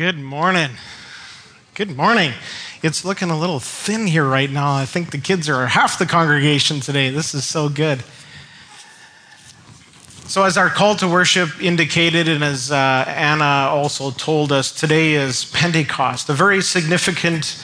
Good 0.00 0.18
morning. 0.18 0.70
Good 1.74 1.94
morning. 1.94 2.32
It's 2.82 3.04
looking 3.04 3.28
a 3.28 3.38
little 3.38 3.60
thin 3.60 4.06
here 4.06 4.24
right 4.24 4.50
now. 4.50 4.72
I 4.72 4.86
think 4.86 5.10
the 5.10 5.18
kids 5.18 5.46
are 5.46 5.66
half 5.66 5.98
the 5.98 6.06
congregation 6.06 6.80
today. 6.80 7.10
This 7.10 7.34
is 7.34 7.44
so 7.44 7.68
good. 7.68 8.02
So, 10.24 10.44
as 10.44 10.56
our 10.56 10.70
call 10.70 10.96
to 10.96 11.06
worship 11.06 11.62
indicated, 11.62 12.28
and 12.28 12.42
as 12.42 12.72
uh, 12.72 13.04
Anna 13.08 13.68
also 13.68 14.10
told 14.10 14.52
us, 14.52 14.72
today 14.72 15.12
is 15.12 15.44
Pentecost, 15.44 16.30
a 16.30 16.32
very 16.32 16.62
significant 16.62 17.62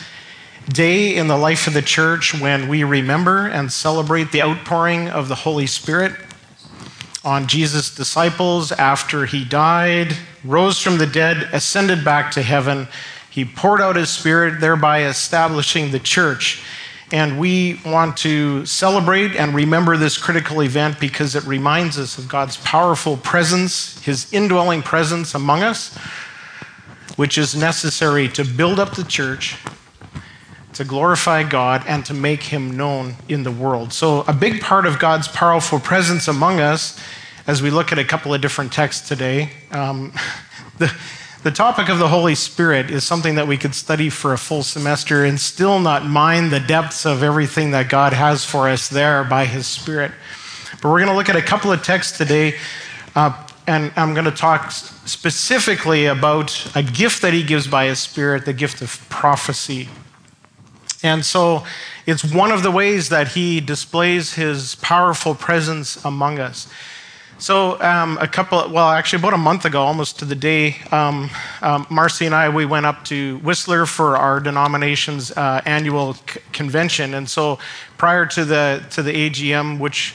day 0.68 1.16
in 1.16 1.28
the 1.28 1.38
life 1.38 1.66
of 1.66 1.72
the 1.72 1.80
church 1.80 2.38
when 2.38 2.68
we 2.68 2.84
remember 2.84 3.46
and 3.46 3.72
celebrate 3.72 4.30
the 4.30 4.42
outpouring 4.42 5.08
of 5.08 5.28
the 5.28 5.36
Holy 5.36 5.66
Spirit 5.66 6.12
on 7.26 7.48
Jesus' 7.48 7.92
disciples 7.92 8.70
after 8.70 9.26
he 9.26 9.44
died, 9.44 10.16
rose 10.44 10.80
from 10.80 10.96
the 10.96 11.06
dead, 11.08 11.48
ascended 11.52 12.04
back 12.04 12.30
to 12.30 12.40
heaven. 12.40 12.86
He 13.28 13.44
poured 13.44 13.80
out 13.80 13.96
his 13.96 14.10
spirit, 14.10 14.60
thereby 14.60 15.02
establishing 15.02 15.90
the 15.90 15.98
church. 15.98 16.62
And 17.10 17.40
we 17.40 17.80
want 17.84 18.16
to 18.18 18.64
celebrate 18.64 19.34
and 19.34 19.54
remember 19.54 19.96
this 19.96 20.16
critical 20.18 20.62
event 20.62 21.00
because 21.00 21.34
it 21.34 21.44
reminds 21.44 21.98
us 21.98 22.16
of 22.16 22.28
God's 22.28 22.58
powerful 22.58 23.16
presence, 23.16 24.00
his 24.04 24.32
indwelling 24.32 24.82
presence 24.82 25.34
among 25.34 25.64
us, 25.64 25.96
which 27.16 27.38
is 27.38 27.56
necessary 27.56 28.28
to 28.28 28.44
build 28.44 28.78
up 28.78 28.94
the 28.94 29.04
church, 29.04 29.56
to 30.74 30.84
glorify 30.84 31.42
God, 31.42 31.82
and 31.88 32.06
to 32.06 32.14
make 32.14 32.44
him 32.44 32.76
known 32.76 33.16
in 33.28 33.42
the 33.42 33.52
world. 33.52 33.92
So, 33.92 34.20
a 34.28 34.32
big 34.32 34.60
part 34.60 34.86
of 34.86 34.98
God's 34.98 35.26
powerful 35.26 35.80
presence 35.80 36.28
among 36.28 36.60
us 36.60 37.00
as 37.46 37.62
we 37.62 37.70
look 37.70 37.92
at 37.92 37.98
a 37.98 38.04
couple 38.04 38.34
of 38.34 38.40
different 38.40 38.72
texts 38.72 39.06
today. 39.06 39.50
Um, 39.70 40.12
the, 40.78 40.92
the 41.42 41.50
topic 41.50 41.88
of 41.88 41.98
the 41.98 42.08
Holy 42.08 42.34
Spirit 42.34 42.90
is 42.90 43.04
something 43.04 43.36
that 43.36 43.46
we 43.46 43.56
could 43.56 43.74
study 43.74 44.10
for 44.10 44.32
a 44.32 44.38
full 44.38 44.62
semester 44.62 45.24
and 45.24 45.38
still 45.38 45.78
not 45.78 46.04
mine 46.04 46.50
the 46.50 46.60
depths 46.60 47.06
of 47.06 47.22
everything 47.22 47.70
that 47.70 47.88
God 47.88 48.12
has 48.12 48.44
for 48.44 48.68
us 48.68 48.88
there 48.88 49.22
by 49.22 49.44
His 49.44 49.66
Spirit. 49.66 50.10
But 50.82 50.90
we're 50.90 50.98
going 50.98 51.08
to 51.08 51.14
look 51.14 51.28
at 51.28 51.36
a 51.36 51.42
couple 51.42 51.70
of 51.70 51.82
texts 51.82 52.18
today, 52.18 52.56
uh, 53.14 53.46
and 53.66 53.92
I'm 53.96 54.12
going 54.12 54.24
to 54.24 54.32
talk 54.32 54.70
specifically 54.72 56.06
about 56.06 56.70
a 56.74 56.82
gift 56.82 57.22
that 57.22 57.32
He 57.32 57.44
gives 57.44 57.68
by 57.68 57.86
His 57.86 58.00
Spirit, 58.00 58.44
the 58.44 58.52
gift 58.52 58.82
of 58.82 59.08
prophecy. 59.08 59.88
And 61.02 61.24
so 61.24 61.64
it's 62.06 62.24
one 62.24 62.50
of 62.50 62.64
the 62.64 62.70
ways 62.70 63.08
that 63.10 63.28
He 63.28 63.60
displays 63.60 64.34
His 64.34 64.74
powerful 64.74 65.36
presence 65.36 66.04
among 66.04 66.40
us. 66.40 66.68
So, 67.38 67.78
um, 67.82 68.16
a 68.18 68.26
couple, 68.26 68.66
well, 68.70 68.88
actually, 68.88 69.18
about 69.18 69.34
a 69.34 69.38
month 69.38 69.66
ago, 69.66 69.82
almost 69.82 70.18
to 70.20 70.24
the 70.24 70.34
day, 70.34 70.76
um, 70.90 71.28
um, 71.60 71.86
Marcy 71.90 72.24
and 72.24 72.34
I, 72.34 72.48
we 72.48 72.64
went 72.64 72.86
up 72.86 73.04
to 73.06 73.36
Whistler 73.40 73.84
for 73.84 74.16
our 74.16 74.40
denomination's 74.40 75.32
uh, 75.32 75.60
annual 75.66 76.14
c- 76.14 76.40
convention. 76.54 77.12
And 77.12 77.28
so, 77.28 77.58
prior 77.98 78.24
to 78.24 78.46
the, 78.46 78.86
to 78.92 79.02
the 79.02 79.12
AGM, 79.12 79.78
which 79.78 80.14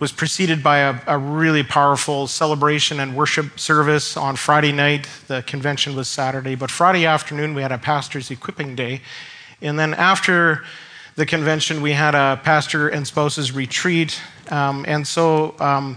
was 0.00 0.10
preceded 0.10 0.64
by 0.64 0.78
a, 0.78 0.98
a, 1.06 1.16
really 1.16 1.62
powerful 1.62 2.26
celebration 2.26 2.98
and 2.98 3.14
worship 3.14 3.60
service 3.60 4.16
on 4.16 4.34
Friday 4.34 4.72
night, 4.72 5.08
the 5.28 5.42
convention 5.42 5.94
was 5.94 6.08
Saturday, 6.08 6.56
but 6.56 6.68
Friday 6.68 7.06
afternoon, 7.06 7.54
we 7.54 7.62
had 7.62 7.70
a 7.70 7.78
pastor's 7.78 8.28
equipping 8.32 8.74
day. 8.74 9.02
And 9.62 9.78
then 9.78 9.94
after 9.94 10.64
the 11.14 11.26
convention, 11.26 11.80
we 11.80 11.92
had 11.92 12.16
a 12.16 12.40
pastor 12.42 12.88
and 12.88 13.06
spouses 13.06 13.52
retreat. 13.52 14.20
Um, 14.50 14.84
and 14.88 15.06
so, 15.06 15.54
um, 15.60 15.96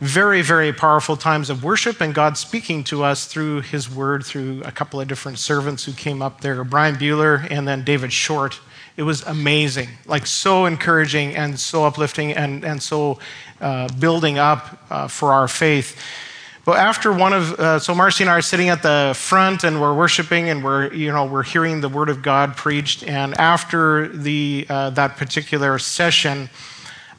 very, 0.00 0.42
very 0.42 0.72
powerful 0.72 1.16
times 1.16 1.48
of 1.48 1.64
worship 1.64 2.00
and 2.00 2.14
God 2.14 2.36
speaking 2.36 2.84
to 2.84 3.02
us 3.02 3.26
through 3.26 3.62
His 3.62 3.90
Word, 3.90 4.24
through 4.24 4.62
a 4.64 4.70
couple 4.70 5.00
of 5.00 5.08
different 5.08 5.38
servants 5.38 5.84
who 5.84 5.92
came 5.92 6.20
up 6.20 6.40
there 6.42 6.62
Brian 6.64 6.96
Bueller 6.96 7.46
and 7.50 7.66
then 7.66 7.82
David 7.82 8.12
Short. 8.12 8.60
It 8.96 9.02
was 9.02 9.22
amazing, 9.22 9.88
like 10.06 10.26
so 10.26 10.66
encouraging 10.66 11.36
and 11.36 11.58
so 11.58 11.84
uplifting 11.84 12.32
and, 12.32 12.64
and 12.64 12.82
so 12.82 13.18
uh, 13.60 13.88
building 13.98 14.38
up 14.38 14.78
uh, 14.90 15.08
for 15.08 15.32
our 15.32 15.48
faith. 15.48 16.00
But 16.64 16.78
after 16.78 17.12
one 17.12 17.32
of, 17.32 17.52
uh, 17.60 17.78
so 17.78 17.94
Marcy 17.94 18.24
and 18.24 18.30
I 18.30 18.38
are 18.38 18.42
sitting 18.42 18.70
at 18.70 18.82
the 18.82 19.14
front 19.16 19.64
and 19.64 19.80
we're 19.80 19.94
worshiping 19.94 20.48
and 20.48 20.64
we're, 20.64 20.92
you 20.92 21.12
know, 21.12 21.24
we're 21.24 21.44
hearing 21.44 21.80
the 21.80 21.88
Word 21.88 22.08
of 22.08 22.22
God 22.22 22.56
preached. 22.56 23.04
And 23.04 23.38
after 23.38 24.08
the, 24.08 24.66
uh, 24.68 24.90
that 24.90 25.16
particular 25.16 25.78
session, 25.78 26.50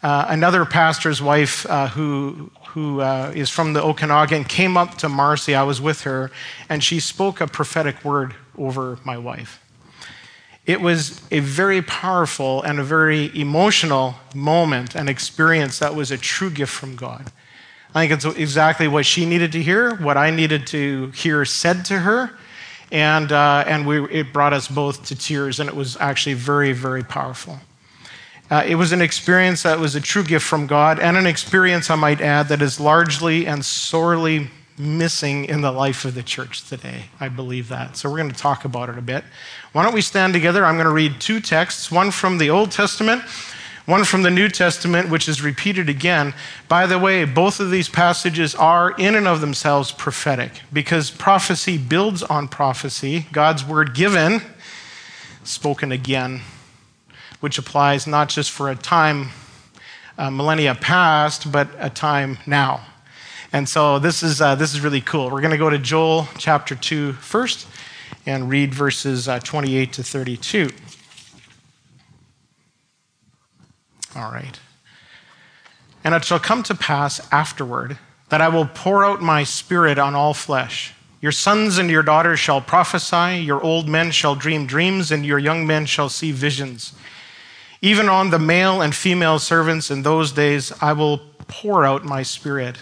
uh, 0.03 0.25
another 0.27 0.65
pastor's 0.65 1.21
wife 1.21 1.65
uh, 1.67 1.87
who 1.87 2.51
who 2.77 3.01
uh, 3.01 3.31
is 3.33 3.49
from 3.49 3.73
the 3.73 3.81
Okanagan, 3.81 4.43
came 4.43 4.77
up 4.77 4.99
to 4.99 5.09
Marcy. 5.09 5.55
I 5.55 5.63
was 5.63 5.81
with 5.81 6.01
her, 6.01 6.29
and 6.69 6.83
she 6.83 6.99
spoke 6.99 7.41
a 7.41 7.47
prophetic 7.47 8.05
word 8.05 8.35
over 8.55 8.99
my 9.03 9.17
wife. 9.17 9.59
It 10.67 10.79
was 10.79 11.19
a 11.31 11.39
very 11.39 11.81
powerful 11.81 12.61
and 12.61 12.79
a 12.79 12.83
very 12.83 13.35
emotional 13.35 14.13
moment 14.35 14.95
and 14.95 15.09
experience 15.09 15.79
that 15.79 15.95
was 15.95 16.11
a 16.11 16.19
true 16.19 16.51
gift 16.51 16.71
from 16.71 16.95
God. 16.95 17.31
I 17.95 18.01
think 18.01 18.11
it's 18.11 18.37
exactly 18.37 18.87
what 18.87 19.07
she 19.07 19.25
needed 19.25 19.53
to 19.53 19.63
hear, 19.63 19.95
what 19.95 20.15
I 20.15 20.29
needed 20.29 20.67
to 20.67 21.07
hear 21.15 21.45
said 21.45 21.83
to 21.85 21.97
her, 21.97 22.29
and, 22.91 23.31
uh, 23.31 23.63
and 23.65 23.87
we, 23.87 24.07
it 24.11 24.31
brought 24.31 24.53
us 24.53 24.67
both 24.67 25.03
to 25.07 25.15
tears, 25.15 25.59
and 25.59 25.67
it 25.67 25.75
was 25.75 25.97
actually 25.99 26.35
very, 26.35 26.73
very 26.73 27.01
powerful. 27.01 27.59
Uh, 28.49 28.63
it 28.65 28.75
was 28.75 28.93
an 28.93 29.01
experience 29.01 29.63
that 29.63 29.77
was 29.77 29.95
a 29.95 30.01
true 30.01 30.23
gift 30.23 30.45
from 30.45 30.67
God, 30.67 30.99
and 30.99 31.17
an 31.17 31.27
experience, 31.27 31.89
I 31.89 31.95
might 31.95 32.21
add, 32.21 32.47
that 32.47 32.61
is 32.61 32.79
largely 32.79 33.45
and 33.45 33.63
sorely 33.63 34.47
missing 34.77 35.45
in 35.45 35.61
the 35.61 35.71
life 35.71 36.05
of 36.05 36.15
the 36.15 36.23
church 36.23 36.63
today. 36.69 37.05
I 37.19 37.27
believe 37.27 37.67
that. 37.69 37.97
So 37.97 38.09
we're 38.09 38.17
going 38.17 38.31
to 38.31 38.37
talk 38.37 38.63
about 38.63 38.87
it 38.89 38.97
a 38.97 39.01
bit. 39.01 39.25
Why 39.73 39.83
don't 39.83 39.93
we 39.93 40.01
stand 40.01 40.33
together? 40.33 40.63
I'm 40.63 40.75
going 40.75 40.85
to 40.85 40.93
read 40.93 41.19
two 41.19 41.41
texts 41.41 41.91
one 41.91 42.09
from 42.11 42.37
the 42.37 42.49
Old 42.49 42.71
Testament, 42.71 43.23
one 43.85 44.05
from 44.05 44.23
the 44.23 44.29
New 44.29 44.47
Testament, 44.47 45.09
which 45.09 45.27
is 45.27 45.41
repeated 45.41 45.89
again. 45.89 46.33
By 46.69 46.85
the 46.85 46.99
way, 46.99 47.25
both 47.25 47.59
of 47.59 47.69
these 47.69 47.89
passages 47.89 48.55
are 48.55 48.91
in 48.91 49.15
and 49.15 49.27
of 49.27 49.41
themselves 49.41 49.91
prophetic 49.91 50.61
because 50.71 51.11
prophecy 51.11 51.77
builds 51.77 52.23
on 52.23 52.47
prophecy, 52.47 53.25
God's 53.33 53.65
word 53.65 53.93
given, 53.93 54.41
spoken 55.43 55.91
again 55.91 56.41
which 57.39 57.57
applies 57.57 58.07
not 58.07 58.29
just 58.29 58.51
for 58.51 58.69
a 58.69 58.75
time, 58.75 59.29
uh, 60.17 60.29
millennia 60.29 60.75
past, 60.75 61.51
but 61.51 61.69
a 61.77 61.89
time 61.89 62.37
now. 62.45 62.85
And 63.53 63.67
so 63.67 63.99
this 63.99 64.23
is, 64.23 64.41
uh, 64.41 64.55
this 64.55 64.73
is 64.73 64.81
really 64.81 65.01
cool. 65.01 65.29
We're 65.29 65.41
going 65.41 65.51
to 65.51 65.57
go 65.57 65.69
to 65.69 65.77
Joel 65.77 66.27
chapter 66.37 66.75
2 66.75 67.13
first 67.13 67.67
and 68.25 68.49
read 68.49 68.73
verses 68.73 69.27
uh, 69.27 69.39
28 69.39 69.93
to 69.93 70.03
32. 70.03 70.69
All 74.15 74.31
right. 74.31 74.59
And 76.03 76.15
it 76.15 76.25
shall 76.25 76.39
come 76.39 76.63
to 76.63 76.75
pass 76.75 77.25
afterward 77.31 77.97
that 78.29 78.41
I 78.41 78.49
will 78.49 78.65
pour 78.65 79.05
out 79.05 79.21
my 79.21 79.43
spirit 79.43 79.97
on 79.97 80.15
all 80.15 80.33
flesh. 80.33 80.93
Your 81.21 81.31
sons 81.31 81.77
and 81.77 81.89
your 81.89 82.03
daughters 82.03 82.39
shall 82.39 82.61
prophesy, 82.61 83.41
your 83.43 83.61
old 83.63 83.87
men 83.87 84.11
shall 84.11 84.35
dream 84.35 84.65
dreams, 84.65 85.11
and 85.11 85.25
your 85.25 85.39
young 85.39 85.65
men 85.65 85.85
shall 85.85 86.09
see 86.09 86.31
visions. 86.31 86.93
Even 87.81 88.09
on 88.09 88.29
the 88.29 88.39
male 88.39 88.81
and 88.81 88.95
female 88.95 89.39
servants 89.39 89.91
in 89.91 90.03
those 90.03 90.31
days, 90.31 90.71
I 90.81 90.93
will 90.93 91.19
pour 91.47 91.85
out 91.85 92.03
my 92.03 92.23
spirit. 92.23 92.77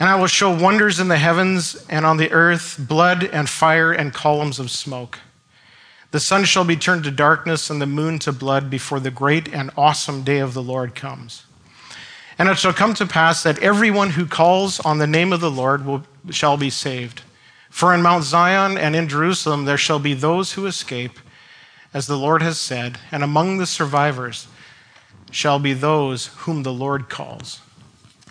And 0.00 0.08
I 0.08 0.14
will 0.14 0.28
show 0.28 0.56
wonders 0.56 1.00
in 1.00 1.08
the 1.08 1.18
heavens 1.18 1.84
and 1.88 2.06
on 2.06 2.16
the 2.16 2.30
earth 2.30 2.76
blood 2.78 3.24
and 3.24 3.48
fire 3.48 3.92
and 3.92 4.14
columns 4.14 4.58
of 4.58 4.70
smoke. 4.70 5.18
The 6.10 6.20
sun 6.20 6.44
shall 6.44 6.64
be 6.64 6.76
turned 6.76 7.04
to 7.04 7.10
darkness 7.10 7.68
and 7.68 7.82
the 7.82 7.86
moon 7.86 8.18
to 8.20 8.32
blood 8.32 8.70
before 8.70 9.00
the 9.00 9.10
great 9.10 9.52
and 9.52 9.70
awesome 9.76 10.22
day 10.22 10.38
of 10.38 10.54
the 10.54 10.62
Lord 10.62 10.94
comes. 10.94 11.44
And 12.38 12.48
it 12.48 12.56
shall 12.56 12.72
come 12.72 12.94
to 12.94 13.06
pass 13.06 13.42
that 13.42 13.58
everyone 13.58 14.10
who 14.10 14.24
calls 14.24 14.80
on 14.80 14.98
the 14.98 15.06
name 15.06 15.32
of 15.32 15.40
the 15.40 15.50
Lord 15.50 15.84
will, 15.84 16.04
shall 16.30 16.56
be 16.56 16.70
saved. 16.70 17.22
For 17.68 17.92
in 17.92 18.00
Mount 18.00 18.24
Zion 18.24 18.78
and 18.78 18.96
in 18.96 19.08
Jerusalem 19.08 19.64
there 19.64 19.76
shall 19.76 19.98
be 19.98 20.14
those 20.14 20.52
who 20.52 20.66
escape 20.66 21.18
as 21.98 22.06
the 22.06 22.16
Lord 22.16 22.42
has 22.42 22.60
said, 22.60 22.96
and 23.10 23.24
among 23.24 23.58
the 23.58 23.66
survivors 23.66 24.46
shall 25.32 25.58
be 25.58 25.72
those 25.72 26.26
whom 26.28 26.62
the 26.62 26.72
Lord 26.72 27.08
calls. 27.08 27.60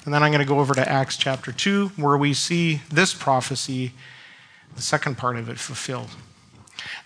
And 0.06 0.14
then 0.14 0.24
I'm 0.24 0.32
going 0.32 0.40
to 0.42 0.48
go 0.48 0.62
over 0.62 0.74
to 0.74 0.90
Acts 0.90 1.18
chapter 1.18 1.52
2, 1.52 1.90
where 1.98 2.16
we 2.16 2.34
see 2.34 2.82
this 2.90 3.14
prophecy, 3.14 3.92
the 4.74 4.82
second 4.82 5.18
part 5.18 5.36
of 5.36 5.50
it, 5.50 5.60
fulfilled. 5.60 6.12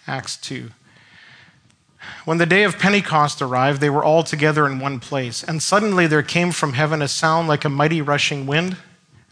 Acts 0.06 0.38
2. 0.38 0.70
When 2.26 2.38
the 2.38 2.46
day 2.46 2.62
of 2.62 2.78
Pentecost 2.78 3.42
arrived, 3.42 3.82
they 3.82 3.90
were 3.90 4.04
all 4.04 4.22
together 4.22 4.68
in 4.68 4.78
one 4.78 5.00
place. 5.00 5.44
And 5.44 5.64
suddenly 5.64 6.06
there 6.06 6.22
came 6.22 6.52
from 6.52 6.74
heaven 6.74 7.02
a 7.02 7.08
sound 7.08 7.48
like 7.48 7.66
a 7.66 7.70
mighty 7.70 8.04
rushing 8.04 8.46
wind, 8.46 8.78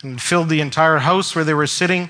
and 0.02 0.20
filled 0.20 0.50
the 0.50 0.62
entire 0.62 0.98
house 0.98 1.36
where 1.36 1.46
they 1.46 1.54
were 1.54 1.68
sitting 1.68 2.10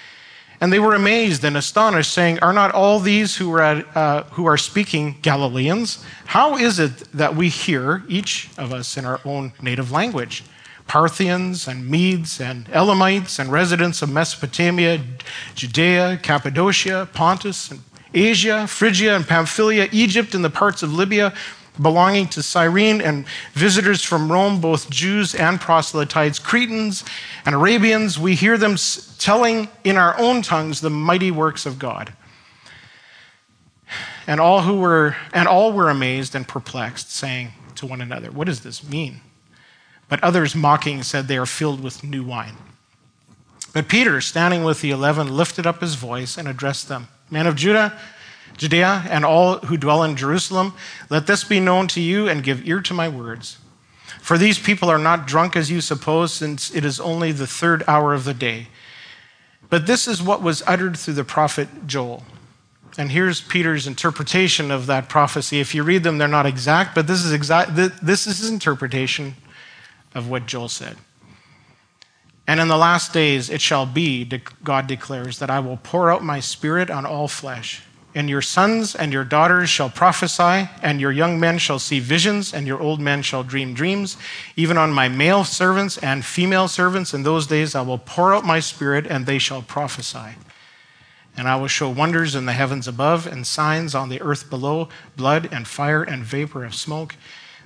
And 0.61 0.71
they 0.71 0.79
were 0.79 0.93
amazed 0.93 1.43
and 1.43 1.57
astonished, 1.57 2.13
saying, 2.13 2.37
Are 2.39 2.53
not 2.53 2.71
all 2.71 2.99
these 2.99 3.35
who 3.35 3.51
are, 3.53 3.61
at, 3.61 3.97
uh, 3.97 4.23
who 4.25 4.45
are 4.45 4.57
speaking 4.57 5.17
Galileans? 5.23 6.05
How 6.25 6.55
is 6.55 6.77
it 6.77 6.99
that 7.15 7.35
we 7.35 7.49
hear, 7.49 8.03
each 8.07 8.49
of 8.59 8.71
us, 8.71 8.95
in 8.95 9.03
our 9.03 9.19
own 9.25 9.53
native 9.59 9.91
language? 9.91 10.43
Parthians 10.87 11.67
and 11.67 11.89
Medes 11.89 12.39
and 12.39 12.69
Elamites 12.69 13.39
and 13.39 13.51
residents 13.51 14.03
of 14.03 14.11
Mesopotamia, 14.11 15.01
Judea, 15.55 16.19
Cappadocia, 16.21 17.09
Pontus, 17.11 17.71
and 17.71 17.79
Asia, 18.13 18.67
Phrygia 18.67 19.15
and 19.15 19.27
Pamphylia, 19.27 19.87
Egypt, 19.91 20.35
and 20.35 20.43
the 20.45 20.49
parts 20.49 20.83
of 20.83 20.93
Libya 20.93 21.33
belonging 21.79 22.27
to 22.27 22.43
Cyrene, 22.43 23.01
and 23.01 23.25
visitors 23.53 24.03
from 24.03 24.31
Rome, 24.31 24.59
both 24.59 24.89
Jews 24.89 25.35
and 25.35 25.59
proselytes, 25.59 26.39
Cretans 26.39 27.03
and 27.45 27.55
Arabians, 27.55 28.19
we 28.19 28.35
hear 28.35 28.57
them 28.57 28.75
telling 29.17 29.69
in 29.83 29.97
our 29.97 30.17
own 30.19 30.41
tongues 30.41 30.81
the 30.81 30.89
mighty 30.89 31.31
works 31.31 31.65
of 31.65 31.79
God. 31.79 32.13
And 34.27 34.39
all 34.39 34.61
who 34.61 34.79
were 34.79 35.15
and 35.33 35.47
all 35.47 35.73
were 35.73 35.89
amazed 35.89 36.35
and 36.35 36.47
perplexed, 36.47 37.11
saying 37.11 37.49
to 37.75 37.85
one 37.85 38.01
another, 38.01 38.31
What 38.31 38.47
does 38.47 38.61
this 38.61 38.87
mean? 38.87 39.21
But 40.07 40.23
others 40.23 40.55
mocking 40.55 41.03
said, 41.03 41.27
They 41.27 41.37
are 41.37 41.45
filled 41.45 41.81
with 41.81 42.03
new 42.03 42.23
wine. 42.23 42.57
But 43.73 43.87
Peter, 43.87 44.19
standing 44.21 44.63
with 44.63 44.81
the 44.81 44.91
eleven, 44.91 45.35
lifted 45.35 45.65
up 45.65 45.81
his 45.81 45.95
voice 45.95 46.37
and 46.37 46.47
addressed 46.47 46.89
them, 46.89 47.07
Men 47.29 47.47
of 47.47 47.55
Judah, 47.55 47.97
Judea, 48.57 49.05
and 49.09 49.25
all 49.25 49.57
who 49.59 49.77
dwell 49.77 50.03
in 50.03 50.15
Jerusalem, 50.15 50.73
let 51.09 51.27
this 51.27 51.43
be 51.43 51.59
known 51.59 51.87
to 51.89 52.01
you 52.01 52.29
and 52.29 52.43
give 52.43 52.67
ear 52.67 52.81
to 52.81 52.93
my 52.93 53.09
words. 53.09 53.57
For 54.21 54.37
these 54.37 54.59
people 54.59 54.89
are 54.89 54.99
not 54.99 55.25
drunk 55.25 55.55
as 55.55 55.71
you 55.71 55.81
suppose, 55.81 56.33
since 56.33 56.73
it 56.73 56.85
is 56.85 56.99
only 56.99 57.31
the 57.31 57.47
third 57.47 57.83
hour 57.87 58.13
of 58.13 58.23
the 58.23 58.33
day. 58.33 58.67
But 59.69 59.87
this 59.87 60.07
is 60.07 60.21
what 60.21 60.41
was 60.41 60.61
uttered 60.67 60.97
through 60.97 61.15
the 61.15 61.23
prophet 61.23 61.87
Joel. 61.87 62.23
And 62.97 63.11
here's 63.11 63.39
Peter's 63.39 63.87
interpretation 63.87 64.69
of 64.69 64.85
that 64.87 65.07
prophecy. 65.07 65.59
If 65.59 65.73
you 65.73 65.81
read 65.81 66.03
them, 66.03 66.17
they're 66.17 66.27
not 66.27 66.45
exact, 66.45 66.93
but 66.93 67.07
this 67.07 67.23
is 67.23 67.31
exact. 67.31 67.75
This 67.75 68.27
is 68.27 68.39
his 68.39 68.49
interpretation 68.49 69.35
of 70.13 70.29
what 70.29 70.45
Joel 70.45 70.67
said. 70.67 70.97
And 72.47 72.59
in 72.59 72.67
the 72.67 72.77
last 72.77 73.13
days 73.13 73.49
it 73.49 73.61
shall 73.61 73.85
be, 73.85 74.29
God 74.63 74.87
declares, 74.87 75.39
that 75.39 75.49
I 75.49 75.61
will 75.61 75.77
pour 75.77 76.11
out 76.11 76.21
my 76.21 76.41
spirit 76.41 76.89
on 76.89 77.05
all 77.05 77.29
flesh. 77.29 77.81
And 78.13 78.29
your 78.29 78.41
sons 78.41 78.93
and 78.93 79.13
your 79.13 79.23
daughters 79.23 79.69
shall 79.69 79.89
prophesy, 79.89 80.69
and 80.81 80.99
your 80.99 81.13
young 81.13 81.39
men 81.39 81.57
shall 81.57 81.79
see 81.79 82.01
visions, 82.01 82.53
and 82.53 82.67
your 82.67 82.81
old 82.81 82.99
men 82.99 83.21
shall 83.21 83.43
dream 83.43 83.73
dreams. 83.73 84.17
Even 84.57 84.77
on 84.77 84.91
my 84.91 85.07
male 85.07 85.45
servants 85.45 85.97
and 85.97 86.25
female 86.25 86.67
servants 86.67 87.13
in 87.13 87.23
those 87.23 87.47
days 87.47 87.73
I 87.73 87.81
will 87.81 87.97
pour 87.97 88.33
out 88.33 88.45
my 88.45 88.59
spirit, 88.59 89.07
and 89.07 89.25
they 89.25 89.37
shall 89.37 89.61
prophesy. 89.61 90.35
And 91.37 91.47
I 91.47 91.55
will 91.55 91.69
show 91.69 91.89
wonders 91.89 92.35
in 92.35 92.45
the 92.45 92.51
heavens 92.51 92.85
above, 92.85 93.25
and 93.25 93.47
signs 93.47 93.95
on 93.95 94.09
the 94.09 94.21
earth 94.21 94.49
below 94.49 94.89
blood 95.15 95.47
and 95.49 95.65
fire 95.65 96.03
and 96.03 96.25
vapor 96.25 96.65
of 96.65 96.75
smoke. 96.75 97.15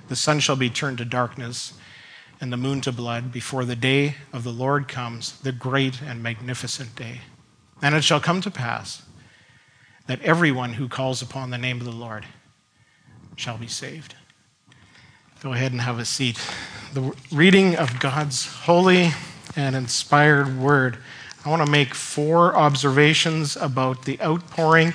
The 0.06 0.14
sun 0.14 0.38
shall 0.38 0.54
be 0.54 0.70
turned 0.70 0.98
to 0.98 1.04
darkness, 1.04 1.74
and 2.40 2.52
the 2.52 2.56
moon 2.56 2.80
to 2.82 2.92
blood, 2.92 3.32
before 3.32 3.64
the 3.64 3.74
day 3.74 4.14
of 4.32 4.44
the 4.44 4.52
Lord 4.52 4.86
comes, 4.86 5.40
the 5.40 5.50
great 5.50 6.00
and 6.02 6.22
magnificent 6.22 6.94
day. 6.94 7.22
And 7.82 7.96
it 7.96 8.04
shall 8.04 8.20
come 8.20 8.40
to 8.42 8.50
pass 8.50 9.05
that 10.06 10.22
everyone 10.22 10.74
who 10.74 10.88
calls 10.88 11.22
upon 11.22 11.50
the 11.50 11.58
name 11.58 11.78
of 11.78 11.84
the 11.84 11.92
Lord 11.92 12.24
shall 13.36 13.58
be 13.58 13.66
saved. 13.66 14.14
Go 15.42 15.52
ahead 15.52 15.72
and 15.72 15.80
have 15.80 15.98
a 15.98 16.04
seat. 16.04 16.40
The 16.94 17.14
reading 17.30 17.76
of 17.76 18.00
God's 18.00 18.46
holy 18.46 19.10
and 19.54 19.76
inspired 19.76 20.58
word. 20.58 20.98
I 21.44 21.50
want 21.50 21.64
to 21.64 21.70
make 21.70 21.94
four 21.94 22.56
observations 22.56 23.56
about 23.56 24.04
the 24.04 24.20
outpouring 24.20 24.94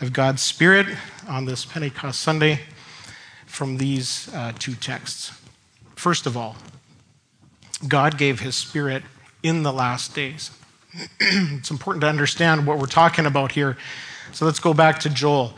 of 0.00 0.12
God's 0.12 0.42
Spirit 0.42 0.86
on 1.28 1.44
this 1.44 1.64
Pentecost 1.64 2.20
Sunday 2.20 2.60
from 3.46 3.78
these 3.78 4.32
uh, 4.34 4.52
two 4.58 4.74
texts. 4.74 5.32
First 5.94 6.26
of 6.26 6.36
all, 6.36 6.56
God 7.88 8.18
gave 8.18 8.40
his 8.40 8.56
Spirit 8.56 9.02
in 9.42 9.62
the 9.62 9.72
last 9.72 10.14
days. 10.14 10.50
it's 11.20 11.70
important 11.70 12.02
to 12.02 12.08
understand 12.08 12.66
what 12.66 12.78
we're 12.78 12.86
talking 12.86 13.26
about 13.26 13.52
here 13.52 13.76
so 14.32 14.46
let's 14.46 14.58
go 14.58 14.74
back 14.74 14.98
to 15.00 15.10
Joel. 15.10 15.54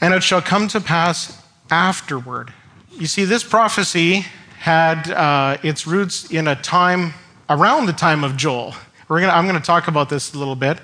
And 0.00 0.12
it 0.12 0.22
shall 0.22 0.42
come 0.42 0.68
to 0.68 0.80
pass 0.80 1.42
afterward. 1.70 2.52
You 2.92 3.06
see, 3.06 3.24
this 3.24 3.42
prophecy 3.42 4.26
had 4.58 5.10
uh, 5.10 5.56
its 5.62 5.86
roots 5.86 6.30
in 6.30 6.46
a 6.48 6.56
time 6.56 7.14
around 7.48 7.86
the 7.86 7.92
time 7.92 8.22
of 8.22 8.36
Joel. 8.36 8.74
Gonna, 9.08 9.28
I'm 9.28 9.46
going 9.46 9.60
to 9.60 9.66
talk 9.66 9.88
about 9.88 10.08
this 10.08 10.34
a 10.34 10.38
little 10.38 10.56
bit. 10.56 10.78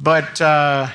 But 0.00 0.40
uh, 0.40 0.88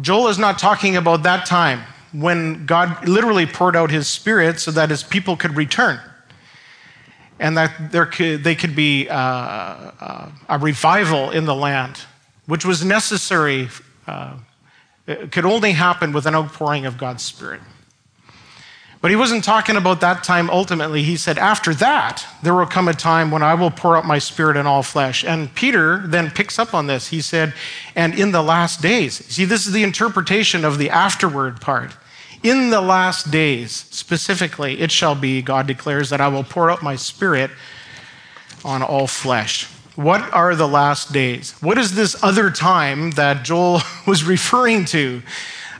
Joel 0.00 0.28
is 0.28 0.38
not 0.38 0.58
talking 0.58 0.96
about 0.96 1.22
that 1.22 1.46
time 1.46 1.82
when 2.12 2.66
God 2.66 3.08
literally 3.08 3.46
poured 3.46 3.76
out 3.76 3.90
his 3.90 4.06
spirit 4.06 4.60
so 4.60 4.70
that 4.70 4.90
his 4.90 5.02
people 5.02 5.36
could 5.36 5.56
return 5.56 6.00
and 7.38 7.56
that 7.56 7.92
there 7.92 8.06
could, 8.06 8.44
they 8.44 8.54
could 8.54 8.74
be 8.74 9.08
uh, 9.08 9.14
uh, 9.14 10.30
a 10.48 10.58
revival 10.58 11.30
in 11.30 11.44
the 11.44 11.54
land 11.54 12.00
which 12.48 12.64
was 12.64 12.82
necessary, 12.82 13.68
uh, 14.06 14.34
could 15.30 15.44
only 15.44 15.72
happen 15.72 16.12
with 16.12 16.24
an 16.24 16.34
outpouring 16.34 16.86
of 16.86 16.96
God's 16.96 17.22
Spirit. 17.22 17.60
But 19.00 19.10
he 19.10 19.16
wasn't 19.16 19.44
talking 19.44 19.76
about 19.76 20.00
that 20.00 20.24
time 20.24 20.50
ultimately. 20.50 21.02
He 21.02 21.16
said, 21.16 21.38
After 21.38 21.72
that, 21.74 22.26
there 22.42 22.54
will 22.54 22.66
come 22.66 22.88
a 22.88 22.94
time 22.94 23.30
when 23.30 23.42
I 23.42 23.54
will 23.54 23.70
pour 23.70 23.96
out 23.96 24.06
my 24.06 24.18
spirit 24.18 24.56
on 24.56 24.66
all 24.66 24.82
flesh. 24.82 25.24
And 25.24 25.54
Peter 25.54 25.98
then 26.06 26.30
picks 26.30 26.58
up 26.58 26.74
on 26.74 26.88
this. 26.88 27.08
He 27.08 27.20
said, 27.20 27.54
And 27.94 28.18
in 28.18 28.32
the 28.32 28.42
last 28.42 28.82
days. 28.82 29.24
See, 29.26 29.44
this 29.44 29.66
is 29.66 29.72
the 29.72 29.84
interpretation 29.84 30.64
of 30.64 30.78
the 30.78 30.90
afterward 30.90 31.60
part. 31.60 31.92
In 32.42 32.70
the 32.70 32.80
last 32.80 33.30
days, 33.30 33.72
specifically, 33.90 34.80
it 34.80 34.90
shall 34.90 35.14
be, 35.14 35.42
God 35.42 35.66
declares, 35.66 36.10
that 36.10 36.20
I 36.20 36.28
will 36.28 36.44
pour 36.44 36.70
out 36.70 36.82
my 36.82 36.96
spirit 36.96 37.50
on 38.64 38.82
all 38.82 39.06
flesh. 39.06 39.68
What 39.98 40.32
are 40.32 40.54
the 40.54 40.68
last 40.68 41.12
days? 41.12 41.56
What 41.60 41.76
is 41.76 41.96
this 41.96 42.22
other 42.22 42.52
time 42.52 43.10
that 43.12 43.44
Joel 43.44 43.80
was 44.06 44.22
referring 44.22 44.84
to, 44.84 45.22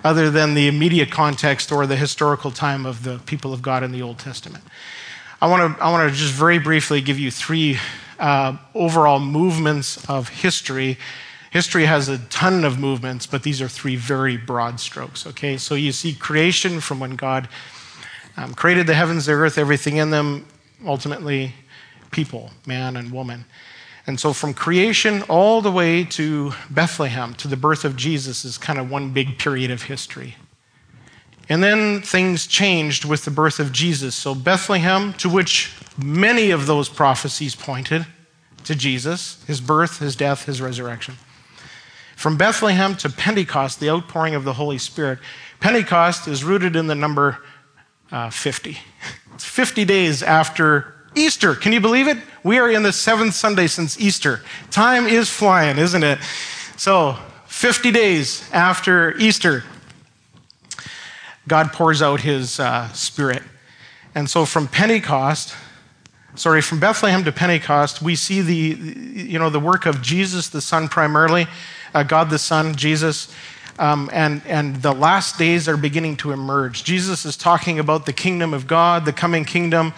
other 0.02 0.28
than 0.28 0.54
the 0.54 0.66
immediate 0.66 1.12
context 1.12 1.70
or 1.70 1.86
the 1.86 1.94
historical 1.94 2.50
time 2.50 2.84
of 2.84 3.04
the 3.04 3.18
people 3.26 3.52
of 3.52 3.62
God 3.62 3.84
in 3.84 3.92
the 3.92 4.02
Old 4.02 4.18
Testament? 4.18 4.64
I 5.40 5.46
want 5.46 5.76
to, 5.76 5.80
I 5.80 5.92
want 5.92 6.10
to 6.10 6.18
just 6.18 6.32
very 6.32 6.58
briefly 6.58 7.00
give 7.00 7.16
you 7.16 7.30
three 7.30 7.78
uh, 8.18 8.56
overall 8.74 9.20
movements 9.20 10.04
of 10.10 10.28
history. 10.30 10.98
History 11.52 11.84
has 11.84 12.08
a 12.08 12.18
ton 12.18 12.64
of 12.64 12.76
movements, 12.76 13.24
but 13.24 13.44
these 13.44 13.62
are 13.62 13.68
three 13.68 13.94
very 13.94 14.36
broad 14.36 14.80
strokes, 14.80 15.28
okay? 15.28 15.56
So 15.56 15.76
you 15.76 15.92
see 15.92 16.12
creation 16.12 16.80
from 16.80 16.98
when 16.98 17.14
God 17.14 17.48
um, 18.36 18.52
created 18.54 18.88
the 18.88 18.94
heavens, 18.94 19.26
the 19.26 19.34
earth, 19.34 19.58
everything 19.58 19.98
in 19.98 20.10
them, 20.10 20.44
ultimately, 20.84 21.54
people, 22.10 22.50
man 22.66 22.96
and 22.96 23.12
woman. 23.12 23.44
And 24.08 24.18
so, 24.18 24.32
from 24.32 24.54
creation 24.54 25.20
all 25.28 25.60
the 25.60 25.70
way 25.70 26.02
to 26.02 26.52
Bethlehem, 26.70 27.34
to 27.34 27.46
the 27.46 27.58
birth 27.58 27.84
of 27.84 27.94
Jesus, 27.94 28.42
is 28.42 28.56
kind 28.56 28.78
of 28.78 28.90
one 28.90 29.10
big 29.10 29.38
period 29.38 29.70
of 29.70 29.82
history. 29.82 30.36
And 31.50 31.62
then 31.62 32.00
things 32.00 32.46
changed 32.46 33.04
with 33.04 33.26
the 33.26 33.30
birth 33.30 33.60
of 33.60 33.70
Jesus. 33.70 34.14
So, 34.14 34.34
Bethlehem, 34.34 35.12
to 35.18 35.28
which 35.28 35.74
many 36.02 36.50
of 36.50 36.64
those 36.64 36.88
prophecies 36.88 37.54
pointed 37.54 38.06
to 38.64 38.74
Jesus, 38.74 39.44
his 39.46 39.60
birth, 39.60 39.98
his 39.98 40.16
death, 40.16 40.46
his 40.46 40.62
resurrection. 40.62 41.16
From 42.16 42.38
Bethlehem 42.38 42.96
to 42.96 43.10
Pentecost, 43.10 43.78
the 43.78 43.90
outpouring 43.90 44.34
of 44.34 44.44
the 44.44 44.54
Holy 44.54 44.78
Spirit. 44.78 45.18
Pentecost 45.60 46.26
is 46.26 46.42
rooted 46.44 46.76
in 46.76 46.86
the 46.86 46.94
number 46.94 47.44
uh, 48.10 48.30
50. 48.30 48.78
It's 49.34 49.44
50 49.44 49.84
days 49.84 50.22
after 50.22 50.94
Easter. 51.18 51.54
Can 51.54 51.72
you 51.72 51.80
believe 51.80 52.08
it? 52.08 52.18
We 52.44 52.58
are 52.58 52.70
in 52.70 52.82
the 52.82 52.92
seventh 52.92 53.34
Sunday 53.34 53.66
since 53.66 54.00
Easter. 54.00 54.40
Time 54.70 55.06
is 55.06 55.28
flying, 55.28 55.78
isn't 55.78 56.02
it? 56.02 56.18
So, 56.76 57.16
50 57.46 57.90
days 57.90 58.48
after 58.52 59.16
Easter, 59.18 59.64
God 61.48 61.72
pours 61.72 62.00
out 62.02 62.20
his 62.20 62.60
uh, 62.60 62.88
spirit. 62.92 63.42
And 64.14 64.30
so, 64.30 64.44
from 64.44 64.68
Pentecost, 64.68 65.54
sorry, 66.36 66.62
from 66.62 66.78
Bethlehem 66.78 67.24
to 67.24 67.32
Pentecost, 67.32 68.00
we 68.00 68.14
see 68.14 68.40
the, 68.40 68.54
you 68.54 69.38
know, 69.38 69.50
the 69.50 69.60
work 69.60 69.86
of 69.86 70.00
Jesus, 70.00 70.48
the 70.48 70.60
Son, 70.60 70.88
primarily, 70.88 71.46
uh, 71.94 72.04
God 72.04 72.30
the 72.30 72.38
Son, 72.38 72.76
Jesus. 72.76 73.34
Um, 73.78 74.10
and, 74.12 74.42
and 74.46 74.76
the 74.82 74.92
last 74.92 75.38
days 75.38 75.68
are 75.68 75.76
beginning 75.76 76.16
to 76.18 76.32
emerge. 76.32 76.82
Jesus 76.84 77.24
is 77.24 77.36
talking 77.36 77.78
about 77.78 78.06
the 78.06 78.12
kingdom 78.12 78.52
of 78.52 78.66
God, 78.66 79.04
the 79.04 79.12
coming 79.12 79.44
kingdom, 79.44 79.92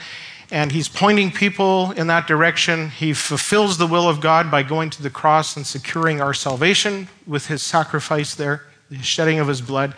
and 0.50 0.72
he's 0.72 0.88
pointing 0.88 1.30
people 1.30 1.92
in 1.92 2.08
that 2.08 2.26
direction. 2.26 2.90
He 2.90 3.12
fulfills 3.12 3.78
the 3.78 3.86
will 3.86 4.08
of 4.08 4.20
God 4.20 4.50
by 4.50 4.62
going 4.62 4.90
to 4.90 5.02
the 5.02 5.10
cross 5.10 5.56
and 5.56 5.66
securing 5.66 6.20
our 6.20 6.34
salvation 6.34 7.08
with 7.26 7.46
his 7.46 7.62
sacrifice 7.62 8.34
there, 8.34 8.66
the 8.90 8.98
shedding 9.02 9.38
of 9.38 9.48
his 9.48 9.60
blood. 9.60 9.94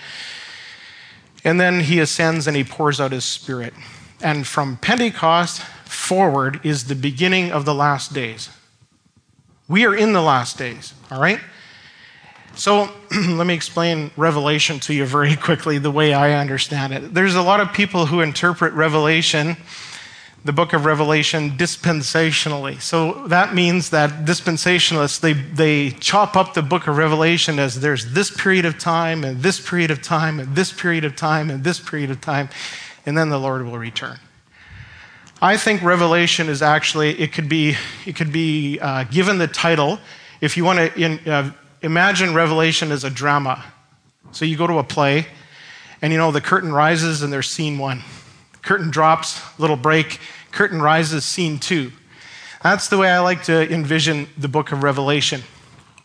And 1.45 1.61
then 1.61 1.81
he 1.81 1.99
ascends 2.01 2.47
and 2.47 2.57
he 2.57 2.65
pours 2.65 3.01
out 3.01 3.13
his 3.13 3.25
spirit. 3.25 3.73
And 4.21 4.47
from 4.47 4.77
Pentecost 4.77 5.63
forward 5.85 6.61
is 6.65 6.85
the 6.85 6.95
beginning 6.95 7.51
of 7.51 7.65
the 7.65 7.75
last 7.75 8.13
days. 8.13 8.51
We 9.69 9.87
are 9.87 9.95
in 9.95 10.13
the 10.13 10.23
last 10.23 10.59
days, 10.59 10.93
all 11.11 11.21
right? 11.21 11.41
So 12.55 12.91
let 13.11 13.47
me 13.47 13.55
explain 13.55 14.11
Revelation 14.17 14.79
to 14.81 14.95
you 14.95 15.07
very 15.07 15.35
quickly 15.49 15.79
the 15.79 15.91
way 15.91 16.13
I 16.13 16.35
understand 16.35 16.93
it. 16.93 17.15
There's 17.15 17.35
a 17.35 17.43
lot 17.43 17.61
of 17.61 17.73
people 17.73 18.07
who 18.07 18.21
interpret 18.21 18.75
Revelation, 18.75 19.57
the 20.45 20.53
book 20.53 20.73
of 20.73 20.85
Revelation, 20.85 21.51
dispensationally. 21.51 22.81
So 22.81 23.29
that 23.29 23.55
means 23.55 23.91
that 23.91 24.25
dispensationalists, 24.25 25.21
they, 25.21 25.35
they 25.35 25.91
chop 25.91 26.37
up 26.37 26.55
the 26.55 26.63
book 26.63 26.89
of 26.89 26.97
Revelation 26.97 27.61
as 27.61 27.81
there's 27.81 28.13
this 28.13 28.31
period 28.31 28.65
of 28.65 28.77
time, 28.79 29.23
and 29.23 29.41
this 29.41 29.61
period 29.61 29.93
of 29.93 30.03
time, 30.03 30.41
and 30.41 30.55
this 30.57 30.73
period 30.73 31.05
of 31.05 31.15
time, 31.15 31.49
and 31.49 31.63
this 31.63 31.79
period 31.79 32.11
of 32.11 32.21
time, 32.21 32.49
and 33.07 33.17
then 33.17 33.29
the 33.29 33.39
Lord 33.39 33.65
will 33.65 33.79
return. 33.79 34.19
I 35.41 35.57
think 35.57 35.83
Revelation 35.83 36.49
is 36.49 36.61
actually, 36.61 37.21
it 37.21 37.33
could 37.33 37.49
be, 37.49 37.77
it 38.05 38.17
could 38.17 38.33
be 38.33 38.79
uh, 38.81 39.05
given 39.05 39.39
the 39.39 39.49
title, 39.49 40.01
if 40.41 40.57
you 40.57 40.65
want 40.65 40.79
to 40.79 41.01
in, 41.01 41.19
uh, 41.29 41.53
imagine 41.83 42.35
Revelation 42.35 42.91
as 42.91 43.05
a 43.05 43.11
drama. 43.11 43.65
So 44.33 44.45
you 44.45 44.57
go 44.57 44.67
to 44.67 44.79
a 44.79 44.85
play, 44.85 45.27
and 46.01 46.13
you 46.13 46.19
know, 46.19 46.33
the 46.33 46.41
curtain 46.41 46.73
rises 46.73 47.23
and 47.23 47.33
there's 47.33 47.49
scene 47.49 47.79
one. 47.79 48.03
Curtain 48.63 48.91
drops, 48.91 49.41
little 49.59 49.77
break, 49.77 50.21
curtain 50.53 50.81
rises, 50.81 51.25
scene 51.25 51.59
two. 51.59 51.93
That's 52.63 52.89
the 52.89 52.97
way 52.97 53.11
I 53.11 53.19
like 53.19 53.43
to 53.45 53.73
envision 53.73 54.29
the 54.39 54.49
book 54.49 54.71
of 54.71 54.83
Revelation. 54.83 55.43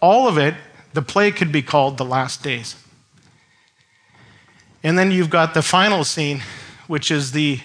All 0.02 0.28
of 0.28 0.38
it, 0.38 0.56
the 0.94 1.02
play 1.02 1.32
could 1.32 1.52
be 1.52 1.62
called 1.62 1.98
The 1.98 2.06
Last 2.06 2.42
Days. 2.42 2.76
And 4.84 4.98
then 4.98 5.12
you've 5.12 5.30
got 5.30 5.54
the 5.54 5.62
final 5.62 6.04
scene, 6.04 6.42
which 6.88 7.12
is 7.12 7.32
the, 7.32 7.60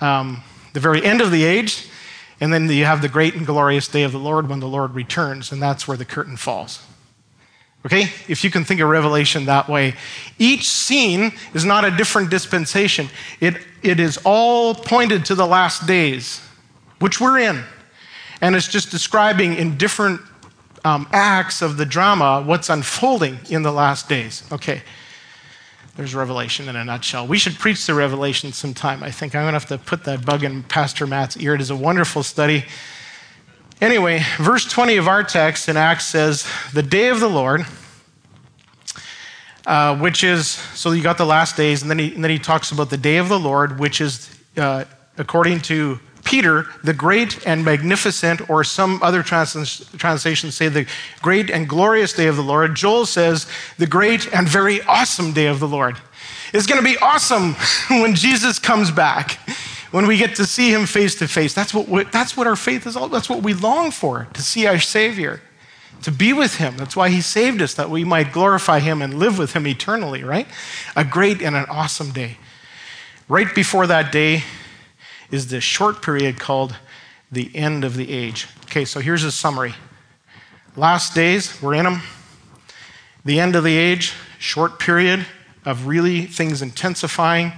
um, 0.00 0.42
the 0.72 0.80
very 0.80 1.04
end 1.04 1.20
of 1.20 1.30
the 1.30 1.44
age. 1.44 1.86
And 2.40 2.52
then 2.52 2.68
you 2.68 2.84
have 2.84 3.02
the 3.02 3.08
great 3.08 3.34
and 3.34 3.46
glorious 3.46 3.86
day 3.86 4.02
of 4.02 4.10
the 4.10 4.18
Lord 4.18 4.48
when 4.48 4.58
the 4.58 4.66
Lord 4.66 4.94
returns, 4.94 5.52
and 5.52 5.62
that's 5.62 5.86
where 5.86 5.96
the 5.96 6.04
curtain 6.04 6.36
falls. 6.36 6.84
Okay? 7.84 8.02
If 8.28 8.44
you 8.44 8.50
can 8.50 8.64
think 8.64 8.80
of 8.80 8.88
Revelation 8.88 9.46
that 9.46 9.68
way. 9.68 9.94
Each 10.38 10.68
scene 10.68 11.32
is 11.54 11.64
not 11.64 11.84
a 11.84 11.90
different 11.90 12.30
dispensation, 12.30 13.08
it, 13.40 13.56
it 13.82 13.98
is 13.98 14.18
all 14.24 14.74
pointed 14.74 15.24
to 15.26 15.34
the 15.34 15.46
last 15.46 15.86
days, 15.86 16.40
which 17.00 17.20
we're 17.20 17.38
in. 17.38 17.62
And 18.40 18.56
it's 18.56 18.68
just 18.68 18.90
describing 18.90 19.54
in 19.54 19.76
different 19.76 20.20
um, 20.84 21.08
acts 21.12 21.62
of 21.62 21.76
the 21.76 21.86
drama 21.86 22.42
what's 22.44 22.68
unfolding 22.68 23.38
in 23.50 23.62
the 23.62 23.72
last 23.72 24.08
days. 24.08 24.42
Okay. 24.50 24.82
There's 25.94 26.14
Revelation 26.14 26.68
in 26.68 26.76
a 26.76 26.84
nutshell. 26.84 27.26
We 27.26 27.36
should 27.36 27.54
preach 27.54 27.84
the 27.86 27.92
Revelation 27.94 28.52
sometime, 28.52 29.02
I 29.02 29.10
think. 29.10 29.34
I'm 29.34 29.42
going 29.42 29.52
to 29.52 29.60
have 29.60 29.66
to 29.66 29.78
put 29.78 30.04
that 30.04 30.24
bug 30.24 30.42
in 30.42 30.62
Pastor 30.62 31.06
Matt's 31.06 31.36
ear. 31.36 31.54
It 31.54 31.60
is 31.60 31.70
a 31.70 31.76
wonderful 31.76 32.22
study. 32.22 32.64
Anyway, 33.82 34.22
verse 34.38 34.64
20 34.64 34.96
of 34.98 35.08
our 35.08 35.24
text 35.24 35.68
in 35.68 35.76
Acts 35.76 36.06
says, 36.06 36.46
The 36.72 36.84
day 36.84 37.08
of 37.08 37.18
the 37.18 37.28
Lord, 37.28 37.66
uh, 39.66 39.96
which 39.96 40.22
is, 40.22 40.46
so 40.46 40.92
you 40.92 41.02
got 41.02 41.18
the 41.18 41.26
last 41.26 41.56
days, 41.56 41.82
and 41.82 41.90
then, 41.90 41.98
he, 41.98 42.14
and 42.14 42.22
then 42.22 42.30
he 42.30 42.38
talks 42.38 42.70
about 42.70 42.90
the 42.90 42.96
day 42.96 43.16
of 43.16 43.28
the 43.28 43.40
Lord, 43.40 43.80
which 43.80 44.00
is, 44.00 44.38
uh, 44.56 44.84
according 45.18 45.62
to 45.62 45.98
Peter, 46.22 46.66
the 46.84 46.94
great 46.94 47.44
and 47.44 47.64
magnificent, 47.64 48.48
or 48.48 48.62
some 48.62 49.02
other 49.02 49.20
trans- 49.20 49.84
translations 49.98 50.54
say 50.54 50.68
the 50.68 50.86
great 51.20 51.50
and 51.50 51.68
glorious 51.68 52.12
day 52.12 52.28
of 52.28 52.36
the 52.36 52.42
Lord. 52.42 52.76
Joel 52.76 53.04
says 53.04 53.48
the 53.78 53.86
great 53.88 54.32
and 54.32 54.48
very 54.48 54.80
awesome 54.82 55.32
day 55.32 55.46
of 55.46 55.58
the 55.58 55.66
Lord. 55.66 55.96
It's 56.54 56.68
going 56.68 56.80
to 56.80 56.88
be 56.88 56.98
awesome 56.98 57.54
when 57.88 58.14
Jesus 58.14 58.60
comes 58.60 58.92
back 58.92 59.40
when 59.92 60.06
we 60.06 60.16
get 60.16 60.34
to 60.36 60.46
see 60.46 60.72
him 60.72 60.86
face 60.86 61.14
to 61.16 61.28
face. 61.28 61.54
That's 61.54 61.72
what, 61.72 62.10
that's 62.10 62.36
what 62.36 62.46
our 62.46 62.56
faith 62.56 62.86
is 62.86 62.96
all 62.96 63.08
That's 63.08 63.30
what 63.30 63.42
we 63.42 63.54
long 63.54 63.90
for, 63.90 64.26
to 64.32 64.42
see 64.42 64.66
our 64.66 64.80
Savior, 64.80 65.40
to 66.02 66.10
be 66.10 66.32
with 66.32 66.56
him. 66.56 66.76
That's 66.76 66.96
why 66.96 67.10
he 67.10 67.20
saved 67.20 67.62
us, 67.62 67.74
that 67.74 67.90
we 67.90 68.02
might 68.02 68.32
glorify 68.32 68.80
him 68.80 69.00
and 69.00 69.14
live 69.14 69.38
with 69.38 69.52
him 69.52 69.66
eternally, 69.66 70.24
right? 70.24 70.48
A 70.96 71.04
great 71.04 71.40
and 71.40 71.54
an 71.54 71.66
awesome 71.68 72.10
day. 72.10 72.38
Right 73.28 73.54
before 73.54 73.86
that 73.86 74.10
day 74.10 74.42
is 75.30 75.48
this 75.48 75.62
short 75.62 76.02
period 76.02 76.40
called 76.40 76.76
the 77.30 77.54
end 77.54 77.84
of 77.84 77.96
the 77.96 78.10
age. 78.10 78.48
Okay, 78.64 78.84
so 78.84 79.00
here's 79.00 79.24
a 79.24 79.30
summary. 79.30 79.74
Last 80.74 81.14
days, 81.14 81.60
we're 81.62 81.74
in 81.74 81.84
them. 81.84 82.00
The 83.24 83.38
end 83.38 83.54
of 83.56 83.62
the 83.62 83.76
age, 83.76 84.14
short 84.38 84.78
period 84.78 85.26
of 85.64 85.86
really 85.86 86.22
things 86.26 86.62
intensifying 86.62 87.52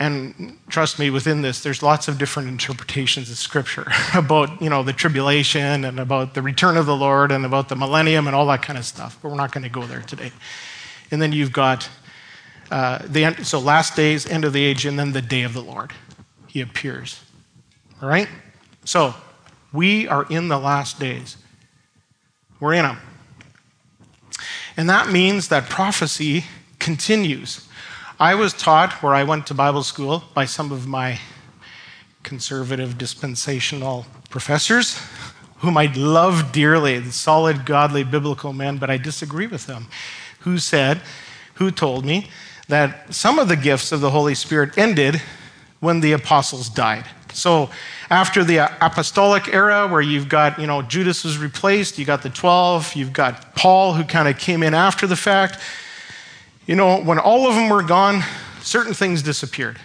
and 0.00 0.58
trust 0.68 0.98
me 0.98 1.10
within 1.10 1.42
this 1.42 1.62
there's 1.62 1.82
lots 1.82 2.08
of 2.08 2.18
different 2.18 2.48
interpretations 2.48 3.30
of 3.30 3.36
scripture 3.36 3.86
about 4.14 4.60
you 4.60 4.68
know 4.68 4.82
the 4.82 4.92
tribulation 4.92 5.84
and 5.84 6.00
about 6.00 6.34
the 6.34 6.42
return 6.42 6.76
of 6.76 6.86
the 6.86 6.96
lord 6.96 7.30
and 7.30 7.46
about 7.46 7.68
the 7.68 7.76
millennium 7.76 8.26
and 8.26 8.34
all 8.34 8.46
that 8.46 8.62
kind 8.62 8.78
of 8.78 8.84
stuff 8.84 9.18
but 9.22 9.28
we're 9.28 9.36
not 9.36 9.52
going 9.52 9.62
to 9.62 9.70
go 9.70 9.86
there 9.86 10.00
today. 10.02 10.32
And 11.10 11.20
then 11.20 11.32
you've 11.32 11.52
got 11.52 11.88
uh, 12.70 13.00
the 13.04 13.24
end, 13.24 13.46
so 13.46 13.58
last 13.58 13.96
days 13.96 14.26
end 14.26 14.44
of 14.44 14.52
the 14.52 14.64
age 14.64 14.86
and 14.86 14.98
then 14.98 15.12
the 15.12 15.22
day 15.22 15.42
of 15.42 15.54
the 15.54 15.62
lord. 15.62 15.92
He 16.46 16.60
appears. 16.60 17.20
All 18.00 18.08
right? 18.08 18.28
So 18.84 19.14
we 19.72 20.08
are 20.08 20.24
in 20.30 20.48
the 20.48 20.58
last 20.58 20.98
days. 20.98 21.36
We're 22.60 22.74
in 22.74 22.84
them 22.84 22.98
and 24.76 24.88
that 24.88 25.10
means 25.10 25.48
that 25.48 25.68
prophecy 25.68 26.44
continues 26.78 27.68
I 28.20 28.34
was 28.34 28.52
taught 28.52 29.02
where 29.02 29.14
I 29.14 29.24
went 29.24 29.46
to 29.46 29.54
Bible 29.54 29.82
school 29.82 30.24
by 30.34 30.44
some 30.44 30.72
of 30.72 30.86
my 30.86 31.18
conservative 32.22 32.98
dispensational 32.98 34.04
professors, 34.28 35.00
whom 35.60 35.78
I 35.78 35.86
love 35.96 36.52
dearly, 36.52 37.02
solid, 37.12 37.64
godly, 37.64 38.04
biblical 38.04 38.52
men, 38.52 38.76
but 38.76 38.90
I 38.90 38.98
disagree 38.98 39.46
with 39.46 39.66
them, 39.66 39.86
who 40.40 40.58
said, 40.58 41.00
who 41.54 41.70
told 41.70 42.04
me 42.04 42.28
that 42.68 43.14
some 43.14 43.38
of 43.38 43.48
the 43.48 43.56
gifts 43.56 43.90
of 43.90 44.02
the 44.02 44.10
Holy 44.10 44.34
Spirit 44.34 44.76
ended 44.76 45.22
when 45.78 46.00
the 46.00 46.12
apostles 46.12 46.68
died. 46.68 47.06
So 47.32 47.70
after 48.10 48.44
the 48.44 48.58
apostolic 48.84 49.48
era, 49.48 49.88
where 49.88 50.02
you've 50.02 50.28
got, 50.28 50.58
you 50.58 50.66
know, 50.66 50.82
Judas 50.82 51.24
was 51.24 51.38
replaced, 51.38 51.98
you 51.98 52.04
got 52.04 52.22
the 52.22 52.28
12, 52.28 52.96
you've 52.96 53.14
got 53.14 53.54
Paul, 53.54 53.94
who 53.94 54.04
kind 54.04 54.28
of 54.28 54.38
came 54.38 54.62
in 54.62 54.74
after 54.74 55.06
the 55.06 55.16
fact. 55.16 55.58
You 56.70 56.76
know, 56.76 57.02
when 57.02 57.18
all 57.18 57.48
of 57.48 57.56
them 57.56 57.68
were 57.68 57.82
gone, 57.82 58.22
certain 58.60 58.94
things 58.94 59.22
disappeared, 59.22 59.80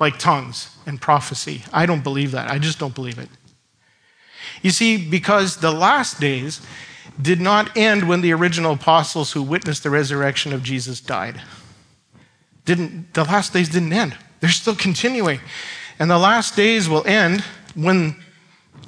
like 0.00 0.18
tongues 0.18 0.74
and 0.86 0.98
prophecy. 0.98 1.62
I 1.74 1.84
don't 1.84 2.02
believe 2.02 2.30
that. 2.30 2.50
I 2.50 2.58
just 2.58 2.78
don't 2.78 2.94
believe 2.94 3.18
it. 3.18 3.28
You 4.62 4.70
see, 4.70 4.96
because 4.96 5.58
the 5.58 5.72
last 5.72 6.18
days 6.18 6.62
did 7.20 7.38
not 7.38 7.76
end 7.76 8.08
when 8.08 8.22
the 8.22 8.32
original 8.32 8.72
apostles 8.72 9.32
who 9.32 9.42
witnessed 9.42 9.82
the 9.82 9.90
resurrection 9.90 10.54
of 10.54 10.62
Jesus 10.62 11.02
died. 11.02 11.42
Didn't, 12.64 13.12
the 13.12 13.24
last 13.24 13.52
days 13.52 13.68
didn't 13.68 13.92
end. 13.92 14.16
They're 14.40 14.48
still 14.48 14.74
continuing. 14.74 15.40
And 15.98 16.10
the 16.10 16.16
last 16.16 16.56
days 16.56 16.88
will 16.88 17.06
end 17.06 17.42
when 17.74 18.16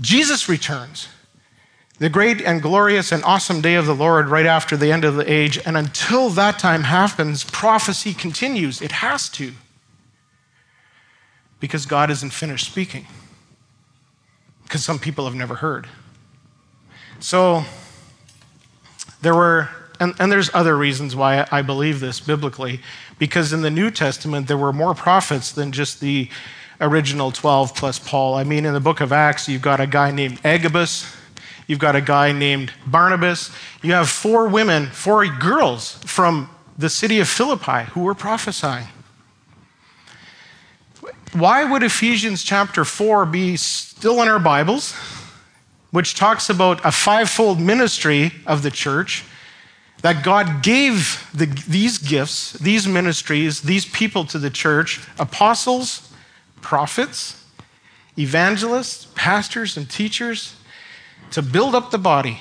Jesus 0.00 0.48
returns 0.48 1.08
the 1.98 2.08
great 2.08 2.40
and 2.40 2.62
glorious 2.62 3.10
and 3.10 3.24
awesome 3.24 3.60
day 3.60 3.74
of 3.74 3.86
the 3.86 3.94
Lord 3.94 4.28
right 4.28 4.46
after 4.46 4.76
the 4.76 4.92
end 4.92 5.04
of 5.04 5.16
the 5.16 5.30
age. 5.30 5.58
And 5.66 5.76
until 5.76 6.30
that 6.30 6.58
time 6.58 6.84
happens, 6.84 7.42
prophecy 7.44 8.14
continues. 8.14 8.80
It 8.80 8.92
has 8.92 9.28
to. 9.30 9.52
Because 11.58 11.86
God 11.86 12.10
isn't 12.10 12.30
finished 12.30 12.66
speaking. 12.66 13.06
Because 14.62 14.84
some 14.84 15.00
people 15.00 15.24
have 15.24 15.34
never 15.34 15.56
heard. 15.56 15.88
So, 17.18 17.64
there 19.22 19.34
were, 19.34 19.68
and, 19.98 20.14
and 20.20 20.30
there's 20.30 20.54
other 20.54 20.76
reasons 20.76 21.16
why 21.16 21.48
I 21.50 21.62
believe 21.62 21.98
this 21.98 22.20
biblically, 22.20 22.80
because 23.18 23.52
in 23.52 23.62
the 23.62 23.70
New 23.70 23.90
Testament, 23.90 24.46
there 24.46 24.56
were 24.56 24.72
more 24.72 24.94
prophets 24.94 25.50
than 25.50 25.72
just 25.72 26.00
the 26.00 26.28
original 26.80 27.32
12 27.32 27.74
plus 27.74 27.98
Paul. 27.98 28.36
I 28.36 28.44
mean, 28.44 28.64
in 28.64 28.72
the 28.72 28.78
book 28.78 29.00
of 29.00 29.10
Acts, 29.10 29.48
you've 29.48 29.62
got 29.62 29.80
a 29.80 29.86
guy 29.88 30.12
named 30.12 30.38
Agabus 30.44 31.17
You've 31.68 31.78
got 31.78 31.94
a 31.94 32.00
guy 32.00 32.32
named 32.32 32.72
Barnabas. 32.86 33.50
You 33.82 33.92
have 33.92 34.08
four 34.08 34.48
women, 34.48 34.86
four 34.86 35.26
girls 35.26 35.98
from 36.04 36.48
the 36.78 36.88
city 36.88 37.20
of 37.20 37.28
Philippi 37.28 37.90
who 37.92 38.00
were 38.00 38.14
prophesying. 38.14 38.88
Why 41.34 41.70
would 41.70 41.82
Ephesians 41.82 42.42
chapter 42.42 42.86
4 42.86 43.26
be 43.26 43.56
still 43.56 44.22
in 44.22 44.28
our 44.28 44.38
Bibles, 44.38 44.94
which 45.90 46.14
talks 46.14 46.48
about 46.48 46.82
a 46.86 46.90
fivefold 46.90 47.60
ministry 47.60 48.32
of 48.46 48.62
the 48.62 48.70
church? 48.70 49.24
That 50.00 50.24
God 50.24 50.62
gave 50.62 51.28
the, 51.34 51.46
these 51.68 51.98
gifts, 51.98 52.52
these 52.54 52.86
ministries, 52.86 53.60
these 53.60 53.84
people 53.84 54.24
to 54.26 54.38
the 54.38 54.48
church 54.48 55.00
apostles, 55.18 56.10
prophets, 56.62 57.44
evangelists, 58.16 59.08
pastors, 59.14 59.76
and 59.76 59.90
teachers 59.90 60.54
to 61.30 61.42
build 61.42 61.74
up 61.74 61.90
the 61.90 61.98
body 61.98 62.40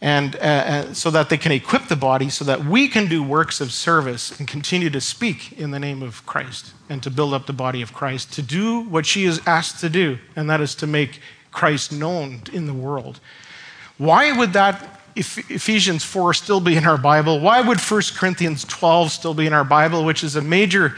and 0.00 0.36
uh, 0.36 0.38
uh, 0.38 0.94
so 0.94 1.10
that 1.10 1.30
they 1.30 1.38
can 1.38 1.52
equip 1.52 1.88
the 1.88 1.96
body 1.96 2.28
so 2.28 2.44
that 2.44 2.64
we 2.64 2.86
can 2.86 3.08
do 3.08 3.22
works 3.22 3.60
of 3.60 3.72
service 3.72 4.38
and 4.38 4.46
continue 4.46 4.90
to 4.90 5.00
speak 5.00 5.52
in 5.52 5.70
the 5.70 5.78
name 5.78 6.02
of 6.02 6.24
Christ 6.26 6.72
and 6.88 7.02
to 7.02 7.10
build 7.10 7.32
up 7.32 7.46
the 7.46 7.52
body 7.52 7.80
of 7.82 7.92
Christ 7.94 8.32
to 8.34 8.42
do 8.42 8.80
what 8.80 9.06
she 9.06 9.24
is 9.24 9.40
asked 9.46 9.80
to 9.80 9.88
do 9.88 10.18
and 10.34 10.50
that 10.50 10.60
is 10.60 10.74
to 10.76 10.86
make 10.86 11.20
Christ 11.50 11.92
known 11.92 12.42
in 12.52 12.66
the 12.66 12.74
world. 12.74 13.20
Why 13.96 14.36
would 14.36 14.52
that 14.52 15.00
Ephesians 15.16 16.04
4 16.04 16.34
still 16.34 16.60
be 16.60 16.76
in 16.76 16.84
our 16.84 16.98
Bible? 16.98 17.40
Why 17.40 17.62
would 17.62 17.80
1 17.80 18.02
Corinthians 18.14 18.64
12 18.64 19.10
still 19.10 19.32
be 19.32 19.46
in 19.46 19.54
our 19.54 19.64
Bible, 19.64 20.04
which 20.04 20.22
is 20.22 20.36
a 20.36 20.42
major 20.42 20.96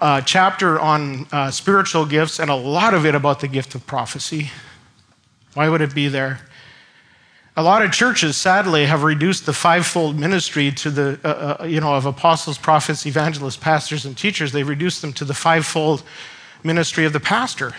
uh, 0.00 0.20
chapter 0.20 0.78
on 0.78 1.26
uh, 1.32 1.50
spiritual 1.50 2.06
gifts 2.06 2.38
and 2.38 2.48
a 2.48 2.54
lot 2.54 2.94
of 2.94 3.04
it 3.04 3.16
about 3.16 3.40
the 3.40 3.48
gift 3.48 3.74
of 3.74 3.84
prophecy? 3.88 4.52
Why 5.54 5.68
would 5.68 5.80
it 5.80 5.94
be 5.94 6.08
there? 6.08 6.40
A 7.56 7.62
lot 7.62 7.82
of 7.82 7.92
churches, 7.92 8.36
sadly, 8.36 8.86
have 8.86 9.04
reduced 9.04 9.46
the 9.46 9.52
fivefold 9.52 10.18
ministry 10.18 10.72
to 10.72 10.90
the, 10.90 11.20
uh, 11.22 11.56
uh, 11.60 11.64
you 11.64 11.80
know, 11.80 11.94
of 11.94 12.04
apostles, 12.04 12.58
prophets, 12.58 13.06
evangelists, 13.06 13.56
pastors, 13.56 14.04
and 14.04 14.18
teachers. 14.18 14.50
They've 14.50 14.68
reduced 14.68 15.02
them 15.02 15.12
to 15.12 15.24
the 15.24 15.34
fivefold 15.34 16.02
ministry 16.64 17.04
of 17.04 17.12
the 17.12 17.20
pastor. 17.20 17.72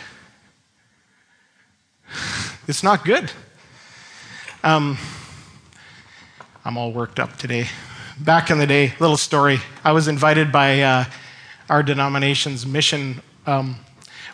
It's 2.68 2.82
not 2.82 3.06
good. 3.06 3.32
Um, 4.64 4.98
I'm 6.64 6.78
all 6.78 6.92
worked 6.92 7.20
up 7.20 7.38
today. 7.38 7.68
Back 8.20 8.50
in 8.50 8.58
the 8.58 8.66
day, 8.66 8.94
little 9.00 9.18
story. 9.18 9.60
I 9.84 9.92
was 9.92 10.08
invited 10.08 10.52
by 10.52 10.82
uh, 10.82 11.06
our 11.70 11.84
denomination's 11.84 12.66
mission 12.66 13.22
um, 13.46 13.76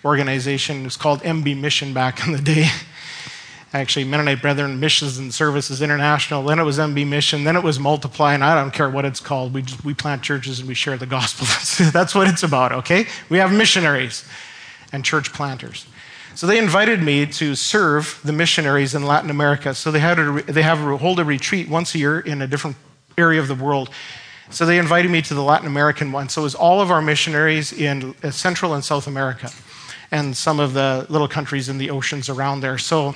organization. 0.06 0.80
It 0.80 0.84
was 0.86 0.96
called 0.96 1.22
MB 1.24 1.60
Mission 1.60 1.94
back 1.94 2.26
in 2.26 2.32
the 2.32 2.42
day 2.42 2.70
actually 3.74 4.04
Mennonite 4.04 4.42
Brethren 4.42 4.80
Missions 4.80 5.18
and 5.18 5.34
Services 5.34 5.82
International. 5.82 6.44
Then 6.44 6.60
it 6.60 6.64
was 6.64 6.78
MB 6.78 7.08
Mission. 7.08 7.44
Then 7.44 7.56
it 7.56 7.64
was 7.64 7.80
Multiply, 7.80 8.34
and 8.34 8.44
I 8.44 8.56
don't 8.56 8.72
care 8.72 8.90
what 8.90 9.06
it's 9.06 9.20
called. 9.20 9.54
We, 9.54 9.62
just, 9.62 9.86
we 9.86 9.94
plant 9.94 10.24
churches 10.24 10.60
and 10.60 10.68
we 10.68 10.74
share 10.74 10.98
the 10.98 11.06
gospel. 11.06 11.48
That's 11.92 12.14
what 12.14 12.28
it's 12.28 12.44
about, 12.44 12.72
okay? 12.72 13.08
We 13.30 13.38
have 13.38 13.54
missionaries 13.54 14.26
and 14.92 15.06
church 15.06 15.32
planters. 15.32 15.86
So 16.36 16.48
they 16.48 16.58
invited 16.58 17.02
me 17.02 17.26
to 17.26 17.56
serve 17.56 18.20
the 18.24 18.34
missionaries 18.34 18.96
in 18.96 19.06
Latin 19.06 19.30
America. 19.30 19.74
So 19.74 19.92
they, 19.92 20.00
had 20.00 20.20
a, 20.20 20.42
they 20.44 20.62
have 20.62 20.82
a, 20.82 20.98
hold 20.98 21.20
a 21.20 21.26
retreat 21.26 21.70
once 21.70 21.94
a 21.96 21.98
year 21.98 22.20
in 22.20 22.42
a 22.42 22.48
different 22.48 22.78
area 23.18 23.40
of 23.40 23.48
the 23.48 23.56
world. 23.56 23.90
So 24.50 24.66
they 24.66 24.78
invited 24.78 25.12
me 25.12 25.22
to 25.24 25.34
the 25.34 25.44
Latin 25.44 25.68
American 25.68 26.12
one. 26.12 26.28
So 26.30 26.42
it 26.42 26.44
was 26.44 26.56
all 26.56 26.82
of 26.82 26.92
our 26.92 27.02
missionaries 27.02 27.72
in 27.72 28.16
uh, 28.24 28.32
Central 28.32 28.74
and 28.74 28.84
South 28.84 29.08
America 29.08 29.50
and 30.12 30.36
some 30.36 30.60
of 30.60 30.74
the 30.74 31.06
little 31.10 31.28
countries 31.28 31.70
in 31.70 31.78
the 31.78 31.90
oceans 31.90 32.28
around 32.28 32.60
there. 32.60 32.78
So 32.78 33.16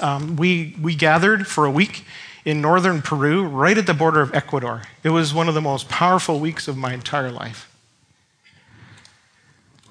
um, 0.00 0.36
we, 0.36 0.76
we 0.80 0.94
gathered 0.94 1.46
for 1.46 1.64
a 1.64 1.70
week 1.70 2.04
in 2.44 2.60
northern 2.60 3.02
Peru, 3.02 3.46
right 3.46 3.76
at 3.76 3.86
the 3.86 3.94
border 3.94 4.20
of 4.20 4.34
Ecuador. 4.34 4.82
It 5.02 5.10
was 5.10 5.34
one 5.34 5.48
of 5.48 5.54
the 5.54 5.60
most 5.60 5.88
powerful 5.88 6.40
weeks 6.40 6.68
of 6.68 6.76
my 6.76 6.94
entire 6.94 7.30
life. 7.30 7.66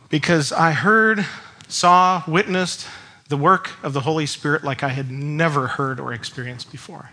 Because 0.09 0.51
I 0.51 0.71
heard, 0.71 1.25
saw, 1.67 2.23
witnessed 2.27 2.87
the 3.27 3.37
work 3.37 3.71
of 3.83 3.93
the 3.93 4.01
Holy 4.01 4.25
Spirit 4.25 4.63
like 4.63 4.81
I 4.83 4.89
had 4.89 5.11
never 5.11 5.67
heard 5.67 5.99
or 5.99 6.11
experienced 6.11 6.71
before. 6.71 7.11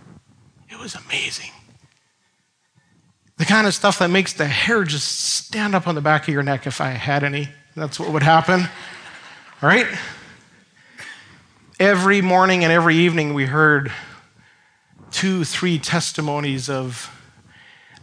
It 0.71 0.79
was 0.79 0.95
amazing. 0.95 1.51
The 3.37 3.45
kind 3.45 3.67
of 3.67 3.75
stuff 3.75 3.99
that 3.99 4.09
makes 4.09 4.33
the 4.33 4.47
hair 4.47 4.85
just 4.85 5.21
stand 5.21 5.75
up 5.75 5.87
on 5.87 5.95
the 5.95 6.01
back 6.01 6.23
of 6.23 6.29
your 6.33 6.43
neck 6.43 6.67
if 6.67 6.81
I 6.81 6.89
had 6.89 7.23
any. 7.23 7.49
That's 7.77 8.01
what 8.01 8.11
would 8.11 8.23
happen. 8.23 8.63
All 9.63 9.69
right? 9.69 9.87
Every 11.79 12.23
morning 12.23 12.65
and 12.65 12.73
every 12.73 12.97
evening, 12.97 13.35
we 13.35 13.45
heard 13.45 13.93
two, 15.11 15.45
three 15.45 15.79
testimonies 15.79 16.71
of, 16.71 17.15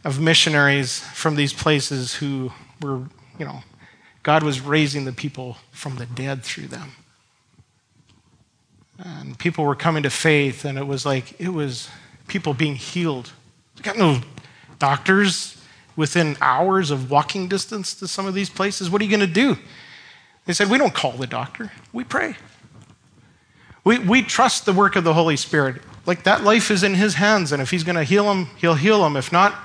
of 0.03 0.19
missionaries 0.19 0.99
from 0.99 1.35
these 1.35 1.53
places 1.53 2.13
who 2.13 2.51
were, 2.83 2.97
you 3.39 3.45
know, 3.45 3.63
God 4.21 4.43
was 4.43 4.61
raising 4.61 5.05
the 5.05 5.11
people 5.11 5.57
from 5.71 5.95
the 5.95 6.05
dead 6.05 6.43
through 6.43 6.67
them. 6.67 6.91
And 8.99 9.39
people 9.39 9.65
were 9.65 9.75
coming 9.75 10.03
to 10.03 10.11
faith, 10.11 10.65
and 10.65 10.77
it 10.77 10.85
was 10.85 11.03
like, 11.03 11.33
it 11.41 11.49
was 11.49 11.89
people 12.27 12.53
being 12.53 12.75
healed. 12.75 13.31
We 13.75 13.81
got 13.81 13.97
no 13.97 14.21
doctors 14.77 15.59
within 15.95 16.37
hours 16.41 16.91
of 16.91 17.09
walking 17.09 17.47
distance 17.47 17.95
to 17.95 18.07
some 18.07 18.27
of 18.27 18.35
these 18.35 18.51
places. 18.51 18.91
What 18.91 19.01
are 19.01 19.05
you 19.05 19.09
going 19.09 19.27
to 19.27 19.33
do? 19.33 19.57
They 20.45 20.53
said, 20.53 20.69
We 20.69 20.77
don't 20.77 20.93
call 20.93 21.13
the 21.13 21.25
doctor, 21.25 21.71
we 21.91 22.03
pray. 22.03 22.35
We, 23.83 23.99
we 23.99 24.21
trust 24.21 24.65
the 24.65 24.73
work 24.73 24.95
of 24.95 25.03
the 25.03 25.13
Holy 25.13 25.35
Spirit. 25.35 25.81
Like 26.05 26.23
that 26.23 26.43
life 26.43 26.71
is 26.71 26.83
in 26.83 26.95
His 26.95 27.15
hands, 27.15 27.51
and 27.51 27.61
if 27.61 27.71
He's 27.71 27.83
going 27.83 27.95
to 27.95 28.03
heal 28.03 28.25
them, 28.25 28.47
He'll 28.57 28.75
heal 28.75 29.03
them. 29.03 29.15
If 29.15 29.31
not, 29.31 29.55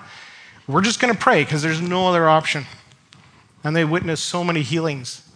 we're 0.67 0.83
just 0.83 1.01
going 1.01 1.13
to 1.13 1.19
pray 1.19 1.45
because 1.45 1.63
there's 1.63 1.81
no 1.81 2.09
other 2.09 2.29
option. 2.29 2.67
And 3.65 3.75
they 3.75 3.85
witnessed 3.85 4.25
so 4.25 4.45
many 4.45 4.63
healings 4.63 5.29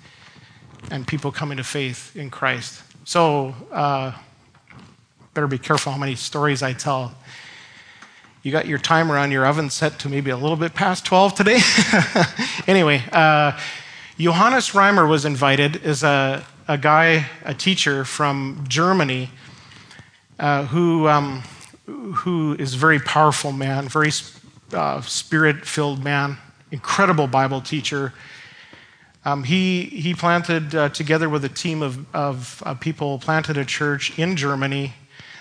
and 0.91 1.07
people 1.07 1.33
coming 1.33 1.57
to 1.57 1.65
faith 1.65 2.15
in 2.17 2.31
Christ. 2.31 2.83
So, 3.05 3.55
uh, 3.71 4.13
better 5.35 5.47
be 5.47 5.59
careful 5.59 5.93
how 5.93 5.99
many 5.99 6.15
stories 6.15 6.63
I 6.63 6.73
tell. 6.73 7.15
You 8.43 8.53
got 8.53 8.67
your 8.67 8.79
timer 8.79 9.17
on 9.17 9.31
your 9.31 9.47
oven 9.47 9.71
set 9.71 9.99
to 10.01 10.09
maybe 10.09 10.31
a 10.31 10.37
little 10.37 10.57
bit 10.57 10.75
past 10.75 11.05
12 11.07 11.35
today? 11.35 11.61
anyway, 12.67 13.03
uh, 13.13 13.59
Johannes 14.19 14.71
Reimer 14.71 15.09
was 15.09 15.25
invited 15.25 15.85
as 15.85 16.03
a 16.03 16.45
a 16.69 16.79
guy, 16.79 17.27
a 17.45 17.55
teacher 17.55 18.05
from 18.05 18.65
Germany, 18.69 19.31
uh, 20.39 20.67
who, 20.67 21.09
um, 21.09 21.43
who 21.87 22.55
is 22.55 22.75
a 22.75 22.77
very 22.77 22.99
powerful 22.99 23.53
man, 23.53 23.89
very 23.89 24.11
uh, 24.73 25.01
spirit 25.03 25.67
filled 25.67 26.03
man, 26.03 26.37
incredible 26.71 27.27
Bible 27.27 27.61
teacher. 27.61 28.13
Um, 29.25 29.45
he, 29.45 29.85
he 29.85 30.15
planted, 30.15 30.75
uh, 30.75 30.89
together 30.89 31.29
with 31.29 31.45
a 31.45 31.49
team 31.49 31.83
of, 31.83 32.15
of 32.15 32.63
uh, 32.67 32.75
people, 32.75 33.19
planted 33.19 33.57
a 33.57 33.65
church 33.65 34.19
in 34.19 34.37
Germany 34.37 34.95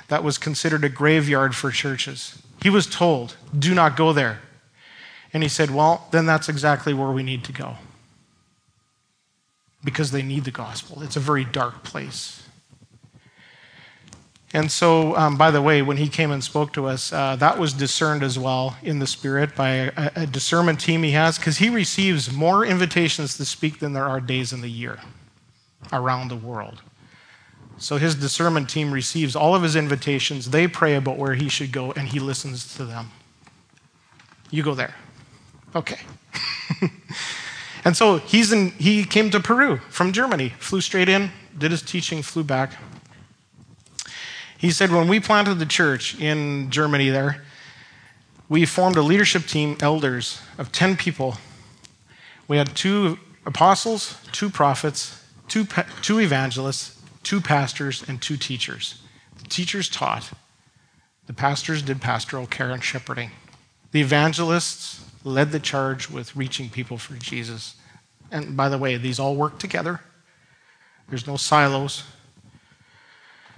that 0.08 0.24
was 0.24 0.38
considered 0.38 0.84
a 0.84 0.90
graveyard 0.90 1.56
for 1.56 1.72
churches. 1.72 2.42
He 2.62 2.70
was 2.70 2.86
told, 2.86 3.38
do 3.58 3.74
not 3.74 3.96
go 3.96 4.14
there. 4.14 4.42
And 5.34 5.42
he 5.42 5.50
said, 5.50 5.72
well, 5.72 6.08
then 6.12 6.26
that's 6.26 6.50
exactly 6.50 6.94
where 6.94 7.10
we 7.10 7.24
need 7.24 7.44
to 7.46 7.54
go 7.54 7.78
because 9.84 10.12
they 10.12 10.22
need 10.22 10.46
the 10.46 10.52
gospel. 10.52 11.02
It's 11.02 11.16
a 11.16 11.22
very 11.22 11.46
dark 11.46 11.84
place. 11.84 12.42
And 14.54 14.70
so, 14.70 15.16
um, 15.16 15.38
by 15.38 15.50
the 15.50 15.62
way, 15.62 15.82
when 15.82 15.98
he 15.98 16.10
came 16.10 16.32
and 16.32 16.44
spoke 16.44 16.74
to 16.74 16.88
us, 16.88 17.14
uh, 17.14 17.38
that 17.38 17.58
was 17.58 17.72
discerned 17.72 18.22
as 18.22 18.38
well 18.38 18.76
in 18.84 19.00
the 19.00 19.08
Spirit 19.08 19.56
by 19.56 19.70
a, 19.70 20.12
a 20.18 20.28
discernment 20.28 20.82
team 20.82 21.04
he 21.04 21.12
has, 21.12 21.38
because 21.38 21.58
he 21.58 21.70
receives 21.70 22.32
more 22.32 22.66
invitations 22.66 23.38
to 23.38 23.46
speak 23.46 23.80
than 23.80 23.94
there 23.94 24.06
are 24.06 24.20
days 24.20 24.52
in 24.52 24.60
the 24.60 24.70
year 24.70 25.00
around 25.94 26.28
the 26.28 26.36
world. 26.36 26.82
So 27.78 27.98
his 27.98 28.14
discernment 28.14 28.70
team 28.70 28.92
receives 28.92 29.36
all 29.36 29.56
of 29.56 29.64
his 29.64 29.76
invitations. 29.76 30.50
They 30.50 30.68
pray 30.68 30.96
about 30.96 31.18
where 31.18 31.34
he 31.34 31.48
should 31.48 31.72
go, 31.72 31.94
and 31.94 32.10
he 32.10 32.20
listens 32.20 32.76
to 32.76 32.86
them. 32.86 33.12
You 34.52 34.64
go 34.64 34.76
there. 34.76 34.96
Okay. 35.76 36.00
And 37.84 37.98
so 37.98 38.18
he's 38.18 38.52
in, 38.52 38.72
he 38.72 39.04
came 39.04 39.30
to 39.32 39.40
Peru 39.40 39.78
from 39.90 40.14
Germany, 40.14 40.50
flew 40.60 40.82
straight 40.82 41.10
in, 41.10 41.32
did 41.58 41.72
his 41.72 41.82
teaching, 41.82 42.22
flew 42.22 42.44
back. 42.44 42.74
He 44.58 44.70
said, 44.70 44.92
when 44.92 45.08
we 45.08 45.20
planted 45.20 45.56
the 45.56 45.66
church 45.66 46.20
in 46.20 46.70
Germany 46.70 47.10
there, 47.10 47.44
we 48.48 48.66
formed 48.66 48.98
a 48.98 49.02
leadership 49.02 49.46
team, 49.46 49.78
elders, 49.80 50.42
of 50.58 50.72
10 50.72 50.98
people. 50.98 51.38
We 52.48 52.58
had 52.58 52.76
two 52.76 53.18
apostles, 53.46 54.18
two 54.32 54.50
prophets, 54.50 55.24
two, 55.48 55.66
two 56.02 56.20
evangelists, 56.20 57.02
two 57.24 57.42
pastors, 57.42 58.04
and 58.08 58.22
two 58.22 58.38
teachers. 58.38 59.02
The 59.42 59.50
teachers 59.50 59.90
taught, 59.90 60.32
the 61.28 61.34
pastors 61.34 61.82
did 61.82 62.02
pastoral 62.02 62.46
care 62.46 62.72
and 62.72 62.84
shepherding. 62.84 63.32
The 63.92 64.02
evangelists 64.02 65.01
led 65.24 65.52
the 65.52 65.60
charge 65.60 66.10
with 66.10 66.36
reaching 66.36 66.70
people 66.70 66.98
for 66.98 67.14
Jesus. 67.16 67.76
And 68.32 68.56
by 68.56 68.70
the 68.70 68.78
way, 68.78 68.98
these 68.98 69.20
all 69.20 69.36
work 69.36 69.60
together, 69.60 70.02
there's 71.10 71.28
no 71.28 71.38
silos. 71.38 72.04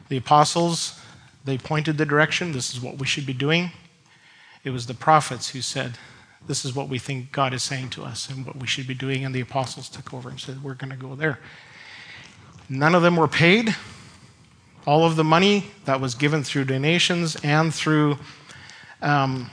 The 0.09 0.17
apostles, 0.17 0.99
they 1.45 1.57
pointed 1.57 1.97
the 1.97 2.05
direction. 2.05 2.51
This 2.51 2.73
is 2.73 2.81
what 2.81 2.97
we 2.97 3.05
should 3.05 3.25
be 3.25 3.33
doing. 3.33 3.71
It 4.63 4.71
was 4.71 4.85
the 4.85 4.93
prophets 4.93 5.49
who 5.49 5.61
said, 5.61 5.97
This 6.47 6.65
is 6.65 6.75
what 6.75 6.89
we 6.89 6.99
think 6.99 7.31
God 7.31 7.53
is 7.53 7.63
saying 7.63 7.89
to 7.91 8.03
us 8.03 8.29
and 8.29 8.45
what 8.45 8.57
we 8.57 8.67
should 8.67 8.87
be 8.87 8.93
doing. 8.93 9.25
And 9.25 9.33
the 9.33 9.41
apostles 9.41 9.89
took 9.89 10.13
over 10.13 10.29
and 10.29 10.39
said, 10.39 10.63
We're 10.63 10.73
going 10.73 10.91
to 10.91 10.97
go 10.97 11.15
there. 11.15 11.39
None 12.69 12.95
of 12.95 13.01
them 13.01 13.17
were 13.17 13.27
paid. 13.27 13.75
All 14.85 15.05
of 15.05 15.15
the 15.15 15.23
money 15.23 15.65
that 15.85 16.01
was 16.01 16.15
given 16.15 16.43
through 16.43 16.65
donations 16.65 17.37
and 17.43 17.73
through 17.73 18.17
um, 19.01 19.49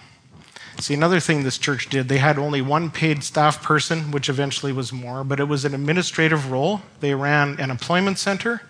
See, 0.79 0.95
another 0.95 1.21
thing 1.21 1.43
this 1.43 1.59
church 1.59 1.89
did, 1.91 2.09
they 2.09 2.19
had 2.19 2.39
only 2.39 2.63
one 2.63 2.91
paid 2.91 3.23
staff 3.23 3.63
person, 3.63 4.11
which 4.11 4.29
eventually 4.29 4.73
was 4.73 4.93
more, 4.93 5.25
but 5.25 5.41
it 5.41 5.45
was 5.45 5.65
an 5.65 5.75
administrative 5.75 6.51
role. 6.51 6.81
They 7.01 7.15
ran 7.15 7.59
an 7.61 7.71
employment 7.71 8.19
center, 8.19 8.63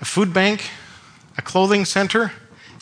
a 0.00 0.04
food 0.04 0.32
bank, 0.32 0.70
a 1.36 1.42
clothing 1.42 1.84
center. 1.84 2.32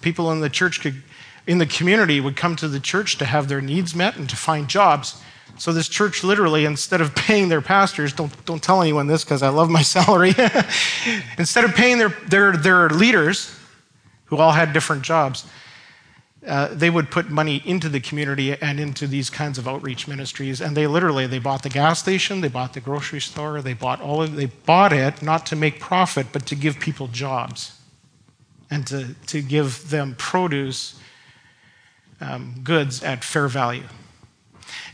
People 0.01 0.31
in 0.31 0.41
the 0.41 0.51
church 0.51 0.81
could, 0.81 1.03
in 1.47 1.59
the 1.59 1.67
community 1.67 2.21
would 2.21 2.37
come 2.37 2.55
to 2.57 2.69
the 2.69 2.81
church 2.81 3.19
to 3.19 3.25
have 3.25 3.49
their 3.49 3.61
needs 3.61 3.95
met 3.95 4.17
and 4.17 4.29
to 4.31 4.37
find 4.37 4.69
jobs. 4.69 5.21
So 5.59 5.73
this 5.73 5.89
church 5.89 6.23
literally, 6.23 6.65
instead 6.65 7.01
of 7.01 7.15
paying 7.15 7.49
their 7.49 7.61
pastors, 7.61 8.13
don't, 8.13 8.45
don't 8.45 8.63
tell 8.63 8.81
anyone 8.81 9.09
this 9.09 9.25
because 9.25 9.43
I 9.43 9.49
love 9.49 9.69
my 9.69 9.83
salary. 9.97 10.35
instead 11.37 11.65
of 11.65 11.75
paying 11.75 11.99
their, 11.99 12.11
their, 12.29 12.57
their 12.57 12.89
leaders, 12.89 13.57
who 14.27 14.37
all 14.37 14.53
had 14.53 14.73
different 14.73 15.03
jobs, 15.03 15.45
uh, 16.47 16.69
they 16.73 16.89
would 16.89 17.11
put 17.11 17.29
money 17.29 17.63
into 17.67 17.89
the 17.89 18.01
community 18.01 18.57
and 18.61 18.81
into 18.81 19.07
these 19.07 19.29
kinds 19.29 19.59
of 19.59 19.69
outreach 19.69 20.09
ministries. 20.09 20.61
And 20.61 20.75
they 20.77 20.87
literally 20.87 21.27
they 21.27 21.39
bought 21.39 21.63
the 21.63 21.69
gas 21.69 21.99
station 22.01 22.41
they 22.41 22.49
bought 22.49 22.73
the 22.73 22.81
grocery 22.81 23.21
store 23.21 23.61
they 23.61 23.75
bought 23.75 24.01
all 24.01 24.23
of 24.23 24.35
they 24.35 24.47
bought 24.47 24.93
it 24.93 25.23
not 25.23 25.45
to 25.47 25.57
make 25.57 25.81
profit 25.81 26.29
but 26.33 26.47
to 26.47 26.55
give 26.55 26.81
people 26.81 27.09
jobs 27.09 27.79
and 28.71 28.87
to, 28.87 29.15
to 29.27 29.43
give 29.43 29.91
them 29.91 30.15
produce 30.17 30.99
um, 32.21 32.61
goods 32.63 33.03
at 33.03 33.25
fair 33.25 33.49
value. 33.49 33.85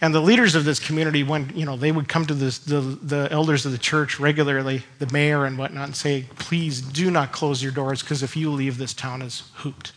And 0.01 0.15
the 0.15 0.21
leaders 0.21 0.55
of 0.55 0.65
this 0.65 0.81
community 0.81 1.23
when 1.23 1.53
you 1.55 1.65
know 1.65 1.77
they 1.77 1.93
would 1.93 2.09
come 2.09 2.27
to 2.27 2.35
this, 2.35 2.59
the, 2.59 2.81
the 2.81 3.29
elders 3.31 3.65
of 3.67 3.73
the 3.73 3.79
church 3.79 4.19
regularly 4.19 4.83
the 4.99 5.11
mayor 5.13 5.45
and 5.45 5.57
whatnot 5.59 5.87
and 5.87 5.97
say 5.97 6.25
please 6.39 6.81
do 6.81 7.09
not 7.11 7.31
close 7.31 7.63
your 7.63 7.73
doors 7.73 8.03
because 8.03 8.23
if 8.23 8.37
you 8.37 8.51
leave 8.51 8.79
this 8.79 8.93
town 8.93 9.23
is 9.23 9.45
hooped 9.57 9.93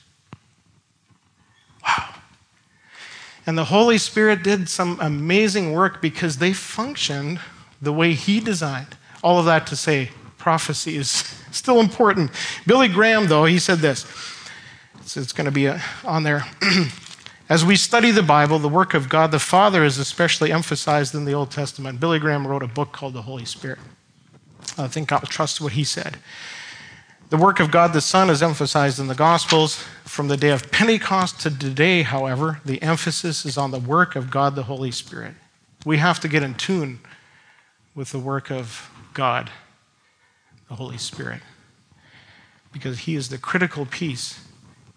Wow. 1.89 2.05
And 3.45 3.57
the 3.57 3.65
Holy 3.65 3.97
Spirit 3.97 4.43
did 4.43 4.69
some 4.69 4.99
amazing 5.01 5.73
work 5.73 6.01
because 6.01 6.37
they 6.37 6.53
functioned 6.53 7.39
the 7.81 7.93
way 7.93 8.13
He 8.13 8.39
designed. 8.39 8.97
All 9.23 9.39
of 9.39 9.45
that 9.45 9.65
to 9.67 9.75
say, 9.75 10.11
prophecy 10.37 10.95
is 10.95 11.09
still 11.51 11.79
important. 11.79 12.31
Billy 12.67 12.87
Graham, 12.87 13.27
though, 13.27 13.45
he 13.45 13.59
said 13.59 13.79
this. 13.79 14.05
It's, 14.99 15.17
it's 15.17 15.33
going 15.33 15.45
to 15.45 15.51
be 15.51 15.67
uh, 15.67 15.79
on 16.03 16.23
there. 16.23 16.45
As 17.49 17.65
we 17.65 17.75
study 17.75 18.11
the 18.11 18.21
Bible, 18.21 18.59
the 18.59 18.69
work 18.69 18.93
of 18.93 19.09
God 19.09 19.31
the 19.31 19.39
Father 19.39 19.83
is 19.83 19.97
especially 19.97 20.51
emphasized 20.51 21.15
in 21.15 21.25
the 21.25 21.33
Old 21.33 21.49
Testament. 21.49 21.99
Billy 21.99 22.19
Graham 22.19 22.45
wrote 22.45 22.61
a 22.61 22.67
book 22.67 22.91
called 22.91 23.15
The 23.15 23.23
Holy 23.23 23.45
Spirit. 23.45 23.79
I 24.77 24.87
think 24.87 25.11
I'll 25.11 25.21
trust 25.21 25.59
what 25.59 25.73
he 25.73 25.83
said. 25.83 26.17
The 27.29 27.37
work 27.37 27.59
of 27.59 27.69
God 27.69 27.93
the 27.93 28.01
Son 28.01 28.31
is 28.31 28.41
emphasized 28.41 28.99
in 28.99 29.05
the 29.05 29.13
Gospels. 29.13 29.83
From 30.03 30.29
the 30.29 30.37
day 30.37 30.49
of 30.49 30.71
Pentecost 30.71 31.39
to 31.41 31.55
today, 31.55 32.01
however, 32.01 32.59
the 32.65 32.81
emphasis 32.81 33.45
is 33.45 33.55
on 33.55 33.69
the 33.69 33.77
work 33.77 34.15
of 34.15 34.31
God 34.31 34.55
the 34.55 34.63
Holy 34.63 34.89
Spirit. 34.89 35.35
We 35.85 35.97
have 35.97 36.19
to 36.21 36.27
get 36.27 36.41
in 36.41 36.55
tune 36.55 37.01
with 37.93 38.11
the 38.11 38.17
work 38.17 38.49
of 38.49 38.89
God, 39.13 39.51
the 40.69 40.75
Holy 40.75 40.97
Spirit, 40.97 41.41
because 42.73 42.99
He 42.99 43.15
is 43.15 43.29
the 43.29 43.37
critical 43.37 43.85
piece 43.85 44.43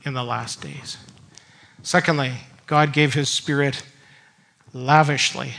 in 0.02 0.14
the 0.14 0.24
last 0.24 0.62
days. 0.62 0.96
Secondly, 1.82 2.32
God 2.66 2.94
gave 2.94 3.12
His 3.12 3.28
Spirit 3.28 3.82
lavishly. 4.72 5.52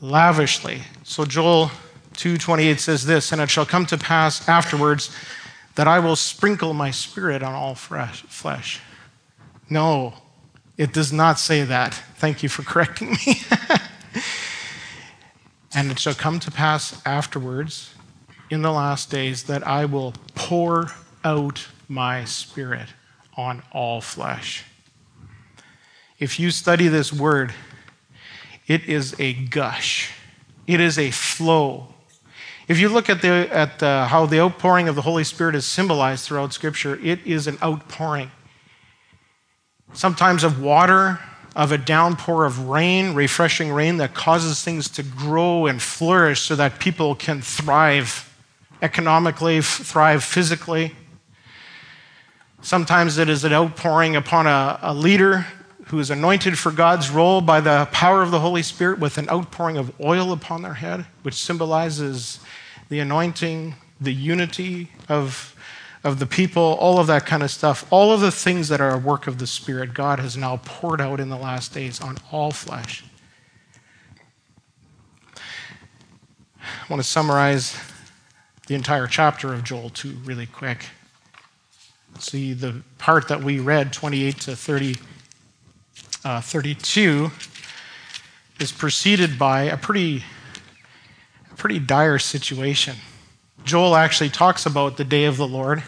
Lavishly. 0.00 0.82
So 1.04 1.24
Joel 1.24 1.70
2:28 2.14 2.80
says 2.80 3.06
this, 3.06 3.30
and 3.30 3.40
it 3.40 3.50
shall 3.50 3.66
come 3.66 3.86
to 3.86 3.96
pass 3.96 4.48
afterwards 4.48 5.10
that 5.76 5.86
I 5.86 5.98
will 5.98 6.16
sprinkle 6.16 6.74
my 6.74 6.90
spirit 6.90 7.42
on 7.42 7.54
all 7.54 7.74
flesh. 7.74 8.80
No, 9.70 10.14
it 10.76 10.92
does 10.92 11.12
not 11.12 11.38
say 11.38 11.62
that. 11.62 11.94
Thank 12.16 12.42
you 12.42 12.48
for 12.48 12.62
correcting 12.70 13.12
me. 13.12 13.42
and 15.74 15.90
it 15.90 15.98
shall 15.98 16.14
come 16.14 16.40
to 16.40 16.50
pass 16.50 17.00
afterwards, 17.06 17.94
in 18.48 18.62
the 18.62 18.72
last 18.72 19.10
days, 19.10 19.44
that 19.44 19.66
I 19.66 19.84
will 19.84 20.14
pour 20.34 20.92
out 21.24 21.68
my 21.88 22.24
spirit 22.24 22.88
on 23.36 23.62
all 23.72 24.00
flesh. 24.00 24.64
If 26.18 26.40
you 26.40 26.50
study 26.50 26.88
this 26.88 27.12
word, 27.12 27.52
it 28.66 28.84
is 28.84 29.14
a 29.18 29.34
gush, 29.34 30.12
it 30.66 30.80
is 30.80 30.98
a 30.98 31.10
flow 31.10 31.88
if 32.68 32.80
you 32.80 32.88
look 32.88 33.08
at, 33.08 33.22
the, 33.22 33.48
at 33.52 33.78
the, 33.78 34.06
how 34.06 34.26
the 34.26 34.40
outpouring 34.40 34.88
of 34.88 34.96
the 34.96 35.02
Holy 35.02 35.24
Spirit 35.24 35.54
is 35.54 35.64
symbolized 35.64 36.24
throughout 36.24 36.52
Scripture, 36.52 36.98
it 37.02 37.24
is 37.24 37.46
an 37.46 37.58
outpouring. 37.62 38.30
Sometimes 39.92 40.42
of 40.42 40.60
water, 40.60 41.20
of 41.54 41.72
a 41.72 41.78
downpour 41.78 42.44
of 42.44 42.68
rain, 42.68 43.14
refreshing 43.14 43.72
rain 43.72 43.98
that 43.98 44.14
causes 44.14 44.62
things 44.62 44.88
to 44.90 45.02
grow 45.02 45.66
and 45.66 45.80
flourish 45.80 46.40
so 46.42 46.56
that 46.56 46.80
people 46.80 47.14
can 47.14 47.40
thrive 47.40 48.36
economically, 48.82 49.62
thrive 49.62 50.24
physically. 50.24 50.94
Sometimes 52.62 53.16
it 53.16 53.28
is 53.28 53.44
an 53.44 53.52
outpouring 53.52 54.16
upon 54.16 54.46
a, 54.46 54.78
a 54.82 54.92
leader 54.92 55.46
who 55.86 56.00
is 56.00 56.10
anointed 56.10 56.58
for 56.58 56.72
God's 56.72 57.10
role 57.10 57.40
by 57.40 57.60
the 57.60 57.88
power 57.92 58.22
of 58.22 58.32
the 58.32 58.40
Holy 58.40 58.62
Spirit 58.62 58.98
with 58.98 59.18
an 59.18 59.28
outpouring 59.28 59.76
of 59.76 59.92
oil 60.00 60.32
upon 60.32 60.62
their 60.62 60.74
head, 60.74 61.06
which 61.22 61.34
symbolizes 61.34 62.40
the 62.88 62.98
anointing, 62.98 63.76
the 64.00 64.12
unity 64.12 64.90
of, 65.08 65.54
of 66.02 66.18
the 66.18 66.26
people, 66.26 66.76
all 66.80 66.98
of 66.98 67.06
that 67.06 67.24
kind 67.24 67.42
of 67.42 67.52
stuff. 67.52 67.86
All 67.90 68.12
of 68.12 68.20
the 68.20 68.32
things 68.32 68.68
that 68.68 68.80
are 68.80 68.94
a 68.94 68.98
work 68.98 69.28
of 69.28 69.38
the 69.38 69.46
Spirit, 69.46 69.94
God 69.94 70.18
has 70.18 70.36
now 70.36 70.60
poured 70.64 71.00
out 71.00 71.20
in 71.20 71.28
the 71.28 71.36
last 71.36 71.72
days 71.72 72.00
on 72.00 72.16
all 72.32 72.50
flesh. 72.50 73.04
I 75.36 76.90
want 76.90 77.00
to 77.00 77.08
summarize 77.08 77.78
the 78.66 78.74
entire 78.74 79.06
chapter 79.06 79.54
of 79.54 79.62
Joel 79.62 79.90
2 79.90 80.16
really 80.24 80.46
quick. 80.46 80.86
See, 82.18 82.54
the 82.54 82.82
part 82.98 83.28
that 83.28 83.44
we 83.44 83.60
read, 83.60 83.92
28 83.92 84.40
to 84.40 84.56
30 84.56 84.96
uh, 86.26 86.40
32 86.40 87.30
is 88.58 88.72
preceded 88.72 89.38
by 89.38 89.62
a 89.62 89.76
pretty, 89.76 90.24
a 91.52 91.54
pretty 91.54 91.78
dire 91.78 92.18
situation. 92.18 92.96
Joel 93.62 93.94
actually 93.94 94.30
talks 94.30 94.66
about 94.66 94.96
the 94.96 95.04
day 95.04 95.26
of 95.26 95.36
the 95.36 95.46
Lord, 95.46 95.84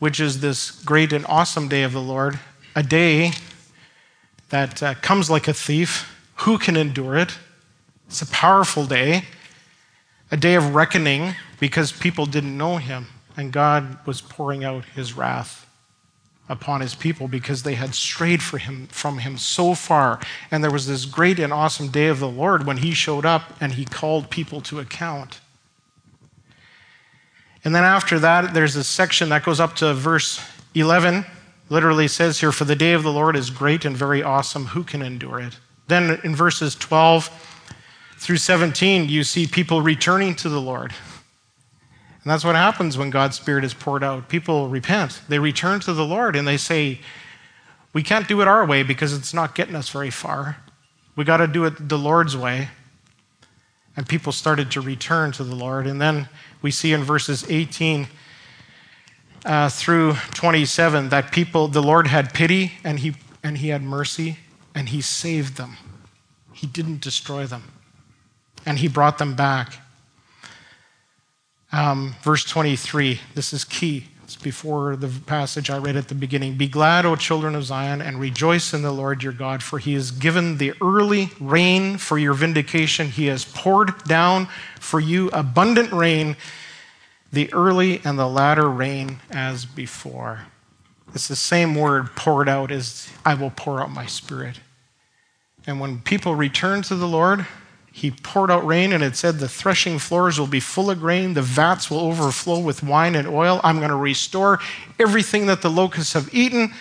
which 0.00 0.18
is 0.18 0.40
this 0.40 0.72
great 0.82 1.12
and 1.12 1.24
awesome 1.26 1.68
day 1.68 1.84
of 1.84 1.92
the 1.92 2.00
Lord, 2.00 2.40
a 2.74 2.82
day 2.82 3.30
that 4.48 4.82
uh, 4.82 4.94
comes 4.94 5.30
like 5.30 5.46
a 5.46 5.54
thief. 5.54 6.12
Who 6.38 6.58
can 6.58 6.76
endure 6.76 7.16
it? 7.16 7.38
It's 8.08 8.22
a 8.22 8.26
powerful 8.26 8.84
day, 8.84 9.26
a 10.32 10.36
day 10.36 10.56
of 10.56 10.74
reckoning 10.74 11.36
because 11.60 11.92
people 11.92 12.26
didn't 12.26 12.58
know 12.58 12.78
him, 12.78 13.06
and 13.36 13.52
God 13.52 14.04
was 14.04 14.20
pouring 14.20 14.64
out 14.64 14.86
his 14.86 15.12
wrath 15.12 15.69
upon 16.50 16.80
his 16.80 16.96
people 16.96 17.28
because 17.28 17.62
they 17.62 17.76
had 17.76 17.94
strayed 17.94 18.42
him, 18.42 18.88
from 18.88 19.18
him 19.18 19.38
so 19.38 19.74
far. 19.74 20.20
And 20.50 20.62
there 20.62 20.70
was 20.70 20.86
this 20.86 21.06
great 21.06 21.38
and 21.38 21.52
awesome 21.52 21.88
day 21.88 22.08
of 22.08 22.18
the 22.18 22.28
Lord 22.28 22.66
when 22.66 22.78
he 22.78 22.92
showed 22.92 23.24
up 23.24 23.56
and 23.60 23.74
he 23.74 23.84
called 23.84 24.30
people 24.30 24.60
to 24.62 24.80
account. 24.80 25.40
And 27.64 27.74
then 27.74 27.84
after 27.84 28.18
that, 28.18 28.52
there's 28.52 28.74
a 28.74 28.82
section 28.82 29.28
that 29.28 29.44
goes 29.44 29.60
up 29.60 29.76
to 29.76 29.94
verse 29.94 30.44
11. 30.74 31.24
Literally 31.68 32.08
says 32.08 32.40
here, 32.40 32.50
For 32.50 32.64
the 32.64 32.74
day 32.74 32.94
of 32.94 33.04
the 33.04 33.12
Lord 33.12 33.36
is 33.36 33.48
great 33.48 33.84
and 33.84 33.96
very 33.96 34.22
awesome. 34.22 34.66
Who 34.66 34.82
can 34.82 35.02
endure 35.02 35.38
it? 35.38 35.56
Then 35.86 36.18
in 36.24 36.34
verses 36.34 36.74
12 36.74 37.30
through 38.18 38.38
17, 38.38 39.08
you 39.08 39.22
see 39.22 39.46
people 39.46 39.82
returning 39.82 40.34
to 40.36 40.48
the 40.48 40.60
Lord. 40.60 40.92
And 42.22 42.30
that's 42.30 42.44
what 42.44 42.54
happens 42.54 42.98
when 42.98 43.10
God's 43.10 43.36
Spirit 43.36 43.64
is 43.64 43.72
poured 43.72 44.04
out. 44.04 44.28
People 44.28 44.68
repent, 44.68 45.22
they 45.28 45.38
return 45.38 45.80
to 45.80 45.92
the 45.92 46.04
Lord, 46.04 46.36
and 46.36 46.46
they 46.46 46.56
say, 46.56 47.00
We 47.94 48.02
can't 48.02 48.28
do 48.28 48.40
it 48.42 48.48
our 48.48 48.66
way 48.66 48.82
because 48.82 49.12
it's 49.12 49.32
not 49.32 49.54
getting 49.54 49.74
us 49.74 49.88
very 49.88 50.10
far. 50.10 50.58
We 51.16 51.24
got 51.24 51.38
to 51.38 51.46
do 51.46 51.64
it 51.64 51.88
the 51.88 51.98
Lord's 51.98 52.36
way. 52.36 52.68
And 53.96 54.08
people 54.08 54.32
started 54.32 54.70
to 54.72 54.80
return 54.80 55.32
to 55.32 55.44
the 55.44 55.54
Lord. 55.54 55.86
And 55.86 56.00
then 56.00 56.28
we 56.62 56.70
see 56.70 56.92
in 56.92 57.02
verses 57.02 57.44
18 57.50 58.06
uh, 59.44 59.68
through 59.68 60.14
27 60.34 61.08
that 61.08 61.32
people, 61.32 61.68
the 61.68 61.82
Lord 61.82 62.06
had 62.06 62.32
pity 62.32 62.72
and 62.84 63.00
he, 63.00 63.14
and 63.42 63.58
he 63.58 63.68
had 63.68 63.82
mercy 63.82 64.38
and 64.74 64.90
he 64.90 65.00
saved 65.00 65.56
them. 65.56 65.76
He 66.52 66.66
didn't 66.66 67.00
destroy 67.00 67.46
them. 67.46 67.64
And 68.64 68.78
he 68.78 68.88
brought 68.88 69.18
them 69.18 69.34
back. 69.34 69.74
Um, 71.72 72.16
verse 72.22 72.44
23, 72.44 73.20
this 73.34 73.52
is 73.52 73.64
key. 73.64 74.06
It's 74.24 74.36
before 74.36 74.96
the 74.96 75.08
passage 75.26 75.70
I 75.70 75.78
read 75.78 75.96
at 75.96 76.08
the 76.08 76.14
beginning. 76.14 76.54
Be 76.54 76.68
glad, 76.68 77.04
O 77.04 77.16
children 77.16 77.54
of 77.54 77.64
Zion, 77.64 78.00
and 78.00 78.20
rejoice 78.20 78.72
in 78.72 78.82
the 78.82 78.92
Lord 78.92 79.22
your 79.22 79.32
God, 79.32 79.62
for 79.62 79.78
he 79.78 79.94
has 79.94 80.10
given 80.10 80.58
the 80.58 80.72
early 80.80 81.30
rain 81.40 81.98
for 81.98 82.18
your 82.18 82.34
vindication. 82.34 83.08
He 83.08 83.26
has 83.26 83.44
poured 83.44 84.04
down 84.04 84.48
for 84.78 85.00
you 85.00 85.30
abundant 85.32 85.92
rain, 85.92 86.36
the 87.32 87.52
early 87.52 88.00
and 88.04 88.18
the 88.18 88.28
latter 88.28 88.68
rain 88.68 89.20
as 89.30 89.64
before. 89.64 90.46
It's 91.12 91.28
the 91.28 91.36
same 91.36 91.74
word 91.74 92.14
poured 92.14 92.48
out 92.48 92.70
as 92.70 93.08
I 93.24 93.34
will 93.34 93.50
pour 93.50 93.80
out 93.80 93.90
my 93.90 94.06
spirit. 94.06 94.60
And 95.66 95.80
when 95.80 96.00
people 96.00 96.34
return 96.34 96.82
to 96.82 96.94
the 96.94 97.08
Lord, 97.08 97.46
he 98.00 98.10
poured 98.10 98.50
out 98.50 98.66
rain, 98.66 98.94
and 98.94 99.04
it 99.04 99.14
said, 99.14 99.38
The 99.38 99.48
threshing 99.48 99.98
floors 99.98 100.40
will 100.40 100.46
be 100.46 100.58
full 100.58 100.90
of 100.90 101.00
grain, 101.00 101.34
the 101.34 101.42
vats 101.42 101.90
will 101.90 102.00
overflow 102.00 102.58
with 102.58 102.82
wine 102.82 103.14
and 103.14 103.28
oil. 103.28 103.60
I'm 103.62 103.76
going 103.76 103.90
to 103.90 103.96
restore 103.96 104.58
everything 104.98 105.44
that 105.46 105.60
the 105.60 105.68
locusts 105.68 106.14
have 106.14 106.32
eaten. 106.32 106.72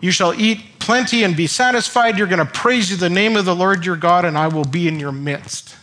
You 0.00 0.10
shall 0.10 0.32
eat 0.32 0.78
plenty 0.78 1.24
and 1.24 1.36
be 1.36 1.46
satisfied. 1.46 2.16
You're 2.16 2.26
going 2.26 2.38
to 2.38 2.50
praise 2.50 2.98
the 2.98 3.10
name 3.10 3.36
of 3.36 3.44
the 3.44 3.54
Lord 3.54 3.84
your 3.84 3.96
God, 3.96 4.24
and 4.24 4.38
I 4.38 4.48
will 4.48 4.64
be 4.64 4.88
in 4.88 4.98
your 4.98 5.12
midst. 5.12 5.76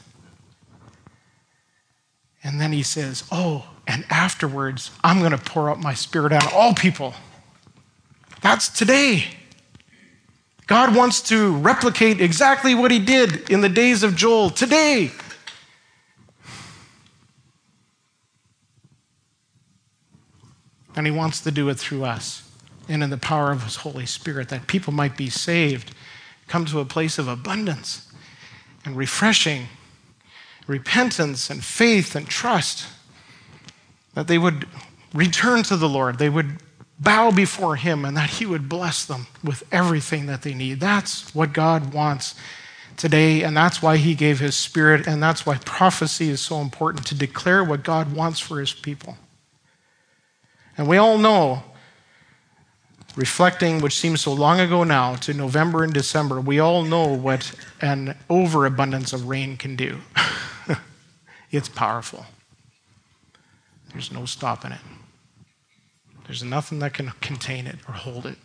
And 2.43 2.59
then 2.59 2.73
he 2.73 2.81
says, 2.81 3.23
Oh, 3.31 3.69
and 3.85 4.05
afterwards, 4.09 4.89
I'm 5.03 5.19
going 5.19 5.31
to 5.33 5.37
pour 5.37 5.69
out 5.69 5.79
my 5.79 5.93
spirit 5.93 6.33
on 6.33 6.41
all 6.51 6.73
people. 6.73 7.13
That's 8.41 8.69
today. 8.69 9.25
God 10.71 10.95
wants 10.95 11.21
to 11.23 11.51
replicate 11.57 12.21
exactly 12.21 12.75
what 12.75 12.91
he 12.91 12.99
did 12.99 13.49
in 13.49 13.59
the 13.59 13.67
days 13.67 14.03
of 14.03 14.15
Joel 14.15 14.49
today. 14.49 15.11
And 20.95 21.05
he 21.05 21.11
wants 21.11 21.41
to 21.41 21.51
do 21.51 21.67
it 21.67 21.75
through 21.75 22.05
us 22.05 22.49
and 22.87 23.03
in 23.03 23.09
the 23.09 23.17
power 23.17 23.51
of 23.51 23.65
his 23.65 23.75
Holy 23.75 24.05
Spirit 24.05 24.47
that 24.47 24.67
people 24.67 24.93
might 24.93 25.17
be 25.17 25.29
saved, 25.29 25.93
come 26.47 26.63
to 26.67 26.79
a 26.79 26.85
place 26.85 27.19
of 27.19 27.27
abundance 27.27 28.09
and 28.85 28.95
refreshing, 28.95 29.65
repentance 30.67 31.49
and 31.49 31.65
faith 31.65 32.15
and 32.15 32.29
trust, 32.29 32.87
that 34.13 34.29
they 34.29 34.37
would 34.37 34.69
return 35.13 35.63
to 35.63 35.75
the 35.75 35.89
Lord, 35.89 36.17
they 36.17 36.29
would 36.29 36.59
bow 37.01 37.31
before 37.31 37.75
Him 37.75 38.05
and 38.05 38.15
that 38.15 38.29
He 38.29 38.45
would 38.45 38.69
bless 38.69 39.05
them 39.05 39.27
with 39.43 39.63
everything 39.71 40.27
that 40.27 40.43
they 40.43 40.53
need. 40.53 40.79
That's 40.79 41.33
what 41.33 41.51
God 41.51 41.93
wants 41.93 42.35
today, 42.95 43.41
and 43.41 43.57
that's 43.57 43.81
why 43.81 43.97
He 43.97 44.13
gave 44.13 44.39
His 44.39 44.55
Spirit, 44.55 45.07
and 45.07 45.21
that's 45.21 45.45
why 45.45 45.57
prophecy 45.57 46.29
is 46.29 46.39
so 46.39 46.61
important 46.61 47.05
to 47.07 47.15
declare 47.15 47.63
what 47.63 47.83
God 47.83 48.15
wants 48.15 48.39
for 48.39 48.59
His 48.59 48.73
people. 48.73 49.17
And 50.77 50.87
we 50.87 50.97
all 50.97 51.17
know, 51.17 51.63
reflecting 53.15 53.81
which 53.81 53.97
seems 53.97 54.21
so 54.21 54.33
long 54.33 54.59
ago 54.59 54.83
now 54.83 55.15
to 55.15 55.33
November 55.33 55.83
and 55.83 55.93
December, 55.93 56.39
we 56.39 56.59
all 56.59 56.83
know 56.83 57.07
what 57.07 57.51
an 57.81 58.15
overabundance 58.29 59.11
of 59.11 59.27
rain 59.27 59.57
can 59.57 59.75
do. 59.75 59.97
it's 61.51 61.67
powerful. 61.67 62.25
There's 63.91 64.11
no 64.11 64.25
stopping 64.25 64.71
it. 64.71 64.79
There's 66.25 66.43
nothing 66.43 66.79
that 66.79 66.93
can 66.93 67.11
contain 67.21 67.67
it 67.67 67.79
or 67.87 67.93
hold 67.93 68.25
it. 68.25 68.37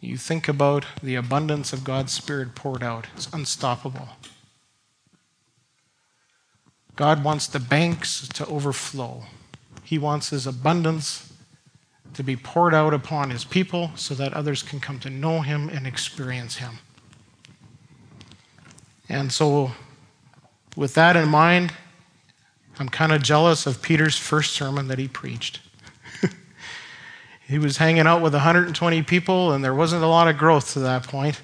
You 0.00 0.16
think 0.16 0.48
about 0.48 0.84
the 1.02 1.14
abundance 1.14 1.72
of 1.72 1.84
God's 1.84 2.12
Spirit 2.12 2.54
poured 2.54 2.82
out, 2.82 3.06
it's 3.14 3.28
unstoppable. 3.32 4.08
God 6.96 7.24
wants 7.24 7.46
the 7.46 7.60
banks 7.60 8.28
to 8.28 8.46
overflow. 8.46 9.24
He 9.82 9.98
wants 9.98 10.30
His 10.30 10.46
abundance 10.46 11.32
to 12.14 12.22
be 12.22 12.36
poured 12.36 12.74
out 12.74 12.92
upon 12.92 13.30
His 13.30 13.44
people 13.44 13.92
so 13.94 14.14
that 14.14 14.34
others 14.34 14.62
can 14.62 14.80
come 14.80 14.98
to 15.00 15.10
know 15.10 15.40
Him 15.40 15.68
and 15.68 15.86
experience 15.86 16.56
Him. 16.56 16.78
And 19.08 19.32
so, 19.32 19.72
with 20.76 20.94
that 20.94 21.16
in 21.16 21.28
mind, 21.28 21.72
I'm 22.78 22.88
kind 22.88 23.12
of 23.12 23.22
jealous 23.22 23.66
of 23.66 23.82
Peter's 23.82 24.16
first 24.16 24.52
sermon 24.52 24.88
that 24.88 24.98
he 24.98 25.06
preached. 25.06 25.60
He 27.48 27.58
was 27.58 27.76
hanging 27.76 28.06
out 28.06 28.22
with 28.22 28.32
120 28.32 29.02
people, 29.02 29.52
and 29.52 29.64
there 29.64 29.74
wasn't 29.74 30.04
a 30.04 30.06
lot 30.06 30.28
of 30.28 30.38
growth 30.38 30.72
to 30.72 30.80
that 30.80 31.04
point. 31.04 31.40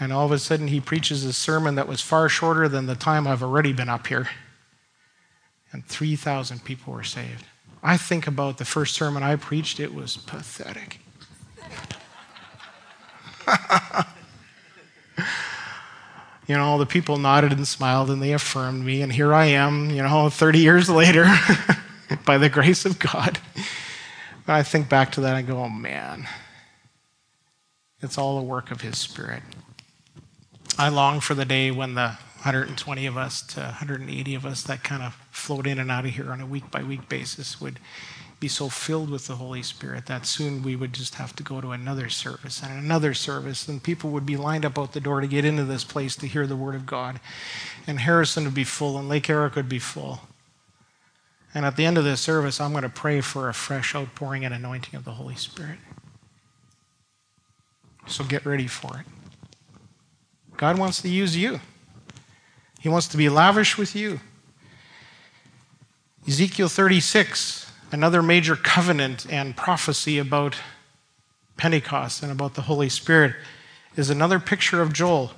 And 0.00 0.12
all 0.12 0.26
of 0.26 0.32
a 0.32 0.38
sudden, 0.38 0.68
he 0.68 0.80
preaches 0.80 1.24
a 1.24 1.32
sermon 1.32 1.74
that 1.76 1.88
was 1.88 2.00
far 2.00 2.28
shorter 2.28 2.68
than 2.68 2.86
the 2.86 2.94
time 2.94 3.26
I've 3.26 3.42
already 3.42 3.72
been 3.72 3.88
up 3.88 4.06
here. 4.06 4.28
And 5.72 5.84
3,000 5.86 6.64
people 6.64 6.92
were 6.92 7.04
saved. 7.04 7.44
I 7.82 7.96
think 7.96 8.26
about 8.26 8.58
the 8.58 8.64
first 8.64 8.94
sermon 8.94 9.22
I 9.22 9.36
preached, 9.36 9.78
it 9.78 9.94
was 9.94 10.16
pathetic. 10.16 11.00
you 16.46 16.56
know, 16.56 16.78
the 16.78 16.86
people 16.86 17.18
nodded 17.18 17.52
and 17.52 17.68
smiled 17.68 18.10
and 18.10 18.22
they 18.22 18.32
affirmed 18.32 18.84
me, 18.84 19.02
and 19.02 19.12
here 19.12 19.34
I 19.34 19.46
am, 19.46 19.90
you 19.90 20.02
know, 20.02 20.30
30 20.30 20.60
years 20.60 20.88
later, 20.88 21.26
by 22.24 22.38
the 22.38 22.48
grace 22.48 22.86
of 22.86 22.98
God. 22.98 23.38
I 24.46 24.62
think 24.62 24.88
back 24.88 25.10
to 25.12 25.20
that 25.22 25.36
and 25.36 25.46
go, 25.46 25.58
oh 25.58 25.68
man, 25.68 26.28
it's 28.00 28.18
all 28.18 28.38
the 28.38 28.44
work 28.44 28.70
of 28.70 28.82
His 28.82 28.98
Spirit. 28.98 29.42
I 30.78 30.88
long 30.88 31.20
for 31.20 31.34
the 31.34 31.44
day 31.44 31.70
when 31.70 31.94
the 31.94 32.18
120 32.44 33.06
of 33.06 33.16
us 33.16 33.40
to 33.40 33.60
180 33.60 34.34
of 34.34 34.44
us 34.44 34.62
that 34.64 34.84
kind 34.84 35.02
of 35.02 35.14
float 35.30 35.66
in 35.66 35.78
and 35.78 35.90
out 35.90 36.04
of 36.04 36.10
here 36.10 36.30
on 36.30 36.42
a 36.42 36.46
week 36.46 36.70
by 36.70 36.82
week 36.82 37.08
basis 37.08 37.58
would 37.58 37.80
be 38.38 38.48
so 38.48 38.68
filled 38.68 39.08
with 39.08 39.26
the 39.26 39.36
Holy 39.36 39.62
Spirit 39.62 40.04
that 40.04 40.26
soon 40.26 40.62
we 40.62 40.76
would 40.76 40.92
just 40.92 41.14
have 41.14 41.34
to 41.36 41.42
go 41.42 41.62
to 41.62 41.70
another 41.70 42.10
service 42.10 42.62
and 42.62 42.78
another 42.78 43.14
service, 43.14 43.66
and 43.66 43.82
people 43.82 44.10
would 44.10 44.26
be 44.26 44.36
lined 44.36 44.66
up 44.66 44.78
out 44.78 44.92
the 44.92 45.00
door 45.00 45.22
to 45.22 45.26
get 45.26 45.46
into 45.46 45.64
this 45.64 45.84
place 45.84 46.14
to 46.16 46.26
hear 46.26 46.46
the 46.46 46.56
Word 46.56 46.74
of 46.74 46.84
God. 46.84 47.18
And 47.86 48.00
Harrison 48.00 48.44
would 48.44 48.54
be 48.54 48.64
full, 48.64 48.98
and 48.98 49.08
Lake 49.08 49.28
Errock 49.28 49.54
would 49.54 49.70
be 49.70 49.78
full. 49.78 50.20
And 51.54 51.64
at 51.64 51.76
the 51.76 51.86
end 51.86 51.96
of 51.96 52.04
this 52.04 52.20
service, 52.20 52.60
I'm 52.60 52.72
going 52.72 52.82
to 52.82 52.88
pray 52.88 53.20
for 53.20 53.48
a 53.48 53.54
fresh 53.54 53.94
outpouring 53.94 54.44
and 54.44 54.52
anointing 54.52 54.96
of 54.96 55.04
the 55.04 55.12
Holy 55.12 55.36
Spirit. 55.36 55.78
So 58.08 58.24
get 58.24 58.44
ready 58.44 58.66
for 58.66 58.98
it. 58.98 59.06
God 60.56 60.78
wants 60.78 61.00
to 61.02 61.08
use 61.08 61.36
you, 61.36 61.60
He 62.80 62.88
wants 62.88 63.06
to 63.08 63.16
be 63.16 63.28
lavish 63.28 63.78
with 63.78 63.94
you. 63.94 64.20
Ezekiel 66.26 66.68
36, 66.68 67.70
another 67.92 68.22
major 68.22 68.56
covenant 68.56 69.26
and 69.30 69.54
prophecy 69.54 70.18
about 70.18 70.56
Pentecost 71.58 72.22
and 72.22 72.32
about 72.32 72.54
the 72.54 72.62
Holy 72.62 72.88
Spirit, 72.88 73.36
is 73.94 74.08
another 74.08 74.40
picture 74.40 74.80
of 74.80 74.92
Joel. 74.92 75.32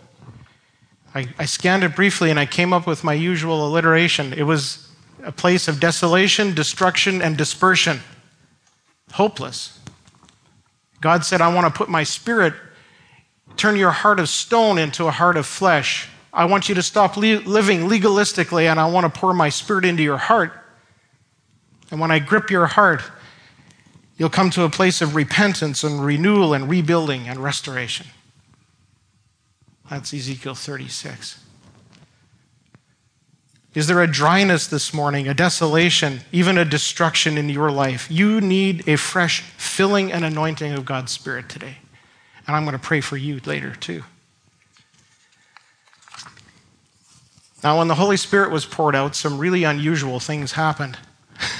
I, 1.13 1.29
I 1.39 1.45
scanned 1.45 1.83
it 1.83 1.97
briefly 1.97 2.31
and 2.31 2.39
I 2.39 2.47
came 2.47 2.73
up 2.73 2.87
with 2.87 3.03
my 3.03 3.15
usual 3.15 3.67
alliteration. 3.67 4.33
It 4.33 4.45
was 4.45 4.86
a 5.27 5.33
place 5.33 5.67
of 5.67 5.81
desolation, 5.81 6.55
destruction, 6.55 7.21
and 7.21 7.37
dispersion. 7.37 8.01
Hopeless. 9.13 9.79
God 11.01 11.25
said, 11.25 11.41
I 11.41 11.53
want 11.53 11.67
to 11.67 11.77
put 11.77 11.89
my 11.89 12.05
spirit, 12.05 12.55
turn 13.57 13.77
your 13.77 13.91
heart 13.91 14.21
of 14.21 14.29
stone 14.29 14.79
into 14.79 15.07
a 15.07 15.11
heart 15.11 15.37
of 15.37 15.45
flesh. 15.45 16.09
I 16.33 16.45
want 16.45 16.69
you 16.69 16.77
to 16.77 16.83
stop 16.83 17.17
li- 17.17 17.39
living 17.39 17.81
legalistically, 17.81 18.71
and 18.71 18.79
I 18.79 18.87
want 18.87 19.13
to 19.13 19.21
pour 19.21 19.35
my 19.35 19.49
spirit 19.49 19.85
into 19.85 20.05
your 20.05 20.17
heart. 20.17 20.53
And 21.91 21.99
when 22.01 22.13
I 22.13 22.21
grip 22.21 22.49
your 22.49 22.67
heart, 22.67 23.03
you'll 24.17 24.31
come 24.31 24.51
to 24.51 24.63
a 24.63 24.71
place 24.71 25.03
of 25.03 25.17
repentance 25.17 25.83
and 25.83 26.05
renewal 26.05 26.55
and 26.55 26.71
rebuilding 26.71 27.29
and 27.29 27.41
restoration. 27.41 28.07
That's 29.91 30.15
Ezekiel 30.15 30.55
36. 30.55 31.46
Is 33.77 33.89
there 33.89 34.03
a 34.03 34.07
dryness 34.07 34.67
this 34.67 34.95
morning, 34.95 35.29
a 35.29 35.35
desolation, 35.35 36.21
even 36.33 36.57
a 36.57 36.65
destruction 36.65 37.37
in 37.37 37.51
your 37.51 37.71
life? 37.71 38.11
You 38.11 38.41
need 38.41 38.89
a 38.89 38.97
fresh 38.97 39.43
filling 39.43 40.11
and 40.11 40.25
anointing 40.25 40.73
of 40.73 40.87
God's 40.87 41.13
Spirit 41.13 41.51
today. 41.51 41.77
And 42.47 42.57
I'm 42.57 42.65
going 42.65 42.73
to 42.73 42.83
pray 42.83 43.03
for 43.03 43.19
you 43.19 43.39
later, 43.45 43.75
too. 43.75 44.03
Now, 47.63 47.77
when 47.77 47.89
the 47.89 47.97
Holy 47.97 48.17
Spirit 48.17 48.51
was 48.51 48.65
poured 48.65 48.97
out, 48.97 49.15
some 49.15 49.37
really 49.37 49.65
unusual 49.65 50.21
things 50.21 50.53
happened 50.53 50.97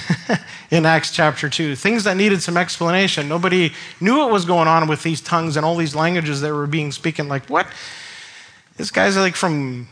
in 0.71 0.87
Acts 0.87 1.11
chapter 1.11 1.49
2. 1.49 1.75
Things 1.75 2.03
that 2.05 2.17
needed 2.17 2.41
some 2.41 2.57
explanation. 2.57 3.29
Nobody 3.29 3.73
knew 4.01 4.17
what 4.17 4.31
was 4.31 4.43
going 4.43 4.67
on 4.67 4.87
with 4.87 5.03
these 5.03 5.21
tongues 5.21 5.55
and 5.55 5.63
all 5.63 5.75
these 5.75 5.93
languages 5.93 6.41
that 6.41 6.51
were 6.51 6.65
being 6.65 6.91
spoken. 6.91 7.27
Like, 7.27 7.47
what? 7.47 7.67
This 8.75 8.89
guy's 8.89 9.15
like 9.15 9.35
from 9.35 9.87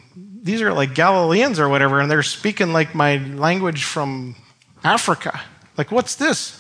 these 0.46 0.62
are 0.62 0.72
like 0.72 0.94
Galileans 0.94 1.60
or 1.60 1.68
whatever, 1.68 2.00
and 2.00 2.10
they're 2.10 2.22
speaking 2.22 2.72
like 2.72 2.94
my 2.94 3.18
language 3.18 3.84
from 3.84 4.36
Africa. 4.84 5.42
Like, 5.76 5.92
what's 5.92 6.16
this? 6.16 6.60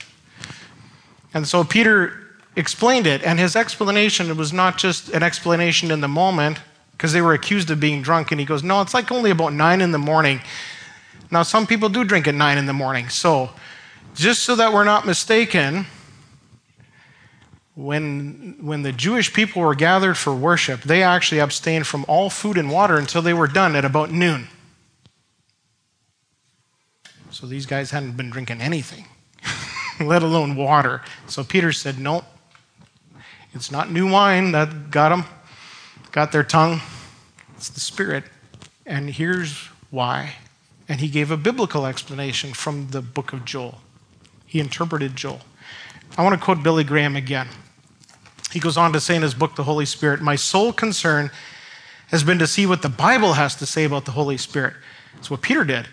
And 1.35 1.47
so 1.47 1.63
Peter 1.63 2.19
explained 2.55 3.05
it, 3.05 3.21
and 3.23 3.39
his 3.39 3.55
explanation 3.55 4.35
was 4.35 4.51
not 4.51 4.79
just 4.79 5.09
an 5.09 5.21
explanation 5.21 5.91
in 5.91 6.01
the 6.01 6.07
moment, 6.07 6.57
because 6.93 7.13
they 7.13 7.21
were 7.21 7.33
accused 7.33 7.69
of 7.69 7.79
being 7.79 8.01
drunk, 8.01 8.31
and 8.31 8.39
he 8.39 8.45
goes, 8.45 8.63
No, 8.63 8.81
it's 8.81 8.95
like 8.95 9.11
only 9.11 9.29
about 9.29 9.53
nine 9.53 9.81
in 9.81 9.91
the 9.91 9.99
morning. 9.99 10.41
Now, 11.29 11.43
some 11.43 11.67
people 11.67 11.87
do 11.87 12.03
drink 12.03 12.27
at 12.27 12.33
nine 12.33 12.57
in 12.57 12.65
the 12.65 12.73
morning, 12.73 13.09
so 13.09 13.51
just 14.15 14.43
so 14.43 14.55
that 14.55 14.73
we're 14.73 14.83
not 14.83 15.05
mistaken, 15.05 15.85
when, 17.75 18.57
when 18.61 18.83
the 18.83 18.93
Jewish 18.93 19.33
people 19.33 19.61
were 19.61 19.75
gathered 19.75 20.17
for 20.17 20.33
worship, 20.33 20.81
they 20.81 21.03
actually 21.03 21.39
abstained 21.39 21.85
from 21.85 22.05
all 22.07 22.29
food 22.29 22.57
and 22.57 22.71
water 22.71 22.97
until 22.97 23.21
they 23.21 23.33
were 23.33 23.47
done 23.47 23.75
at 23.75 23.83
about 23.83 24.11
noon. 24.11 24.47
So 27.31 27.45
these 27.45 27.65
guys 27.65 27.91
hadn't 27.91 28.15
been 28.15 28.29
drinking 28.29 28.61
anything, 28.61 29.05
let 29.99 30.23
alone 30.23 30.55
water. 30.55 31.01
So 31.27 31.43
Peter 31.43 31.73
said, 31.73 31.99
No, 31.99 32.23
it's 33.53 33.69
not 33.69 33.91
new 33.91 34.09
wine 34.09 34.53
that 34.53 34.89
got 34.89 35.09
them. 35.09 35.25
got 36.13 36.31
their 36.31 36.45
tongue. 36.45 36.79
It's 37.57 37.67
the 37.67 37.81
Spirit. 37.81 38.23
And 38.85 39.09
here's 39.09 39.67
why. 39.89 40.35
And 40.87 41.01
he 41.01 41.09
gave 41.09 41.29
a 41.29 41.35
biblical 41.35 41.85
explanation 41.85 42.53
from 42.53 42.91
the 42.91 43.01
book 43.01 43.33
of 43.33 43.43
Joel. 43.43 43.81
He 44.45 44.61
interpreted 44.61 45.17
Joel. 45.17 45.41
I 46.17 46.23
want 46.23 46.39
to 46.39 46.43
quote 46.43 46.63
Billy 46.63 46.85
Graham 46.85 47.17
again. 47.17 47.49
He 48.55 48.61
goes 48.61 48.77
on 48.77 48.93
to 48.93 49.01
say 49.01 49.17
in 49.17 49.21
his 49.21 49.33
book, 49.33 49.57
The 49.57 49.65
Holy 49.65 49.85
Spirit, 49.85 50.21
My 50.21 50.37
sole 50.37 50.71
concern 50.71 51.29
has 52.07 52.23
been 52.23 52.39
to 52.39 52.47
see 52.47 52.65
what 52.65 52.81
the 52.81 52.87
Bible 52.87 53.33
has 53.33 53.53
to 53.55 53.65
say 53.65 53.83
about 53.83 54.05
the 54.05 54.11
Holy 54.11 54.37
Spirit. 54.37 54.75
That's 55.13 55.29
what 55.29 55.41
Peter 55.41 55.65
did. 55.65 55.89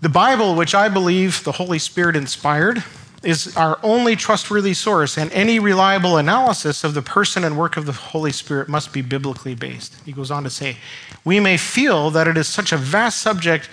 The 0.00 0.08
Bible, 0.08 0.56
which 0.56 0.74
I 0.74 0.88
believe 0.88 1.44
the 1.44 1.52
Holy 1.52 1.78
Spirit 1.78 2.16
inspired, 2.16 2.82
is 3.22 3.56
our 3.56 3.78
only 3.84 4.16
trustworthy 4.16 4.74
source, 4.74 5.16
and 5.16 5.30
any 5.30 5.60
reliable 5.60 6.16
analysis 6.16 6.82
of 6.82 6.94
the 6.94 7.02
person 7.02 7.44
and 7.44 7.56
work 7.56 7.76
of 7.76 7.86
the 7.86 7.92
Holy 7.92 8.32
Spirit 8.32 8.68
must 8.68 8.92
be 8.92 9.00
biblically 9.00 9.54
based. 9.54 9.94
He 10.04 10.10
goes 10.10 10.32
on 10.32 10.42
to 10.42 10.50
say, 10.50 10.78
We 11.24 11.38
may 11.38 11.56
feel 11.56 12.10
that 12.10 12.26
it 12.26 12.36
is 12.36 12.48
such 12.48 12.72
a 12.72 12.76
vast 12.76 13.20
subject 13.20 13.70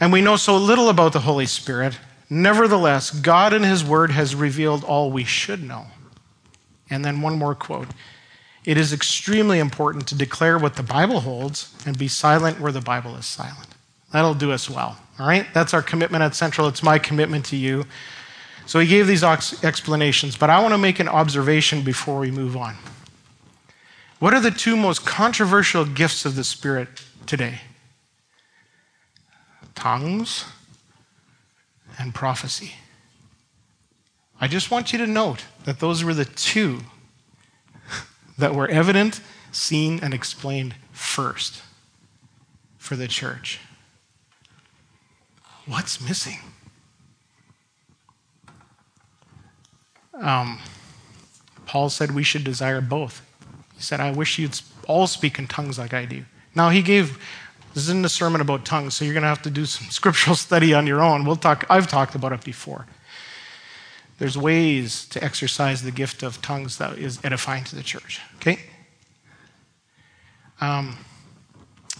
and 0.00 0.12
we 0.12 0.22
know 0.22 0.34
so 0.34 0.56
little 0.56 0.88
about 0.88 1.12
the 1.12 1.20
Holy 1.20 1.46
Spirit. 1.46 1.98
Nevertheless, 2.28 3.12
God 3.12 3.52
in 3.52 3.62
His 3.62 3.84
Word 3.84 4.10
has 4.10 4.34
revealed 4.34 4.82
all 4.82 5.12
we 5.12 5.22
should 5.22 5.62
know. 5.62 5.86
And 6.90 7.04
then 7.04 7.20
one 7.20 7.38
more 7.38 7.54
quote 7.54 7.88
It 8.64 8.76
is 8.76 8.92
extremely 8.92 9.58
important 9.58 10.06
to 10.08 10.14
declare 10.14 10.58
what 10.58 10.76
the 10.76 10.82
Bible 10.82 11.20
holds 11.20 11.74
and 11.86 11.98
be 11.98 12.08
silent 12.08 12.60
where 12.60 12.72
the 12.72 12.80
Bible 12.80 13.16
is 13.16 13.26
silent. 13.26 13.68
That'll 14.12 14.34
do 14.34 14.52
us 14.52 14.70
well. 14.70 14.98
All 15.18 15.26
right? 15.26 15.46
That's 15.52 15.74
our 15.74 15.82
commitment 15.82 16.22
at 16.22 16.34
Central. 16.34 16.68
It's 16.68 16.82
my 16.82 16.98
commitment 16.98 17.44
to 17.46 17.56
you. 17.56 17.84
So 18.66 18.78
he 18.78 18.86
gave 18.86 19.06
these 19.06 19.24
explanations, 19.24 20.36
but 20.36 20.50
I 20.50 20.60
want 20.60 20.74
to 20.74 20.78
make 20.78 21.00
an 21.00 21.08
observation 21.08 21.82
before 21.82 22.18
we 22.18 22.30
move 22.30 22.56
on. 22.56 22.76
What 24.18 24.34
are 24.34 24.40
the 24.40 24.50
two 24.50 24.76
most 24.76 25.06
controversial 25.06 25.84
gifts 25.84 26.24
of 26.24 26.36
the 26.36 26.44
Spirit 26.44 26.88
today? 27.24 27.60
Tongues 29.74 30.44
and 31.98 32.14
prophecy. 32.14 32.74
I 34.40 34.46
just 34.46 34.70
want 34.70 34.92
you 34.92 34.98
to 34.98 35.06
note 35.06 35.44
that 35.64 35.80
those 35.80 36.04
were 36.04 36.14
the 36.14 36.24
two 36.24 36.80
that 38.38 38.54
were 38.54 38.68
evident, 38.68 39.20
seen, 39.50 39.98
and 40.00 40.14
explained 40.14 40.74
first 40.92 41.62
for 42.76 42.94
the 42.94 43.08
church. 43.08 43.60
What's 45.66 46.00
missing? 46.00 46.38
Um, 50.14 50.58
Paul 51.66 51.90
said 51.90 52.12
we 52.12 52.22
should 52.22 52.44
desire 52.44 52.80
both. 52.80 53.22
He 53.76 53.82
said, 53.82 54.00
I 54.00 54.10
wish 54.10 54.38
you'd 54.38 54.58
all 54.86 55.06
speak 55.06 55.38
in 55.38 55.46
tongues 55.46 55.78
like 55.78 55.92
I 55.92 56.04
do. 56.04 56.24
Now, 56.54 56.70
he 56.70 56.80
gave, 56.80 57.18
this 57.74 57.84
isn't 57.84 58.04
a 58.04 58.08
sermon 58.08 58.40
about 58.40 58.64
tongues, 58.64 58.94
so 58.94 59.04
you're 59.04 59.14
going 59.14 59.22
to 59.22 59.28
have 59.28 59.42
to 59.42 59.50
do 59.50 59.66
some 59.66 59.88
scriptural 59.90 60.34
study 60.34 60.74
on 60.74 60.86
your 60.86 61.02
own. 61.02 61.24
We'll 61.24 61.36
talk, 61.36 61.66
I've 61.68 61.88
talked 61.88 62.14
about 62.14 62.32
it 62.32 62.42
before. 62.42 62.86
There's 64.18 64.36
ways 64.36 65.06
to 65.10 65.22
exercise 65.22 65.82
the 65.82 65.92
gift 65.92 66.22
of 66.22 66.42
tongues 66.42 66.78
that 66.78 66.98
is 66.98 67.20
edifying 67.24 67.64
to 67.64 67.76
the 67.76 67.82
church, 67.82 68.20
okay? 68.36 68.58
Um, 70.60 70.98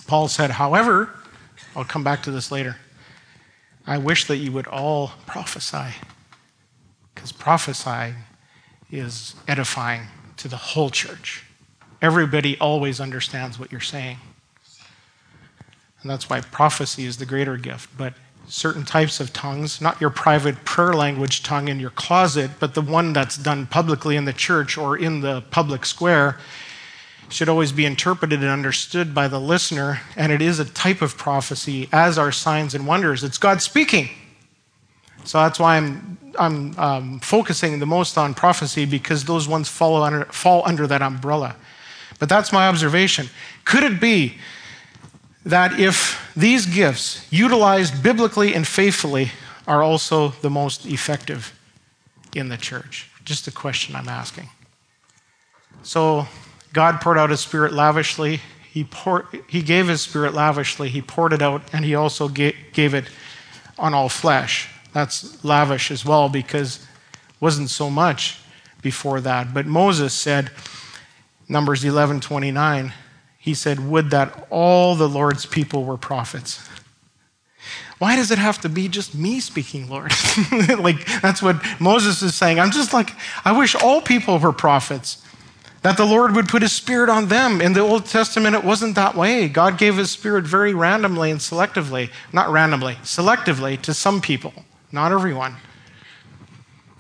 Paul 0.07 0.27
said, 0.27 0.51
however, 0.51 1.11
I'll 1.77 1.85
come 1.85 2.03
back 2.03 2.23
to 2.25 2.31
this 2.31 2.51
later. 2.51 2.77
I 3.87 3.99
wish 3.99 4.27
that 4.27 4.37
you 4.39 4.53
would 4.53 4.67
all 4.67 5.13
prophesy 5.27 5.97
because 7.15 7.33
prophesying 7.33 8.17
is 8.91 9.35
edifying 9.47 10.03
to 10.39 10.49
the 10.49 10.57
whole 10.57 10.91
church. 10.91 11.45
Everybody 12.03 12.59
always 12.59 13.01
understands 13.01 13.59
what 13.59 13.73
you're 13.73 13.81
saying. 13.81 14.19
And 16.03 16.11
that's 16.11 16.31
why 16.31 16.41
prophecy 16.41 17.07
is 17.07 17.17
the 17.17 17.27
greater 17.27 17.57
gift. 17.57 17.91
But 17.97 18.15
certain 18.49 18.85
types 18.85 19.21
of 19.21 19.33
tongues, 19.33 19.81
not 19.81 20.01
your 20.01 20.11
private 20.11 20.65
prayer 20.65 20.95
language 20.95 21.43
tongue 21.43 21.69
in 21.69 21.79
your 21.79 21.91
closet, 21.91 22.51
but 22.59 22.75
the 22.75 22.81
one 22.81 23.13
that's 23.13 23.37
done 23.37 23.67
publicly 23.67 24.17
in 24.17 24.25
the 24.25 24.33
church 24.33 24.77
or 24.79 24.97
in 24.97 25.21
the 25.21 25.43
public 25.51 25.85
square, 25.85 26.39
should 27.29 27.49
always 27.49 27.73
be 27.73 27.85
interpreted 27.85 28.41
and 28.41 28.49
understood 28.49 29.15
by 29.15 29.29
the 29.29 29.39
listener. 29.39 30.01
And 30.17 30.33
it 30.33 30.41
is 30.41 30.59
a 30.59 30.65
type 30.65 31.03
of 31.03 31.17
prophecy, 31.19 31.89
as 31.93 32.19
are 32.19 32.33
signs 32.33 32.75
and 32.75 32.87
wonders. 32.87 33.23
It's 33.23 33.39
God 33.39 33.61
speaking. 33.61 34.09
So 35.25 35.39
that's 35.39 35.59
why 35.61 35.77
I'm 35.77 36.17
I'm 36.39 36.79
um, 36.79 37.21
focusing 37.21 37.79
the 37.81 37.87
most 37.87 38.17
on 38.17 38.33
prophecy 38.33 38.85
because 38.85 39.25
those 39.25 39.49
ones 39.49 39.69
fall 39.69 40.03
under, 40.03 40.25
fall 40.27 40.63
under 40.65 40.87
that 40.87 41.03
umbrella. 41.03 41.57
But 42.19 42.29
that's 42.29 42.53
my 42.53 42.69
observation. 42.69 43.29
Could 43.65 43.83
it 43.83 44.01
be 44.01 44.39
that 45.49 45.81
if 45.81 46.31
these 46.37 46.67
gifts, 46.67 47.27
utilized 47.31 48.03
biblically 48.03 48.55
and 48.55 48.67
faithfully, 48.67 49.33
are 49.67 49.83
also 49.83 50.29
the 50.43 50.51
most 50.51 50.85
effective 50.85 51.59
in 52.35 52.51
the 52.51 52.57
church? 52.59 53.11
Just 53.25 53.49
a 53.49 53.51
question 53.51 53.97
I'm 53.97 54.09
asking. 54.09 54.49
So, 55.83 56.27
God 56.75 57.01
poured 57.01 57.17
out 57.17 57.31
His 57.31 57.41
Spirit 57.41 57.73
lavishly. 57.73 58.41
He, 58.71 58.85
poured, 58.85 59.25
he 59.49 59.63
gave 59.63 59.89
His 59.89 60.03
Spirit 60.03 60.35
lavishly. 60.35 60.91
He 60.91 61.01
poured 61.01 61.33
it 61.33 61.41
out, 61.41 61.63
and 61.73 61.83
He 61.83 61.95
also 61.95 62.29
gave, 62.29 62.55
gave 62.75 62.93
it 62.93 63.07
on 63.79 63.95
all 63.95 64.11
flesh. 64.11 64.69
That's 64.93 65.43
lavish 65.43 65.91
as 65.91 66.05
well 66.05 66.29
because 66.29 66.87
wasn't 67.41 67.71
so 67.71 67.89
much 67.89 68.39
before 68.83 69.21
that. 69.23 69.55
But 69.55 69.65
Moses 69.65 70.13
said, 70.13 70.51
Numbers 71.49 71.85
11 71.85 72.21
29, 72.21 72.93
he 73.39 73.55
said, 73.55 73.89
Would 73.89 74.11
that 74.11 74.47
all 74.51 74.95
the 74.95 75.09
Lord's 75.09 75.47
people 75.47 75.85
were 75.85 75.97
prophets. 75.97 76.69
Why 77.99 78.15
does 78.15 78.31
it 78.31 78.39
have 78.39 78.61
to 78.61 78.69
be 78.69 78.89
just 78.89 79.15
me 79.15 79.41
speaking, 79.41 79.89
Lord? 79.89 80.13
like, 80.79 81.05
that's 81.21 81.43
what 81.43 81.57
Moses 81.81 82.23
is 82.23 82.35
saying. 82.35 82.61
I'm 82.61 82.71
just 82.71 82.93
like, 82.93 83.11
I 83.45 83.57
wish 83.59 83.75
all 83.75 84.01
people 84.01 84.39
were 84.39 84.53
prophets, 84.53 85.25
that 85.83 85.97
the 85.97 86.05
Lord 86.05 86.37
would 86.37 86.49
put 86.49 86.63
his 86.63 86.73
spirit 86.73 87.09
on 87.09 87.27
them. 87.27 87.61
In 87.61 87.73
the 87.73 87.81
Old 87.81 88.07
Testament, 88.07 88.55
it 88.55 88.63
wasn't 88.63 88.95
that 88.95 89.17
way. 89.17 89.49
God 89.49 89.79
gave 89.79 89.97
his 89.97 90.13
spirit 90.13 90.45
very 90.45 90.75
randomly 90.75 91.33
and 91.33 91.41
selectively, 91.41 92.11
not 92.33 92.51
randomly, 92.51 92.95
selectively 93.03 93.81
to 93.83 93.93
some 93.93 94.21
people 94.21 94.53
not 94.93 95.13
everyone. 95.13 95.57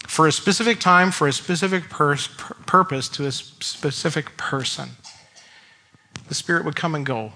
For 0.07 0.27
a 0.27 0.33
specific 0.33 0.81
time, 0.81 1.11
for 1.11 1.29
a 1.29 1.33
specific 1.33 1.89
purpose, 1.91 3.09
to 3.11 3.27
a 3.27 3.33
specific 3.33 4.37
person. 4.37 4.91
The 6.27 6.35
Spirit 6.35 6.65
would 6.65 6.77
come 6.77 6.95
and 6.95 7.07
go, 7.07 7.33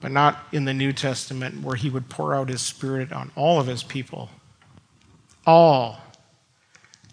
but 0.00 0.12
not 0.12 0.44
in 0.52 0.64
the 0.64 0.74
New 0.74 0.92
Testament 0.92 1.62
where 1.62 1.76
He 1.76 1.90
would 1.90 2.08
pour 2.08 2.34
out 2.34 2.48
His 2.48 2.62
Spirit 2.62 3.12
on 3.12 3.30
all 3.34 3.60
of 3.60 3.66
His 3.66 3.82
people. 3.82 4.30
All. 5.46 6.00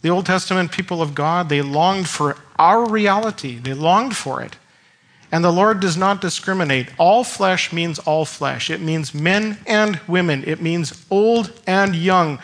The 0.01 0.09
Old 0.09 0.25
Testament 0.25 0.71
people 0.71 1.01
of 1.01 1.15
God, 1.15 1.49
they 1.49 1.61
longed 1.61 2.07
for 2.07 2.37
our 2.59 2.87
reality, 2.87 3.57
they 3.57 3.73
longed 3.73 4.15
for 4.15 4.41
it. 4.41 4.57
And 5.31 5.43
the 5.43 5.51
Lord 5.51 5.79
does 5.79 5.97
not 5.97 6.21
discriminate. 6.21 6.87
All 6.97 7.23
flesh 7.23 7.73
means 7.73 7.99
all 7.99 8.23
flesh. 8.23 8.69
It 8.69 8.79
means 8.79 9.13
men 9.13 9.57
and 9.65 9.99
women. 10.07 10.43
It 10.45 10.61
means 10.61 11.05
old 11.09 11.51
and 11.67 11.95
young. 11.95 12.39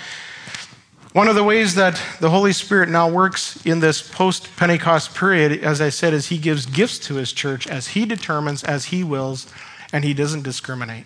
One 1.13 1.27
of 1.27 1.35
the 1.35 1.43
ways 1.43 1.75
that 1.75 2.01
the 2.21 2.29
Holy 2.29 2.53
Spirit 2.53 2.87
now 2.87 3.09
works 3.09 3.65
in 3.65 3.81
this 3.81 4.01
post 4.01 4.55
Pentecost 4.55 5.13
period, 5.13 5.61
as 5.63 5.81
I 5.81 5.89
said, 5.89 6.13
is 6.13 6.27
He 6.27 6.37
gives 6.37 6.65
gifts 6.65 6.99
to 6.99 7.15
His 7.15 7.33
church 7.33 7.67
as 7.67 7.89
He 7.89 8.05
determines, 8.05 8.63
as 8.63 8.85
He 8.85 9.03
wills, 9.03 9.51
and 9.91 10.05
He 10.05 10.13
doesn't 10.13 10.43
discriminate. 10.43 11.05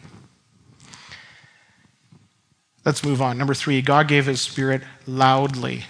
Let's 2.86 3.04
move 3.04 3.20
on. 3.20 3.38
Number 3.38 3.56
three, 3.56 3.82
God 3.82 4.08
gave 4.08 4.28
His 4.28 4.42
Spirit 4.42 4.84
loudly. 5.08 5.86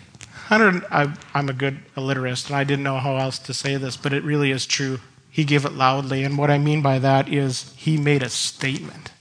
I 0.49 1.13
am 1.34 1.49
a 1.49 1.54
good 1.54 1.80
alliterist, 1.97 2.47
and 2.47 2.56
I 2.56 2.63
didn't 2.63 2.84
know 2.84 2.99
how 2.99 3.17
else 3.17 3.38
to 3.39 3.54
say 3.54 3.75
this, 3.75 3.97
but 3.97 4.13
it 4.13 4.23
really 4.23 4.51
is 4.51 4.65
true 4.65 4.99
he 5.36 5.43
gave 5.43 5.65
it 5.65 5.73
loudly. 5.73 6.23
And 6.23 6.38
what 6.38 6.49
I 6.49 6.58
mean 6.58 6.82
by 6.82 6.97
that 6.99 7.28
is 7.28 7.73
he 7.75 7.97
made 7.97 8.23
a 8.23 8.30
statement. 8.30 9.12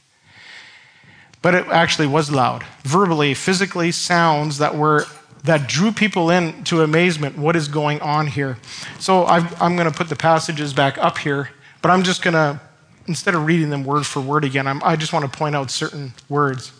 But 1.44 1.54
it 1.54 1.66
actually 1.66 2.06
was 2.06 2.32
loud. 2.32 2.64
Verbally, 2.84 3.34
physically, 3.34 3.92
sounds 3.92 4.56
that 4.56 4.74
were 4.74 5.04
that 5.42 5.68
drew 5.68 5.92
people 5.92 6.30
in 6.30 6.64
to 6.64 6.80
amazement. 6.80 7.36
What 7.36 7.54
is 7.54 7.68
going 7.68 8.00
on 8.00 8.28
here? 8.28 8.56
So 8.98 9.24
i 9.24 9.46
am 9.60 9.76
going 9.76 9.90
to 9.90 9.94
put 9.94 10.08
the 10.08 10.16
passages 10.16 10.72
back 10.72 10.96
up 10.96 11.18
here, 11.18 11.50
but 11.82 11.90
I'm 11.90 12.02
just 12.02 12.22
going 12.22 12.32
to, 12.32 12.58
instead 13.06 13.34
of 13.34 13.44
reading 13.44 13.68
them 13.68 13.84
word 13.84 14.06
for 14.06 14.20
word 14.22 14.42
again, 14.42 14.66
I'm, 14.66 14.82
I 14.82 14.96
just 14.96 15.12
want 15.12 15.30
to 15.30 15.38
point 15.38 15.54
out 15.54 15.70
certain 15.70 16.14
words. 16.30 16.72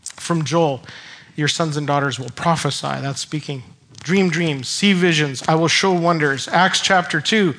From 0.00 0.42
Joel, 0.42 0.80
your 1.36 1.48
sons 1.48 1.76
and 1.76 1.86
daughters 1.86 2.18
will 2.18 2.30
prophesy. 2.30 3.02
That's 3.02 3.20
speaking. 3.20 3.62
Dream 4.02 4.30
dreams, 4.30 4.68
see 4.68 4.94
visions. 4.94 5.42
I 5.46 5.54
will 5.54 5.68
show 5.68 5.92
wonders. 5.92 6.48
Acts 6.48 6.80
chapter 6.80 7.20
2. 7.20 7.54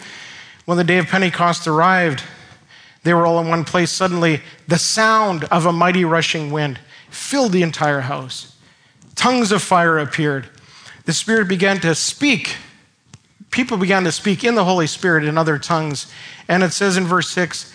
When 0.66 0.80
the 0.80 0.84
day 0.84 0.98
of 0.98 1.06
Pentecost 1.06 1.68
arrived, 1.68 2.24
they 3.04 3.14
were 3.14 3.26
all 3.26 3.40
in 3.40 3.48
one 3.48 3.66
place. 3.66 3.92
Suddenly, 3.92 4.42
the 4.68 4.78
sound 4.78 5.44
of 5.46 5.66
a 5.66 5.74
mighty 5.74 6.06
rushing 6.06 6.52
wind 6.52 6.80
filled 7.10 7.52
the 7.52 7.64
entire 7.64 8.02
house. 8.02 8.56
Tongues 9.16 9.52
of 9.52 9.62
fire 9.62 10.00
appeared. 10.00 10.50
The 11.06 11.14
Spirit 11.14 11.48
began 11.48 11.80
to 11.82 11.94
speak 11.96 12.56
people 13.54 13.78
began 13.78 14.04
to 14.04 14.12
speak 14.12 14.44
in 14.44 14.56
the 14.56 14.66
Holy 14.66 14.88
Spirit 14.88 15.24
in 15.24 15.38
other 15.38 15.58
tongues. 15.58 16.12
And 16.50 16.64
it 16.64 16.74
says 16.74 16.98
in 16.98 17.06
verse 17.06 17.30
6, 17.30 17.72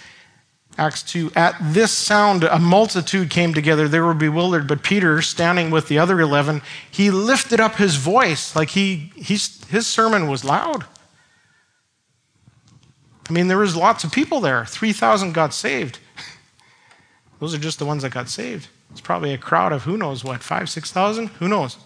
Acts 0.77 1.03
2, 1.05 1.33
at 1.35 1.57
this 1.61 1.93
sound, 1.93 2.45
a 2.45 2.59
multitude 2.59 3.31
came 3.31 3.55
together. 3.55 3.89
They 3.89 4.01
were 4.01 4.15
bewildered. 4.15 4.69
But 4.69 4.83
Peter, 4.83 5.23
standing 5.23 5.71
with 5.71 5.89
the 5.89 5.99
other 5.99 6.21
11, 6.21 6.63
he 6.91 7.11
lifted 7.11 7.61
up 7.61 7.77
his 7.77 7.97
voice 7.97 8.55
like 8.55 8.71
he, 8.71 9.13
his 9.17 9.87
sermon 9.87 10.29
was 10.29 10.45
loud. 10.45 10.85
I 13.29 13.33
mean, 13.33 13.49
there 13.49 13.59
was 13.59 13.77
lots 13.77 14.05
of 14.05 14.13
people 14.13 14.41
there. 14.41 14.65
3,000 14.65 15.33
got 15.33 15.53
saved. 15.53 15.99
Those 17.41 17.55
are 17.55 17.59
just 17.59 17.79
the 17.79 17.85
ones 17.85 18.03
that 18.03 18.13
got 18.13 18.29
saved. 18.29 18.69
It's 18.91 19.01
probably 19.01 19.35
a 19.35 19.39
crowd 19.39 19.73
of 19.73 19.83
who 19.83 19.97
knows 19.97 20.25
what, 20.25 20.43
five, 20.43 20.71
6,000? 20.71 21.29
Who 21.29 21.49
knows? 21.49 21.77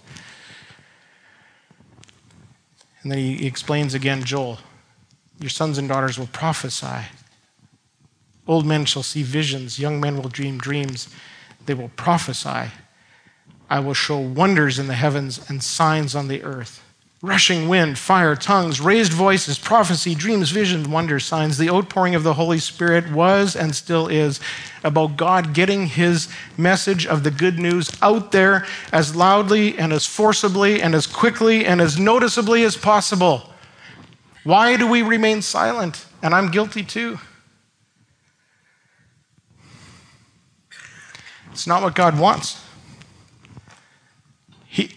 And 3.02 3.10
then 3.10 3.18
he 3.18 3.46
explains 3.46 3.94
again 3.94 4.22
Joel, 4.22 4.58
your 5.40 5.50
sons 5.50 5.78
and 5.78 5.88
daughters 5.88 6.18
will 6.18 6.28
prophesy. 6.28 7.08
Old 8.46 8.64
men 8.64 8.84
shall 8.84 9.02
see 9.02 9.24
visions, 9.24 9.78
young 9.78 10.00
men 10.00 10.16
will 10.16 10.28
dream 10.28 10.58
dreams, 10.58 11.08
they 11.66 11.74
will 11.74 11.90
prophesy. 11.96 12.70
I 13.68 13.80
will 13.80 13.94
show 13.94 14.18
wonders 14.18 14.78
in 14.78 14.86
the 14.86 14.94
heavens 14.94 15.48
and 15.48 15.62
signs 15.62 16.14
on 16.14 16.28
the 16.28 16.42
earth 16.42 16.81
rushing 17.22 17.68
wind, 17.68 17.96
fire, 17.96 18.34
tongues, 18.34 18.80
raised 18.80 19.12
voices, 19.12 19.56
prophecy, 19.56 20.12
dreams, 20.12 20.50
visions, 20.50 20.88
wonders, 20.88 21.24
signs. 21.24 21.56
The 21.56 21.70
outpouring 21.70 22.16
of 22.16 22.24
the 22.24 22.34
Holy 22.34 22.58
Spirit 22.58 23.12
was 23.12 23.54
and 23.54 23.76
still 23.76 24.08
is 24.08 24.40
about 24.82 25.16
God 25.16 25.54
getting 25.54 25.86
his 25.86 26.28
message 26.58 27.06
of 27.06 27.22
the 27.22 27.30
good 27.30 27.60
news 27.60 27.90
out 28.02 28.32
there 28.32 28.66
as 28.92 29.14
loudly 29.14 29.78
and 29.78 29.92
as 29.92 30.04
forcibly 30.04 30.82
and 30.82 30.96
as 30.96 31.06
quickly 31.06 31.64
and 31.64 31.80
as 31.80 31.96
noticeably 31.96 32.64
as 32.64 32.76
possible. 32.76 33.48
Why 34.42 34.76
do 34.76 34.88
we 34.88 35.02
remain 35.02 35.42
silent? 35.42 36.04
And 36.22 36.34
I'm 36.34 36.50
guilty 36.50 36.82
too. 36.82 37.20
It's 41.52 41.68
not 41.68 41.82
what 41.82 41.94
God 41.94 42.18
wants. 42.18 42.60
He, 44.66 44.90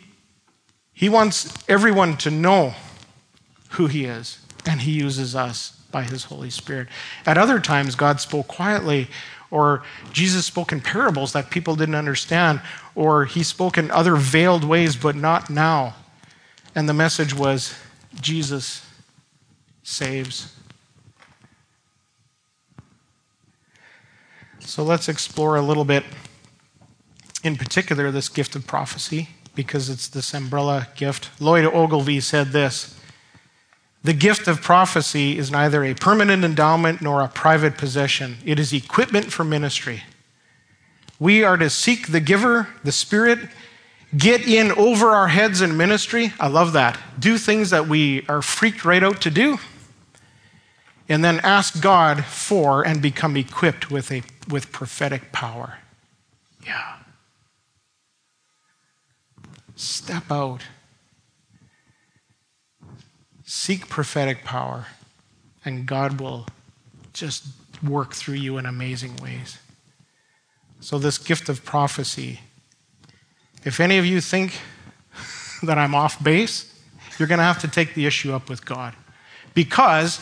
he 0.95 1.09
wants 1.09 1.53
everyone 1.67 2.15
to 2.19 2.31
know 2.31 2.73
who 3.71 3.87
He 3.87 4.05
is, 4.05 4.39
and 4.65 4.79
He 4.79 4.91
uses 4.91 5.35
us 5.35 5.71
by 5.91 6.03
His 6.03 6.23
Holy 6.23 6.49
Spirit. 6.49 6.87
At 7.25 7.37
other 7.37 7.59
times, 7.59 7.95
God 7.95 8.21
spoke 8.21 8.47
quietly, 8.47 9.09
or 9.51 9.83
Jesus 10.13 10.45
spoke 10.45 10.71
in 10.71 10.79
parables 10.79 11.33
that 11.33 11.51
people 11.51 11.75
didn't 11.75 11.95
understand, 11.95 12.61
or 12.95 13.25
He 13.25 13.43
spoke 13.43 13.77
in 13.77 13.91
other 13.91 14.15
veiled 14.15 14.63
ways, 14.63 14.95
but 14.95 15.17
not 15.17 15.49
now. 15.49 15.95
And 16.73 16.87
the 16.87 16.93
message 16.93 17.33
was 17.33 17.77
Jesus 18.21 18.85
saves. 19.83 20.55
So 24.61 24.81
let's 24.81 25.09
explore 25.09 25.57
a 25.57 25.61
little 25.61 25.85
bit, 25.85 26.05
in 27.43 27.57
particular, 27.57 28.11
this 28.11 28.29
gift 28.29 28.55
of 28.55 28.65
prophecy 28.65 29.34
because 29.55 29.89
it's 29.89 30.07
this 30.07 30.33
umbrella 30.33 30.87
gift. 30.95 31.29
Lloyd 31.39 31.65
Ogilvie 31.65 32.19
said 32.19 32.47
this 32.47 32.99
The 34.03 34.13
gift 34.13 34.47
of 34.47 34.61
prophecy 34.61 35.37
is 35.37 35.51
neither 35.51 35.83
a 35.83 35.93
permanent 35.93 36.43
endowment 36.43 37.01
nor 37.01 37.21
a 37.21 37.27
private 37.27 37.77
possession, 37.77 38.37
it 38.45 38.59
is 38.59 38.73
equipment 38.73 39.31
for 39.31 39.43
ministry. 39.43 40.03
We 41.19 41.43
are 41.43 41.57
to 41.57 41.69
seek 41.69 42.11
the 42.11 42.19
giver, 42.19 42.67
the 42.83 42.91
Spirit, 42.91 43.39
get 44.17 44.47
in 44.47 44.71
over 44.73 45.11
our 45.11 45.29
heads 45.29 45.61
in 45.61 45.77
ministry. 45.77 46.33
I 46.39 46.47
love 46.47 46.73
that. 46.73 46.99
Do 47.17 47.37
things 47.37 47.69
that 47.69 47.87
we 47.87 48.25
are 48.27 48.41
freaked 48.41 48.83
right 48.83 49.03
out 49.03 49.21
to 49.21 49.31
do. 49.31 49.57
And 51.07 51.23
then 51.23 51.39
ask 51.41 51.81
God 51.81 52.25
for 52.25 52.85
and 52.85 53.01
become 53.01 53.37
equipped 53.37 53.91
with, 53.91 54.11
a, 54.11 54.23
with 54.49 54.71
prophetic 54.71 55.31
power. 55.31 55.77
Yeah. 56.65 56.95
Step 59.75 60.31
out. 60.31 60.61
Seek 63.43 63.89
prophetic 63.89 64.43
power, 64.43 64.87
and 65.63 65.85
God 65.85 66.19
will 66.19 66.47
just 67.13 67.45
work 67.83 68.13
through 68.13 68.35
you 68.35 68.57
in 68.57 68.65
amazing 68.65 69.17
ways. 69.17 69.59
So, 70.79 70.97
this 70.97 71.17
gift 71.17 71.49
of 71.49 71.65
prophecy, 71.65 72.39
if 73.63 73.79
any 73.79 73.97
of 73.97 74.05
you 74.05 74.21
think 74.21 74.59
that 75.63 75.77
I'm 75.77 75.93
off 75.93 76.23
base, 76.23 76.73
you're 77.17 77.27
going 77.27 77.39
to 77.39 77.45
have 77.45 77.59
to 77.61 77.67
take 77.67 77.93
the 77.93 78.05
issue 78.05 78.33
up 78.33 78.49
with 78.49 78.65
God. 78.65 78.95
Because 79.53 80.19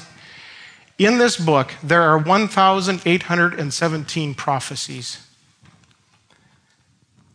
in 0.97 1.18
this 1.18 1.38
book, 1.38 1.74
there 1.82 2.04
are 2.04 2.18
1,817 2.18 4.36
prophecies. 4.36 5.22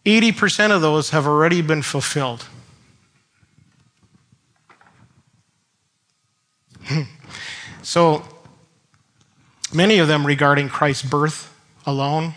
80% 0.09 0.71
of 0.71 0.81
those 0.81 1.11
have 1.11 1.27
already 1.27 1.61
been 1.61 1.83
fulfilled. 1.83 2.47
so, 7.83 8.25
many 9.75 9.99
of 9.99 10.09
them 10.09 10.27
regarding 10.27 10.71
Christ's 10.71 11.03
birth 11.03 11.55
alone. 11.85 12.33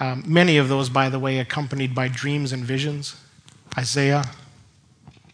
Um, 0.00 0.24
many 0.26 0.56
of 0.56 0.70
those, 0.70 0.88
by 0.88 1.10
the 1.10 1.18
way, 1.18 1.38
accompanied 1.38 1.94
by 1.94 2.08
dreams 2.08 2.50
and 2.50 2.64
visions. 2.64 3.16
Isaiah, 3.76 4.24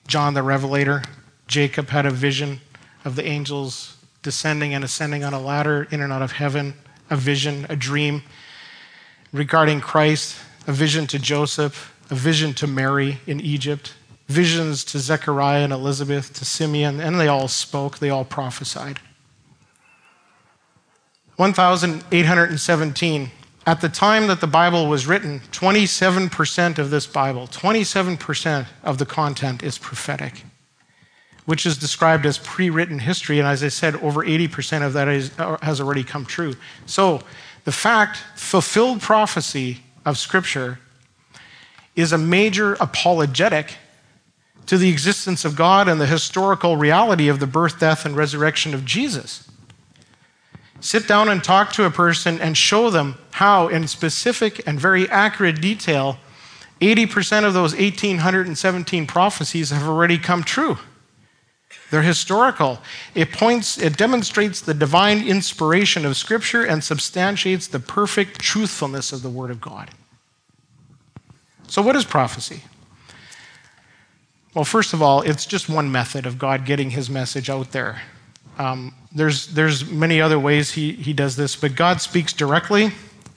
John 0.08 0.34
the 0.34 0.42
Revelator, 0.42 1.04
Jacob 1.46 1.90
had 1.90 2.06
a 2.06 2.10
vision 2.10 2.60
of 3.04 3.14
the 3.14 3.24
angels 3.24 3.98
descending 4.22 4.74
and 4.74 4.82
ascending 4.82 5.22
on 5.22 5.32
a 5.32 5.40
ladder 5.40 5.86
in 5.92 6.00
and 6.00 6.12
out 6.12 6.22
of 6.22 6.32
heaven, 6.32 6.74
a 7.08 7.14
vision, 7.14 7.66
a 7.68 7.76
dream 7.76 8.22
regarding 9.32 9.80
Christ 9.80 10.36
a 10.66 10.72
vision 10.72 11.06
to 11.08 11.18
Joseph, 11.18 11.94
a 12.10 12.14
vision 12.14 12.54
to 12.54 12.66
Mary 12.66 13.20
in 13.26 13.40
Egypt, 13.40 13.94
visions 14.28 14.84
to 14.84 14.98
Zechariah 14.98 15.64
and 15.64 15.72
Elizabeth, 15.72 16.32
to 16.34 16.44
Simeon, 16.44 17.00
and 17.00 17.18
they 17.18 17.28
all 17.28 17.48
spoke, 17.48 17.98
they 17.98 18.10
all 18.10 18.24
prophesied. 18.24 19.00
1,817. 21.36 23.30
At 23.64 23.80
the 23.80 23.88
time 23.88 24.26
that 24.26 24.40
the 24.40 24.46
Bible 24.46 24.86
was 24.86 25.06
written, 25.06 25.40
27% 25.52 26.78
of 26.78 26.90
this 26.90 27.06
Bible, 27.06 27.46
27% 27.46 28.66
of 28.82 28.98
the 28.98 29.06
content 29.06 29.62
is 29.62 29.78
prophetic, 29.78 30.44
which 31.46 31.64
is 31.64 31.78
described 31.78 32.26
as 32.26 32.38
pre 32.38 32.70
written 32.70 32.98
history. 32.98 33.38
And 33.38 33.46
as 33.46 33.62
I 33.62 33.68
said, 33.68 33.94
over 33.96 34.24
80% 34.24 34.84
of 34.84 34.92
that 34.94 35.08
is, 35.08 35.30
uh, 35.38 35.58
has 35.62 35.80
already 35.80 36.02
come 36.02 36.24
true. 36.24 36.54
So 36.86 37.22
the 37.64 37.72
fact, 37.72 38.18
fulfilled 38.34 39.00
prophecy 39.00 39.82
of 40.04 40.18
Scripture 40.18 40.78
is 41.94 42.12
a 42.12 42.18
major 42.18 42.74
apologetic 42.74 43.76
to 44.66 44.78
the 44.78 44.88
existence 44.88 45.44
of 45.44 45.56
God 45.56 45.88
and 45.88 46.00
the 46.00 46.06
historical 46.06 46.76
reality 46.76 47.28
of 47.28 47.40
the 47.40 47.46
birth, 47.46 47.80
death, 47.80 48.06
and 48.06 48.16
resurrection 48.16 48.74
of 48.74 48.84
Jesus. 48.84 49.48
Sit 50.80 51.06
down 51.06 51.28
and 51.28 51.42
talk 51.42 51.72
to 51.74 51.84
a 51.84 51.90
person 51.90 52.40
and 52.40 52.56
show 52.56 52.90
them 52.90 53.16
how, 53.32 53.68
in 53.68 53.86
specific 53.86 54.66
and 54.66 54.80
very 54.80 55.08
accurate 55.08 55.60
detail, 55.60 56.18
80% 56.80 57.44
of 57.44 57.54
those 57.54 57.74
1,817 57.74 59.06
prophecies 59.06 59.70
have 59.70 59.86
already 59.86 60.18
come 60.18 60.42
true. 60.42 60.78
They're 61.92 62.00
historical. 62.00 62.78
It 63.14 63.32
points, 63.32 63.76
it 63.76 63.98
demonstrates 63.98 64.62
the 64.62 64.72
divine 64.72 65.28
inspiration 65.28 66.06
of 66.06 66.16
Scripture 66.16 66.64
and 66.64 66.82
substantiates 66.82 67.66
the 67.66 67.80
perfect 67.80 68.40
truthfulness 68.40 69.12
of 69.12 69.20
the 69.20 69.28
Word 69.28 69.50
of 69.50 69.60
God. 69.60 69.90
So, 71.68 71.82
what 71.82 71.94
is 71.94 72.06
prophecy? 72.06 72.62
Well, 74.54 74.64
first 74.64 74.94
of 74.94 75.02
all, 75.02 75.20
it's 75.20 75.44
just 75.44 75.68
one 75.68 75.92
method 75.92 76.24
of 76.24 76.38
God 76.38 76.64
getting 76.64 76.88
his 76.88 77.10
message 77.10 77.50
out 77.50 77.72
there. 77.72 78.00
Um, 78.56 78.94
there's, 79.14 79.48
there's 79.48 79.90
many 79.90 80.18
other 80.18 80.38
ways 80.38 80.70
he, 80.70 80.92
he 80.92 81.12
does 81.12 81.36
this, 81.36 81.56
but 81.56 81.74
God 81.74 82.00
speaks 82.00 82.32
directly. 82.32 82.92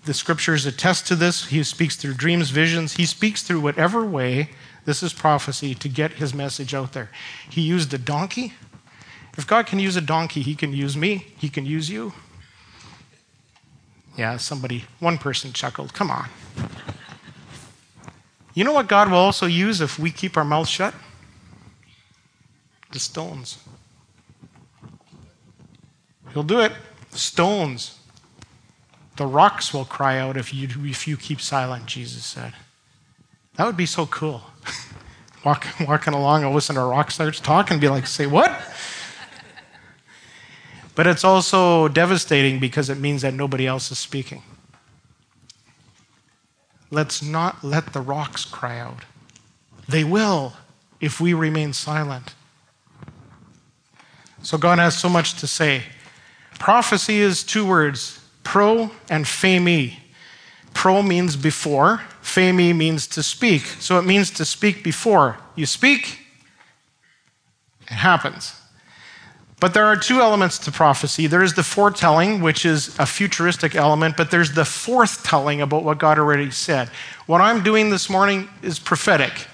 The 0.06 0.14
scriptures 0.14 0.66
attest 0.66 1.08
to 1.08 1.18
this. 1.18 1.48
He 1.48 1.62
speaks 1.64 1.98
through 1.98 2.14
dreams, 2.14 2.52
visions. 2.52 2.94
He 2.94 3.06
speaks 3.06 3.44
through 3.44 3.60
whatever 3.60 4.06
way 4.06 4.52
this 4.86 5.02
is 5.02 5.14
prophecy 5.14 5.76
to 5.76 5.90
get 5.90 6.14
his 6.14 6.34
message 6.34 6.74
out 6.74 6.94
there. 6.94 7.10
He 7.50 7.62
used 7.62 7.94
a 7.94 7.98
donkey. 7.98 8.54
If 9.38 9.46
God 9.46 9.66
can 9.66 9.80
use 9.80 9.96
a 9.96 10.02
donkey, 10.02 10.42
he 10.42 10.56
can 10.56 10.72
use 10.72 10.96
me, 10.96 11.28
he 11.38 11.50
can 11.50 11.66
use 11.66 11.90
you. 11.90 12.14
Yeah, 14.16 14.38
somebody, 14.38 14.86
one 15.00 15.18
person 15.18 15.52
chuckled. 15.52 15.94
Come 15.94 16.10
on. 16.10 16.30
You 18.54 18.64
know 18.64 18.72
what 18.72 18.88
God 18.88 19.10
will 19.10 19.18
also 19.18 19.46
use 19.46 19.82
if 19.82 20.00
we 20.00 20.12
keep 20.12 20.38
our 20.38 20.46
mouths 20.46 20.70
shut? 20.70 20.94
The 22.92 23.00
stones. 23.00 23.58
He'll 26.32 26.44
do 26.44 26.62
it. 26.62 26.72
Stones. 27.12 28.00
The 29.18 29.26
rocks 29.26 29.74
will 29.74 29.84
cry 29.84 30.18
out 30.20 30.38
if 30.38 30.54
you, 30.54 30.70
if 30.86 31.08
you 31.08 31.18
keep 31.18 31.42
silent, 31.42 31.86
Jesus 31.86 32.24
said. 32.24 32.54
That 33.58 33.66
would 33.66 33.78
be 33.78 33.86
so 33.86 34.06
cool. 34.08 34.42
walk, 35.46 35.66
walking 35.88 36.14
along, 36.14 36.44
a 36.44 36.62
sudden 36.62 36.82
a 36.82 36.86
rock 36.86 37.12
starts 37.12 37.40
talking, 37.40 37.80
be 37.80 37.88
like, 37.88 38.08
say 38.08 38.26
what? 38.26 38.52
But 40.96 41.08
it's 41.08 41.24
also 41.26 41.90
devastating 41.90 42.60
because 42.60 42.90
it 42.90 42.98
means 42.98 43.22
that 43.22 43.34
nobody 43.34 43.68
else 43.68 43.92
is 43.92 44.00
speaking. 44.00 44.44
Let's 46.90 47.22
not 47.22 47.64
let 47.64 47.92
the 47.92 48.00
rocks 48.00 48.46
cry 48.46 48.80
out. 48.80 49.04
They 49.88 50.06
will 50.06 50.54
if 51.02 51.20
we 51.20 51.34
remain 51.34 51.74
silent. 51.74 52.34
So 54.42 54.58
God 54.58 54.80
has 54.80 54.98
so 54.98 55.10
much 55.10 55.34
to 55.40 55.48
say. 55.48 55.84
Prophecy 56.60 57.20
is 57.20 57.44
two 57.44 57.66
words 57.66 58.22
pro 58.44 58.92
and 59.10 59.26
phemi. 59.26 59.96
Pro 60.74 61.02
means 61.02 61.36
before, 61.36 62.04
phemi 62.26 62.76
means 62.76 63.08
to 63.08 63.22
speak. 63.22 63.62
So 63.80 64.00
it 64.00 64.02
means 64.02 64.32
to 64.32 64.46
speak 64.46 64.84
before. 64.84 65.38
You 65.56 65.68
speak, 65.68 66.20
it 67.84 67.94
happens. 67.94 68.60
But 69.60 69.74
there 69.74 69.86
are 69.86 69.96
two 69.96 70.20
elements 70.20 70.58
to 70.60 70.72
prophecy. 70.72 71.28
There 71.28 71.44
is 71.44 71.54
the 71.54 71.64
foretelling, 71.64 72.42
which 72.42 72.66
is 72.66 72.98
a 73.00 73.06
futuristic 73.06 73.76
element, 73.76 74.18
but 74.18 74.32
there's 74.32 74.52
the 74.52 74.66
forth 74.66 75.24
telling 75.24 75.62
about 75.62 75.84
what 75.84 75.98
God 75.98 76.20
already 76.20 76.52
said. 76.52 76.90
What 77.26 77.42
I'm 77.42 77.64
doing 77.64 77.90
this 77.90 78.10
morning 78.10 78.50
is 78.62 78.80
prophetic. 78.80 79.48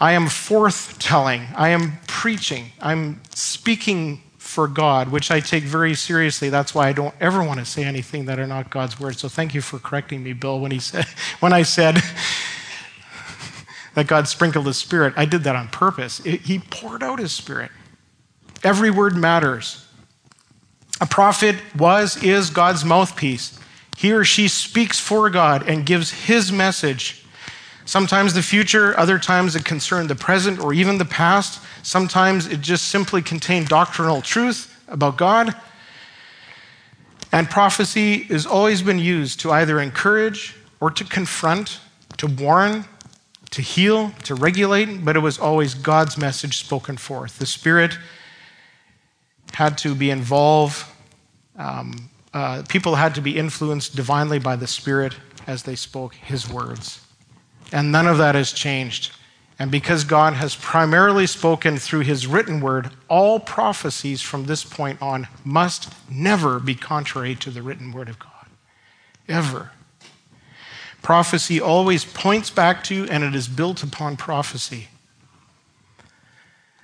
I 0.00 0.12
am 0.12 0.26
forthtelling. 0.26 1.46
I 1.56 1.70
am 1.70 1.98
preaching. 2.06 2.70
I'm 2.80 3.20
speaking 3.34 4.22
for 4.48 4.66
God, 4.66 5.10
which 5.10 5.30
I 5.30 5.40
take 5.40 5.62
very 5.62 5.94
seriously. 5.94 6.48
That's 6.48 6.74
why 6.74 6.88
I 6.88 6.94
don't 6.94 7.14
ever 7.20 7.42
want 7.42 7.60
to 7.60 7.66
say 7.66 7.84
anything 7.84 8.24
that 8.24 8.38
are 8.38 8.46
not 8.46 8.70
God's 8.70 8.98
word. 8.98 9.18
So 9.18 9.28
thank 9.28 9.54
you 9.54 9.60
for 9.60 9.78
correcting 9.78 10.22
me, 10.22 10.32
Bill, 10.32 10.58
when 10.58 10.70
he 10.70 10.78
said 10.78 11.04
when 11.40 11.52
I 11.52 11.62
said 11.62 11.98
that 13.94 14.06
God 14.06 14.26
sprinkled 14.26 14.66
his 14.66 14.78
spirit. 14.78 15.12
I 15.16 15.26
did 15.26 15.44
that 15.44 15.54
on 15.54 15.68
purpose. 15.68 16.24
It, 16.24 16.40
he 16.40 16.60
poured 16.60 17.02
out 17.02 17.18
his 17.18 17.30
spirit. 17.30 17.70
Every 18.64 18.90
word 18.90 19.16
matters. 19.16 19.86
A 21.00 21.06
prophet 21.06 21.56
was, 21.76 22.20
is 22.24 22.48
God's 22.48 22.86
mouthpiece. 22.86 23.60
He 23.98 24.12
or 24.12 24.24
she 24.24 24.48
speaks 24.48 24.98
for 24.98 25.28
God 25.28 25.68
and 25.68 25.84
gives 25.84 26.10
his 26.10 26.50
message. 26.50 27.24
Sometimes 27.84 28.32
the 28.32 28.42
future, 28.42 28.98
other 28.98 29.18
times 29.18 29.54
it 29.54 29.64
concerned 29.64 30.08
the 30.08 30.14
present 30.14 30.58
or 30.58 30.72
even 30.72 30.96
the 30.98 31.04
past. 31.04 31.62
Sometimes 31.82 32.46
it 32.46 32.60
just 32.60 32.88
simply 32.88 33.22
contained 33.22 33.68
doctrinal 33.68 34.22
truth 34.22 34.74
about 34.88 35.16
God. 35.16 35.54
And 37.32 37.48
prophecy 37.48 38.24
has 38.24 38.46
always 38.46 38.82
been 38.82 38.98
used 38.98 39.40
to 39.40 39.52
either 39.52 39.80
encourage 39.80 40.56
or 40.80 40.90
to 40.90 41.04
confront, 41.04 41.80
to 42.16 42.26
warn, 42.26 42.84
to 43.50 43.62
heal, 43.62 44.12
to 44.24 44.34
regulate, 44.34 45.04
but 45.04 45.16
it 45.16 45.20
was 45.20 45.38
always 45.38 45.74
God's 45.74 46.16
message 46.16 46.56
spoken 46.56 46.96
forth. 46.96 47.38
The 47.38 47.46
Spirit 47.46 47.98
had 49.52 49.78
to 49.78 49.94
be 49.94 50.10
involved, 50.10 50.84
um, 51.56 52.10
uh, 52.32 52.62
people 52.68 52.94
had 52.94 53.14
to 53.14 53.20
be 53.20 53.36
influenced 53.36 53.96
divinely 53.96 54.38
by 54.38 54.56
the 54.56 54.66
Spirit 54.66 55.14
as 55.46 55.62
they 55.62 55.74
spoke 55.74 56.14
His 56.14 56.48
words. 56.48 57.00
And 57.72 57.90
none 57.90 58.06
of 58.06 58.18
that 58.18 58.34
has 58.34 58.52
changed. 58.52 59.12
And 59.58 59.72
because 59.72 60.04
God 60.04 60.34
has 60.34 60.54
primarily 60.54 61.26
spoken 61.26 61.78
through 61.78 62.00
His 62.00 62.26
written 62.26 62.60
word, 62.60 62.90
all 63.08 63.40
prophecies 63.40 64.22
from 64.22 64.44
this 64.44 64.64
point 64.64 65.02
on 65.02 65.26
must 65.44 65.92
never 66.08 66.60
be 66.60 66.76
contrary 66.76 67.34
to 67.36 67.50
the 67.50 67.62
written 67.62 67.90
word 67.90 68.08
of 68.08 68.18
God. 68.18 68.46
Ever. 69.28 69.72
Prophecy 71.02 71.60
always 71.60 72.04
points 72.04 72.50
back 72.50 72.84
to 72.84 73.08
and 73.10 73.24
it 73.24 73.34
is 73.34 73.48
built 73.48 73.82
upon 73.82 74.16
prophecy. 74.16 74.88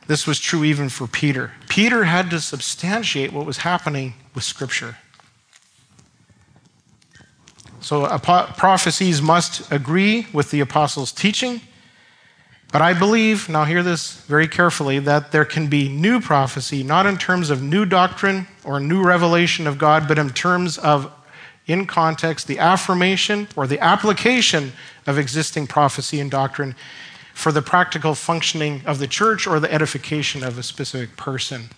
This 0.07 0.27
was 0.27 0.41
true 0.41 0.65
even 0.65 0.89
for 0.89 1.07
Peter. 1.07 1.53
Peter 1.69 2.05
had 2.05 2.29
to 2.31 2.41
substantiate 2.41 3.33
what 3.33 3.47
was 3.47 3.59
happening 3.59 4.15
with 4.35 4.45
Scripture. 4.45 4.99
So 7.81 8.07
prophecies 8.19 9.23
must 9.23 9.71
agree 9.71 10.27
with 10.33 10.51
the 10.51 10.61
apostles' 10.61 11.13
teaching. 11.13 11.61
But 12.75 12.83
I 12.83 12.93
believe, 12.93 13.49
now 13.49 13.63
hear 13.63 13.85
this 13.85 14.15
very 14.23 14.49
carefully, 14.49 14.99
that 14.99 15.31
there 15.31 15.45
can 15.45 15.69
be 15.69 15.89
new 15.89 16.21
prophecy, 16.21 16.83
not 16.83 17.07
in 17.07 17.17
terms 17.19 17.49
of 17.49 17.63
new 17.63 17.85
doctrine 17.85 18.49
or 18.65 18.81
new 18.81 19.01
revelation 19.01 19.69
of 19.69 19.79
God, 19.79 20.09
but 20.09 20.19
in 20.19 20.31
terms 20.31 20.77
of, 20.79 21.09
in 21.69 21.87
context, 21.87 22.49
the 22.49 22.59
affirmation 22.59 23.47
or 23.55 23.69
the 23.69 23.79
application 23.79 24.73
of 25.07 25.19
existing 25.19 25.69
prophecy 25.69 26.19
and 26.19 26.33
doctrine 26.33 26.75
for 27.33 27.53
the 27.53 27.63
practical 27.63 28.17
functioning 28.17 28.83
of 28.87 28.99
the 28.99 29.07
church 29.07 29.47
or 29.47 29.61
the 29.61 29.73
edification 29.73 30.43
of 30.43 30.59
a 30.59 30.63
specific 30.65 31.17
person. 31.17 31.69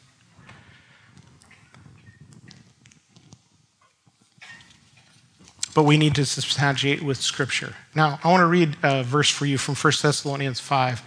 But 5.77 5.83
we 5.83 5.99
need 5.99 6.15
to 6.15 6.25
substantiate 6.25 7.03
with 7.03 7.21
Scripture. 7.21 7.75
Now, 7.95 8.19
I 8.25 8.31
want 8.31 8.41
to 8.41 8.47
read 8.47 8.79
a 8.83 9.05
verse 9.05 9.29
for 9.29 9.45
you 9.45 9.59
from 9.59 9.75
1 9.75 9.93
Thessalonians 10.01 10.59
5. 10.59 11.03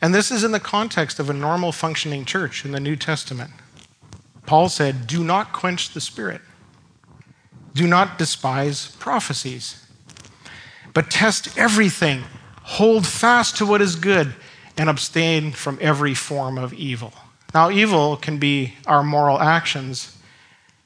And 0.00 0.14
this 0.14 0.30
is 0.30 0.44
in 0.44 0.52
the 0.52 0.60
context 0.60 1.18
of 1.18 1.28
a 1.28 1.32
normal 1.32 1.72
functioning 1.72 2.24
church 2.24 2.64
in 2.64 2.70
the 2.70 2.78
New 2.78 2.94
Testament. 2.94 3.50
Paul 4.46 4.68
said, 4.68 5.08
Do 5.08 5.24
not 5.24 5.52
quench 5.52 5.90
the 5.90 6.00
Spirit, 6.00 6.40
do 7.74 7.88
not 7.88 8.16
despise 8.16 8.94
prophecies, 9.00 9.84
but 10.92 11.10
test 11.10 11.58
everything 11.58 12.22
hold 12.62 13.04
fast 13.04 13.56
to 13.56 13.66
what 13.66 13.82
is 13.82 13.96
good, 13.96 14.36
and 14.76 14.88
abstain 14.88 15.50
from 15.50 15.78
every 15.80 16.14
form 16.14 16.58
of 16.58 16.72
evil. 16.74 17.12
Now, 17.52 17.70
evil 17.70 18.16
can 18.16 18.38
be 18.38 18.74
our 18.86 19.02
moral 19.02 19.40
actions, 19.40 20.16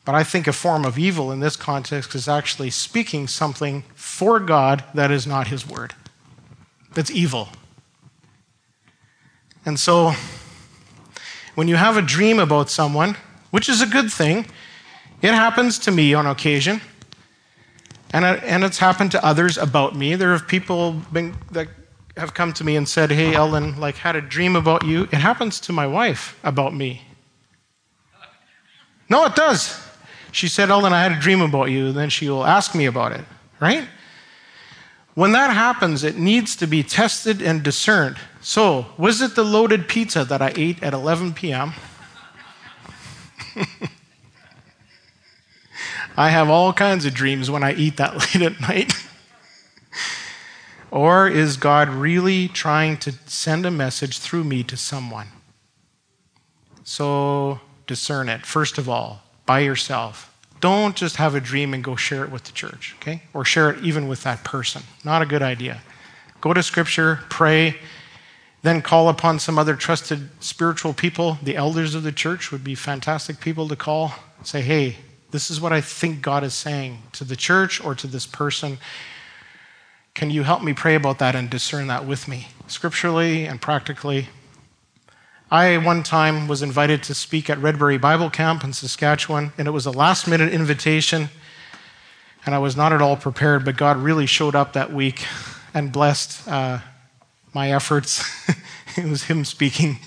but 0.09 0.15
I 0.15 0.25
think 0.25 0.47
a 0.47 0.55
form 0.55 0.87
of 0.87 0.99
evil 0.99 1.31
in 1.31 1.41
this 1.41 1.55
context 1.55 2.15
is 2.15 2.29
actually 2.29 2.71
speaking 2.71 3.29
something 3.29 3.85
for 3.95 4.41
God 4.41 4.83
that 4.95 5.11
is 5.11 5.27
not 5.27 5.49
His 5.49 5.69
word. 5.69 5.93
That's 6.95 7.11
evil. 7.11 7.51
And 9.67 9.79
so, 9.79 10.15
when 11.57 11.69
you 11.69 11.77
have 11.77 11.99
a 11.99 12.01
dream 12.01 12.39
about 12.39 12.71
someone, 12.71 13.19
which 13.51 13.69
is 13.69 13.83
a 13.83 13.87
good 13.87 14.11
thing, 14.11 14.47
it 15.21 15.35
happens 15.35 15.79
to 15.81 15.91
me 15.91 16.15
on 16.15 16.25
occasion. 16.25 16.81
And, 18.11 18.25
it, 18.25 18.43
and 18.45 18.65
it's 18.65 18.79
happened 18.79 19.11
to 19.11 19.23
others 19.23 19.59
about 19.59 19.95
me. 19.95 20.15
There 20.15 20.33
have 20.33 20.49
people 20.49 20.93
been, 21.13 21.37
that 21.51 21.69
have 22.17 22.33
come 22.33 22.55
to 22.55 22.65
me 22.65 22.77
and 22.77 22.89
said, 22.89 23.11
Hey, 23.11 23.35
Ellen, 23.35 23.79
like, 23.79 23.97
had 23.97 24.17
a 24.17 24.23
dream 24.23 24.57
about 24.57 24.87
you. 24.87 25.03
It 25.03 25.19
happens 25.19 25.61
to 25.61 25.73
my 25.75 25.87
wife 25.87 26.41
about 26.43 26.75
me. 26.75 27.03
No, 29.11 29.27
it 29.27 29.35
does. 29.35 29.85
She 30.33 30.49
said, 30.49 30.71
Ellen, 30.71 30.93
I 30.93 31.03
had 31.03 31.13
a 31.13 31.21
dream 31.21 31.41
about 31.41 31.71
you. 31.71 31.93
Then 31.93 32.11
she 32.11 32.29
will 32.29 32.45
ask 32.45 32.75
me 32.75 32.87
about 32.87 33.13
it, 33.13 33.25
right? 33.61 33.89
When 35.15 35.33
that 35.33 35.53
happens, 35.53 36.05
it 36.05 36.17
needs 36.17 36.55
to 36.57 36.67
be 36.67 36.83
tested 36.83 37.43
and 37.43 37.63
discerned. 37.63 38.19
So, 38.41 38.87
was 38.97 39.21
it 39.21 39.35
the 39.35 39.43
loaded 39.43 39.89
pizza 39.89 40.25
that 40.25 40.41
I 40.41 40.53
ate 40.55 40.81
at 40.83 40.95
11 40.95 41.35
p.m.? 41.35 41.73
I 46.17 46.31
have 46.31 46.49
all 46.49 46.73
kinds 46.73 47.05
of 47.05 47.15
dreams 47.15 47.51
when 47.51 47.63
I 47.63 47.75
eat 47.75 47.97
that 47.97 48.15
late 48.35 48.43
at 48.43 48.61
night. 48.61 48.93
or 50.91 51.29
is 51.29 51.57
God 51.57 51.89
really 51.89 52.49
trying 52.49 52.97
to 52.99 53.13
send 53.27 53.67
a 53.67 53.71
message 53.71 54.19
through 54.19 54.45
me 54.45 54.63
to 54.65 54.77
someone? 54.77 55.29
So 56.85 57.61
discern 57.87 58.29
it, 58.29 58.47
first 58.47 58.79
of 58.79 58.89
all, 58.89 59.23
by 59.49 59.61
yourself. 59.61 60.31
Don't 60.61 60.95
just 60.95 61.17
have 61.17 61.35
a 61.35 61.41
dream 61.41 61.73
and 61.73 61.83
go 61.83 61.97
share 61.97 62.23
it 62.23 62.31
with 62.31 62.45
the 62.45 62.53
church, 62.53 62.95
okay? 63.01 63.23
Or 63.33 63.47
share 63.47 63.71
it 63.71 63.83
even 63.83 64.07
with 64.07 64.23
that 64.25 64.45
person. 64.45 64.83
Not 65.03 65.23
a 65.23 65.27
good 65.27 65.41
idea. 65.41 65.81
Go 66.43 66.53
to 66.53 66.63
Scripture, 66.63 67.21
pray, 67.31 67.77
then 68.63 68.83
call 68.83 69.09
upon 69.09 69.39
some 69.39 69.59
other 69.59 69.75
trusted 69.75 70.29
spiritual 70.41 70.93
people. 70.93 71.39
The 71.43 71.57
elders 71.57 71.95
of 71.95 72.03
the 72.03 72.13
church 72.13 72.53
would 72.53 72.63
be 72.63 72.75
fantastic 72.75 73.41
people 73.41 73.69
to 73.69 73.77
call. 73.77 74.13
Say, 74.43 74.61
hey, 74.61 74.97
this 75.31 75.51
is 75.51 75.63
what 75.63 75.73
I 75.73 75.81
think 75.81 76.21
God 76.21 76.45
is 76.45 76.53
saying 76.53 76.99
to 77.13 77.25
the 77.25 77.37
church 77.37 77.83
or 77.83 77.95
to 77.95 78.07
this 78.07 78.27
person. 78.27 78.77
Can 80.13 80.29
you 80.29 80.43
help 80.43 80.63
me 80.63 80.75
pray 80.75 80.95
about 80.95 81.21
that 81.21 81.35
and 81.35 81.49
discern 81.49 81.87
that 81.87 82.05
with 82.05 82.29
me, 82.29 82.49
scripturally 82.67 83.47
and 83.47 83.63
practically? 83.63 84.29
I, 85.51 85.79
one 85.79 86.03
time, 86.03 86.47
was 86.47 86.61
invited 86.61 87.03
to 87.05 87.15
speak 87.15 87.49
at 87.49 87.57
Redberry 87.57 87.99
Bible 87.99 88.29
Camp 88.29 88.65
in 88.65 88.75
Saskatchewan, 88.75 89.53
and 89.57 89.67
it 89.67 89.71
was 89.71 89.87
a 89.87 89.91
last 89.91 90.29
minute 90.29 90.53
invitation, 90.53 91.31
and 92.45 92.55
I 92.55 92.59
was 92.59 92.77
not 92.77 92.93
at 92.93 93.01
all 93.01 93.17
prepared, 93.17 93.65
but 93.65 93.79
God 93.79 93.97
really 93.97 94.27
showed 94.27 94.55
up 94.55 94.75
that 94.75 94.93
week 94.93 95.25
and 95.73 95.91
blessed 95.91 96.47
uh, 96.47 96.81
my 97.55 97.73
efforts. 97.73 98.23
it 98.99 99.07
was 99.07 99.25
Him 99.25 99.47
speaking. 99.47 99.99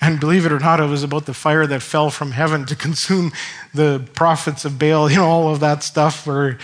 And 0.00 0.18
believe 0.18 0.44
it 0.44 0.50
or 0.50 0.58
not, 0.58 0.80
it 0.80 0.86
was 0.86 1.04
about 1.04 1.26
the 1.26 1.34
fire 1.34 1.66
that 1.68 1.80
fell 1.80 2.10
from 2.10 2.32
heaven 2.32 2.66
to 2.66 2.74
consume 2.86 3.30
the 3.72 4.04
prophets 4.14 4.64
of 4.64 4.80
Baal, 4.80 5.08
you 5.08 5.18
know, 5.18 5.26
all 5.26 5.52
of 5.52 5.60
that 5.60 5.84
stuff 5.84 6.26
where 6.26 6.58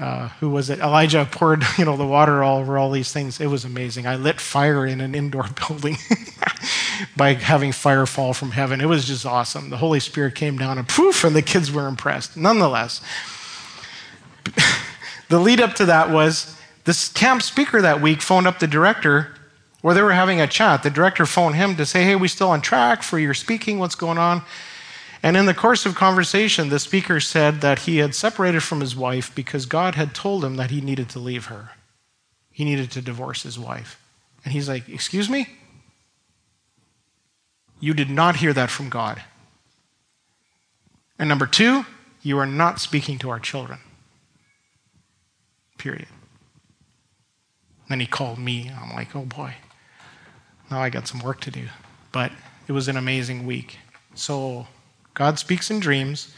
uh, 0.00 0.28
who 0.40 0.48
was 0.48 0.70
it? 0.70 0.78
Elijah 0.78 1.28
poured, 1.30 1.62
you 1.78 1.84
know, 1.84 1.96
the 1.96 2.06
water 2.06 2.42
all 2.42 2.58
over 2.58 2.78
all 2.78 2.90
these 2.90 3.12
things. 3.12 3.38
It 3.38 3.48
was 3.48 3.64
amazing. 3.66 4.06
I 4.06 4.16
lit 4.16 4.40
fire 4.40 4.86
in 4.86 5.00
an 5.00 5.14
indoor 5.14 5.46
building 5.68 5.96
by 7.16 7.34
having 7.34 7.70
fire 7.70 8.06
fall 8.06 8.32
from 8.32 8.52
heaven. 8.52 8.80
It 8.80 8.86
was 8.86 9.06
just 9.06 9.26
awesome. 9.26 9.68
The 9.68 9.76
Holy 9.76 10.00
Spirit 10.00 10.34
came 10.34 10.56
down 10.56 10.78
and 10.78 10.88
poof, 10.88 11.22
and 11.22 11.36
the 11.36 11.42
kids 11.42 11.70
were 11.70 11.86
impressed. 11.86 12.36
Nonetheless, 12.36 13.02
the 15.28 15.38
lead 15.38 15.60
up 15.60 15.74
to 15.74 15.84
that 15.84 16.10
was 16.10 16.56
this 16.84 17.08
camp 17.08 17.42
speaker 17.42 17.82
that 17.82 18.00
week 18.00 18.22
phoned 18.22 18.46
up 18.46 18.58
the 18.58 18.66
director 18.66 19.34
where 19.82 19.94
they 19.94 20.02
were 20.02 20.12
having 20.12 20.40
a 20.40 20.46
chat. 20.46 20.82
The 20.82 20.90
director 20.90 21.26
phoned 21.26 21.56
him 21.56 21.76
to 21.76 21.84
say, 21.84 22.04
Hey, 22.04 22.16
we 22.16 22.28
still 22.28 22.50
on 22.50 22.62
track 22.62 23.02
for 23.02 23.18
your 23.18 23.34
speaking? 23.34 23.78
What's 23.78 23.94
going 23.94 24.18
on? 24.18 24.42
And 25.22 25.36
in 25.36 25.46
the 25.46 25.54
course 25.54 25.84
of 25.84 25.94
conversation, 25.94 26.70
the 26.70 26.78
speaker 26.78 27.20
said 27.20 27.60
that 27.60 27.80
he 27.80 27.98
had 27.98 28.14
separated 28.14 28.62
from 28.62 28.80
his 28.80 28.96
wife 28.96 29.34
because 29.34 29.66
God 29.66 29.94
had 29.94 30.14
told 30.14 30.44
him 30.44 30.56
that 30.56 30.70
he 30.70 30.80
needed 30.80 31.10
to 31.10 31.18
leave 31.18 31.46
her. 31.46 31.72
He 32.50 32.64
needed 32.64 32.90
to 32.92 33.02
divorce 33.02 33.42
his 33.42 33.58
wife. 33.58 34.02
And 34.44 34.52
he's 34.52 34.68
like, 34.68 34.88
Excuse 34.88 35.28
me? 35.28 35.48
You 37.80 37.94
did 37.94 38.10
not 38.10 38.36
hear 38.36 38.52
that 38.52 38.70
from 38.70 38.88
God. 38.88 39.22
And 41.18 41.28
number 41.28 41.46
two, 41.46 41.84
you 42.22 42.38
are 42.38 42.46
not 42.46 42.80
speaking 42.80 43.18
to 43.18 43.30
our 43.30 43.38
children. 43.38 43.78
Period. 45.78 46.08
Then 47.88 48.00
he 48.00 48.06
called 48.06 48.38
me. 48.38 48.70
I'm 48.70 48.94
like, 48.94 49.16
oh 49.16 49.24
boy, 49.24 49.54
now 50.70 50.80
I 50.80 50.90
got 50.90 51.08
some 51.08 51.20
work 51.20 51.40
to 51.40 51.50
do. 51.50 51.66
But 52.12 52.32
it 52.68 52.72
was 52.72 52.88
an 52.88 52.96
amazing 52.96 53.46
week. 53.46 53.78
So 54.14 54.66
God 55.14 55.38
speaks 55.38 55.70
in 55.70 55.80
dreams. 55.80 56.34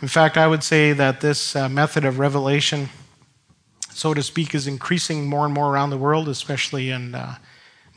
In 0.00 0.08
fact, 0.08 0.36
I 0.36 0.46
would 0.46 0.62
say 0.62 0.92
that 0.92 1.20
this 1.20 1.56
uh, 1.56 1.68
method 1.68 2.04
of 2.04 2.18
revelation, 2.18 2.88
so 3.90 4.14
to 4.14 4.22
speak, 4.22 4.54
is 4.54 4.66
increasing 4.66 5.26
more 5.26 5.44
and 5.44 5.52
more 5.52 5.72
around 5.72 5.90
the 5.90 5.98
world, 5.98 6.28
especially 6.28 6.90
in 6.90 7.14
uh, 7.14 7.36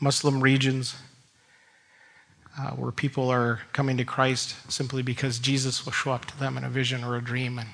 Muslim 0.00 0.40
regions 0.40 0.96
uh, 2.58 2.70
where 2.70 2.92
people 2.92 3.30
are 3.30 3.60
coming 3.72 3.96
to 3.96 4.04
Christ 4.04 4.56
simply 4.70 5.02
because 5.02 5.38
Jesus 5.38 5.84
will 5.84 5.92
show 5.92 6.12
up 6.12 6.26
to 6.26 6.38
them 6.38 6.56
in 6.56 6.64
a 6.64 6.68
vision 6.68 7.02
or 7.04 7.16
a 7.16 7.22
dream 7.22 7.58
and 7.58 7.68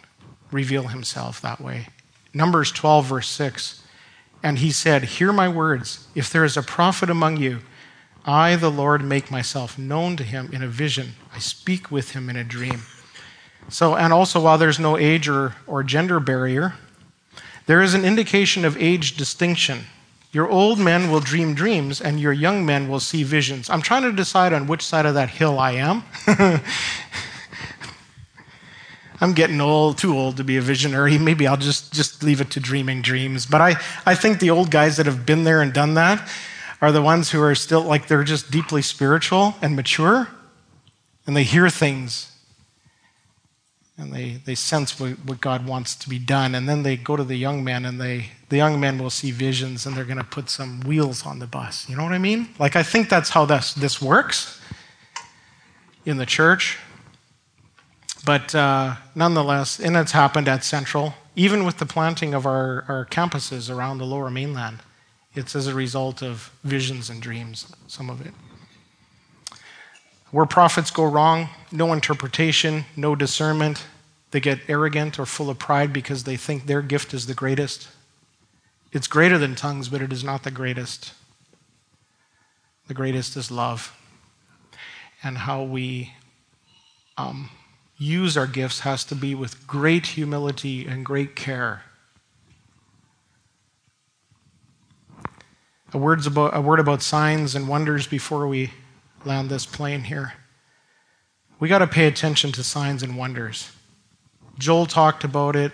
reveal 0.50 0.84
himself 0.84 1.40
that 1.40 1.60
way. 1.60 1.88
Numbers 2.32 2.70
12, 2.70 3.06
verse 3.06 3.28
6. 3.28 3.82
And 4.42 4.58
he 4.58 4.70
said, 4.70 5.02
Hear 5.02 5.32
my 5.32 5.48
words. 5.48 6.06
If 6.14 6.30
there 6.30 6.44
is 6.44 6.56
a 6.56 6.62
prophet 6.62 7.10
among 7.10 7.38
you, 7.38 7.60
I, 8.28 8.56
the 8.56 8.70
Lord, 8.70 9.02
make 9.02 9.30
myself 9.30 9.78
known 9.78 10.16
to 10.18 10.22
him 10.22 10.50
in 10.52 10.62
a 10.62 10.68
vision. 10.68 11.14
I 11.34 11.38
speak 11.38 11.90
with 11.90 12.10
him 12.10 12.28
in 12.28 12.36
a 12.36 12.44
dream. 12.44 12.82
So, 13.70 13.96
and 13.96 14.12
also, 14.12 14.38
while 14.38 14.58
there's 14.58 14.78
no 14.78 14.98
age 14.98 15.30
or, 15.30 15.54
or 15.66 15.82
gender 15.82 16.20
barrier, 16.20 16.74
there 17.64 17.80
is 17.80 17.94
an 17.94 18.04
indication 18.04 18.66
of 18.66 18.76
age 18.76 19.16
distinction. 19.16 19.86
Your 20.30 20.46
old 20.46 20.78
men 20.78 21.10
will 21.10 21.20
dream 21.20 21.54
dreams, 21.54 22.02
and 22.02 22.20
your 22.20 22.34
young 22.34 22.66
men 22.66 22.90
will 22.90 23.00
see 23.00 23.22
visions. 23.22 23.70
I'm 23.70 23.80
trying 23.80 24.02
to 24.02 24.12
decide 24.12 24.52
on 24.52 24.66
which 24.66 24.82
side 24.82 25.06
of 25.06 25.14
that 25.14 25.30
hill 25.30 25.58
I 25.58 25.72
am. 25.72 26.02
I'm 29.22 29.32
getting 29.32 29.58
old, 29.62 29.96
too 29.96 30.14
old 30.14 30.36
to 30.36 30.44
be 30.44 30.58
a 30.58 30.60
visionary. 30.60 31.16
Maybe 31.16 31.46
I'll 31.46 31.56
just, 31.56 31.94
just 31.94 32.22
leave 32.22 32.42
it 32.42 32.50
to 32.50 32.60
dreaming 32.60 33.00
dreams. 33.00 33.46
But 33.46 33.62
I, 33.62 33.76
I 34.04 34.14
think 34.14 34.38
the 34.38 34.50
old 34.50 34.70
guys 34.70 34.98
that 34.98 35.06
have 35.06 35.24
been 35.24 35.44
there 35.44 35.62
and 35.62 35.72
done 35.72 35.94
that 35.94 36.28
are 36.80 36.92
the 36.92 37.02
ones 37.02 37.30
who 37.30 37.42
are 37.42 37.54
still 37.54 37.82
like 37.82 38.08
they're 38.08 38.24
just 38.24 38.50
deeply 38.50 38.82
spiritual 38.82 39.56
and 39.60 39.74
mature, 39.74 40.28
and 41.26 41.36
they 41.36 41.44
hear 41.44 41.68
things 41.68 42.32
and 43.98 44.12
they, 44.12 44.40
they 44.44 44.54
sense 44.54 45.00
what, 45.00 45.18
what 45.24 45.40
God 45.40 45.66
wants 45.66 45.96
to 45.96 46.08
be 46.08 46.20
done. 46.20 46.54
And 46.54 46.68
then 46.68 46.84
they 46.84 46.96
go 46.96 47.16
to 47.16 47.24
the 47.24 47.36
young 47.36 47.64
men, 47.64 47.84
and 47.84 48.00
they, 48.00 48.30
the 48.48 48.56
young 48.56 48.78
men 48.78 48.96
will 48.98 49.10
see 49.10 49.32
visions, 49.32 49.84
and 49.84 49.96
they're 49.96 50.04
going 50.04 50.18
to 50.18 50.24
put 50.24 50.48
some 50.48 50.80
wheels 50.82 51.26
on 51.26 51.40
the 51.40 51.48
bus. 51.48 51.88
You 51.88 51.96
know 51.96 52.04
what 52.04 52.12
I 52.12 52.18
mean? 52.18 52.48
Like, 52.60 52.76
I 52.76 52.84
think 52.84 53.08
that's 53.08 53.30
how 53.30 53.44
this, 53.44 53.74
this 53.74 54.00
works 54.00 54.60
in 56.06 56.16
the 56.16 56.26
church. 56.26 56.78
But 58.24 58.54
uh, 58.54 58.94
nonetheless, 59.16 59.80
and 59.80 59.96
it's 59.96 60.12
happened 60.12 60.46
at 60.46 60.62
Central, 60.62 61.14
even 61.34 61.64
with 61.64 61.78
the 61.78 61.86
planting 61.86 62.34
of 62.34 62.46
our, 62.46 62.84
our 62.86 63.04
campuses 63.06 63.74
around 63.74 63.98
the 63.98 64.06
lower 64.06 64.30
mainland. 64.30 64.78
It's 65.34 65.54
as 65.54 65.66
a 65.66 65.74
result 65.74 66.22
of 66.22 66.50
visions 66.64 67.10
and 67.10 67.20
dreams, 67.22 67.72
some 67.86 68.10
of 68.10 68.24
it. 68.24 68.32
Where 70.30 70.46
prophets 70.46 70.90
go 70.90 71.04
wrong, 71.04 71.48
no 71.72 71.92
interpretation, 71.92 72.84
no 72.96 73.14
discernment. 73.14 73.84
They 74.30 74.40
get 74.40 74.60
arrogant 74.68 75.18
or 75.18 75.24
full 75.24 75.48
of 75.48 75.58
pride 75.58 75.92
because 75.92 76.24
they 76.24 76.36
think 76.36 76.66
their 76.66 76.82
gift 76.82 77.14
is 77.14 77.26
the 77.26 77.34
greatest. 77.34 77.88
It's 78.92 79.06
greater 79.06 79.38
than 79.38 79.54
tongues, 79.54 79.88
but 79.88 80.02
it 80.02 80.12
is 80.12 80.22
not 80.22 80.42
the 80.42 80.50
greatest. 80.50 81.12
The 82.88 82.94
greatest 82.94 83.36
is 83.36 83.50
love. 83.50 83.94
And 85.22 85.38
how 85.38 85.62
we 85.62 86.12
um, 87.16 87.50
use 87.96 88.36
our 88.36 88.46
gifts 88.46 88.80
has 88.80 89.04
to 89.04 89.14
be 89.14 89.34
with 89.34 89.66
great 89.66 90.06
humility 90.06 90.86
and 90.86 91.04
great 91.04 91.36
care. 91.36 91.82
A, 95.92 95.98
words 95.98 96.26
about, 96.26 96.56
a 96.56 96.60
word 96.60 96.80
about 96.80 97.02
signs 97.02 97.54
and 97.54 97.68
wonders 97.68 98.06
before 98.06 98.46
we 98.46 98.72
land 99.24 99.48
this 99.48 99.64
plane 99.64 100.02
here. 100.02 100.34
We 101.58 101.68
got 101.68 101.78
to 101.78 101.86
pay 101.86 102.06
attention 102.06 102.52
to 102.52 102.62
signs 102.62 103.02
and 103.02 103.16
wonders. 103.16 103.72
Joel 104.58 104.86
talked 104.86 105.24
about 105.24 105.56
it. 105.56 105.72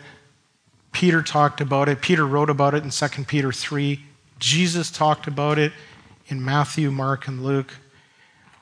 Peter 0.93 1.23
talked 1.23 1.61
about 1.61 1.89
it. 1.89 2.01
Peter 2.01 2.27
wrote 2.27 2.49
about 2.49 2.75
it 2.75 2.85
in 2.85 2.91
2 2.91 3.25
Peter 3.25 3.53
3. 3.53 4.01
Jesus 4.39 4.91
talked 4.91 5.27
about 5.27 5.59
it 5.59 5.73
in 6.29 6.45
Matthew, 6.45 6.91
Mark, 6.91 7.27
and 7.27 7.43
Luke. 7.43 7.75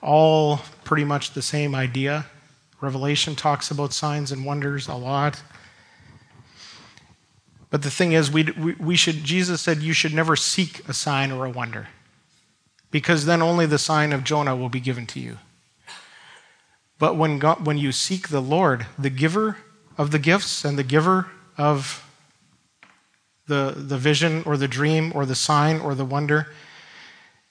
All 0.01 0.61
pretty 0.85 1.05
much 1.05 1.33
the 1.33 1.43
same 1.43 1.75
idea. 1.75 2.27
Revelation 2.81 3.37
talks 3.37 3.71
about 3.71 3.93
signs 3.93 4.33
and 4.33 4.45
wonders 4.45 4.89
a 4.89 4.95
lot. 4.95 5.43
But 7.73 7.83
the 7.83 7.91
thing 7.91 8.13
is, 8.13 8.31
we, 8.31 8.45
we, 8.79 8.97
should, 8.97 9.25
Jesus 9.25 9.63
said, 9.63 9.79
you 9.79 9.95
should 9.95 10.13
never 10.13 10.37
seek 10.37 10.87
a 10.89 10.93
sign 10.93 11.33
or 11.33 11.47
a 11.47 11.51
wonder, 11.51 11.89
because 12.91 13.25
then 13.25 13.41
only 13.41 13.65
the 13.65 13.79
sign 13.79 14.13
of 14.13 14.25
Jonah 14.25 14.55
will 14.55 14.69
be 14.69 14.79
given 14.79 15.07
to 15.07 15.19
you. 15.19 15.39
But 16.99 17.17
when, 17.17 17.39
God, 17.39 17.67
when 17.67 17.79
you 17.79 17.91
seek 17.91 18.29
the 18.29 18.43
Lord, 18.43 18.87
the 18.99 19.09
giver 19.09 19.57
of 19.97 20.11
the 20.11 20.19
gifts 20.19 20.67
and 20.67 20.79
the 20.79 20.85
giver 20.85 21.29
of 21.57 22.07
the, 23.49 23.73
the 23.75 23.99
vision 23.99 24.43
or 24.45 24.59
the 24.59 24.69
dream 24.69 25.11
or 25.15 25.25
the 25.25 25.35
sign 25.35 25.81
or 25.81 25.95
the 25.95 26.05
wonder, 26.05 26.49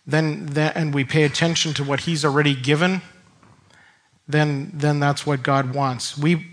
then 0.06 0.46
that, 0.46 0.78
and 0.78 0.94
we 0.94 1.04
pay 1.04 1.24
attention 1.24 1.74
to 1.74 1.84
what 1.84 2.02
he's 2.02 2.24
already 2.24 2.56
given 2.56 3.02
then, 4.32 4.72
then 4.74 5.00
that's 5.00 5.26
what 5.26 5.44
God 5.44 5.76
wants. 5.76 6.18
We, 6.18 6.48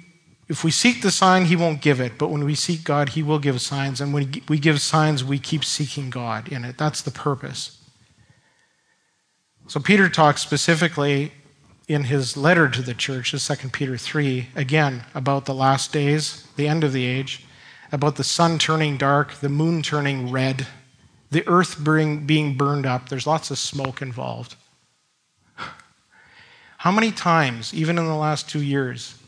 if 0.48 0.64
we 0.64 0.70
seek 0.70 1.02
the 1.02 1.10
sign, 1.10 1.46
He 1.46 1.56
won't 1.56 1.82
give 1.82 2.00
it. 2.00 2.18
But 2.18 2.30
when 2.30 2.44
we 2.44 2.54
seek 2.54 2.84
God, 2.84 3.10
He 3.10 3.22
will 3.22 3.38
give 3.38 3.60
signs. 3.60 4.00
And 4.00 4.12
when 4.12 4.42
we 4.48 4.58
give 4.58 4.80
signs, 4.80 5.22
we 5.24 5.38
keep 5.38 5.64
seeking 5.64 6.10
God 6.10 6.48
in 6.48 6.64
it. 6.64 6.78
That's 6.78 7.02
the 7.02 7.10
purpose. 7.10 7.78
So 9.68 9.78
Peter 9.80 10.08
talks 10.08 10.40
specifically 10.40 11.32
in 11.88 12.04
his 12.04 12.36
letter 12.36 12.68
to 12.68 12.82
the 12.82 12.94
church, 12.94 13.32
2 13.32 13.68
Peter 13.68 13.96
3, 13.96 14.48
again 14.54 15.04
about 15.14 15.46
the 15.46 15.54
last 15.54 15.92
days, 15.92 16.46
the 16.56 16.68
end 16.68 16.84
of 16.84 16.92
the 16.92 17.04
age, 17.04 17.44
about 17.92 18.16
the 18.16 18.24
sun 18.24 18.58
turning 18.58 18.96
dark, 18.96 19.34
the 19.34 19.48
moon 19.48 19.82
turning 19.82 20.30
red, 20.30 20.66
the 21.30 21.46
earth 21.46 21.82
being 21.84 22.56
burned 22.56 22.86
up. 22.86 23.08
There's 23.08 23.26
lots 23.26 23.50
of 23.50 23.58
smoke 23.58 24.00
involved. 24.00 24.56
How 26.78 26.90
many 26.92 27.10
times, 27.10 27.74
even 27.74 27.98
in 27.98 28.06
the 28.06 28.14
last 28.14 28.48
two 28.48 28.62
years, 28.62 29.18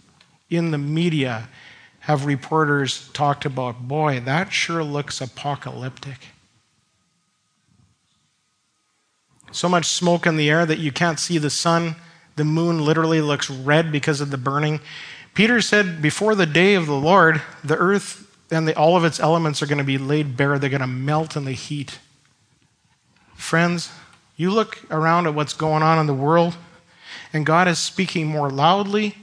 in 0.51 0.72
the 0.72 0.78
media 0.78 1.48
have 2.01 2.26
reporters 2.26 3.09
talked 3.12 3.44
about, 3.44 3.86
boy, 3.86 4.20
that 4.20 4.53
sure 4.53 4.82
looks 4.82 5.20
apocalyptic? 5.20 6.18
So 9.53 9.68
much 9.68 9.86
smoke 9.86 10.26
in 10.26 10.36
the 10.36 10.51
air 10.51 10.66
that 10.66 10.78
you 10.78 10.92
can't 10.92 11.18
see 11.18 11.38
the 11.38 11.51
sun. 11.51 11.96
The 12.36 12.44
moon 12.44 12.84
literally 12.84 13.20
looks 13.20 13.51
red 13.51 13.90
because 13.90 14.20
of 14.20 14.30
the 14.30 14.38
burning. 14.38 14.80
Peter 15.34 15.61
said, 15.61 16.01
before 16.01 16.34
the 16.34 16.46
day 16.46 16.74
of 16.74 16.86
the 16.86 16.94
Lord, 16.94 17.42
the 17.64 17.76
earth 17.76 18.26
and 18.51 18.66
the, 18.66 18.76
all 18.76 18.96
of 18.96 19.05
its 19.05 19.20
elements 19.20 19.62
are 19.62 19.66
going 19.66 19.78
to 19.78 19.84
be 19.84 19.98
laid 19.98 20.36
bare. 20.36 20.59
They're 20.59 20.70
going 20.70 20.80
to 20.80 20.86
melt 20.86 21.36
in 21.36 21.44
the 21.44 21.53
heat. 21.53 21.98
Friends, 23.34 23.90
you 24.36 24.51
look 24.51 24.80
around 24.90 25.26
at 25.26 25.34
what's 25.34 25.53
going 25.53 25.82
on 25.82 25.98
in 25.98 26.07
the 26.07 26.14
world 26.14 26.57
and 27.32 27.46
God 27.46 27.68
is 27.68 27.78
speaking 27.78 28.26
more 28.26 28.51
loudly 28.51 29.16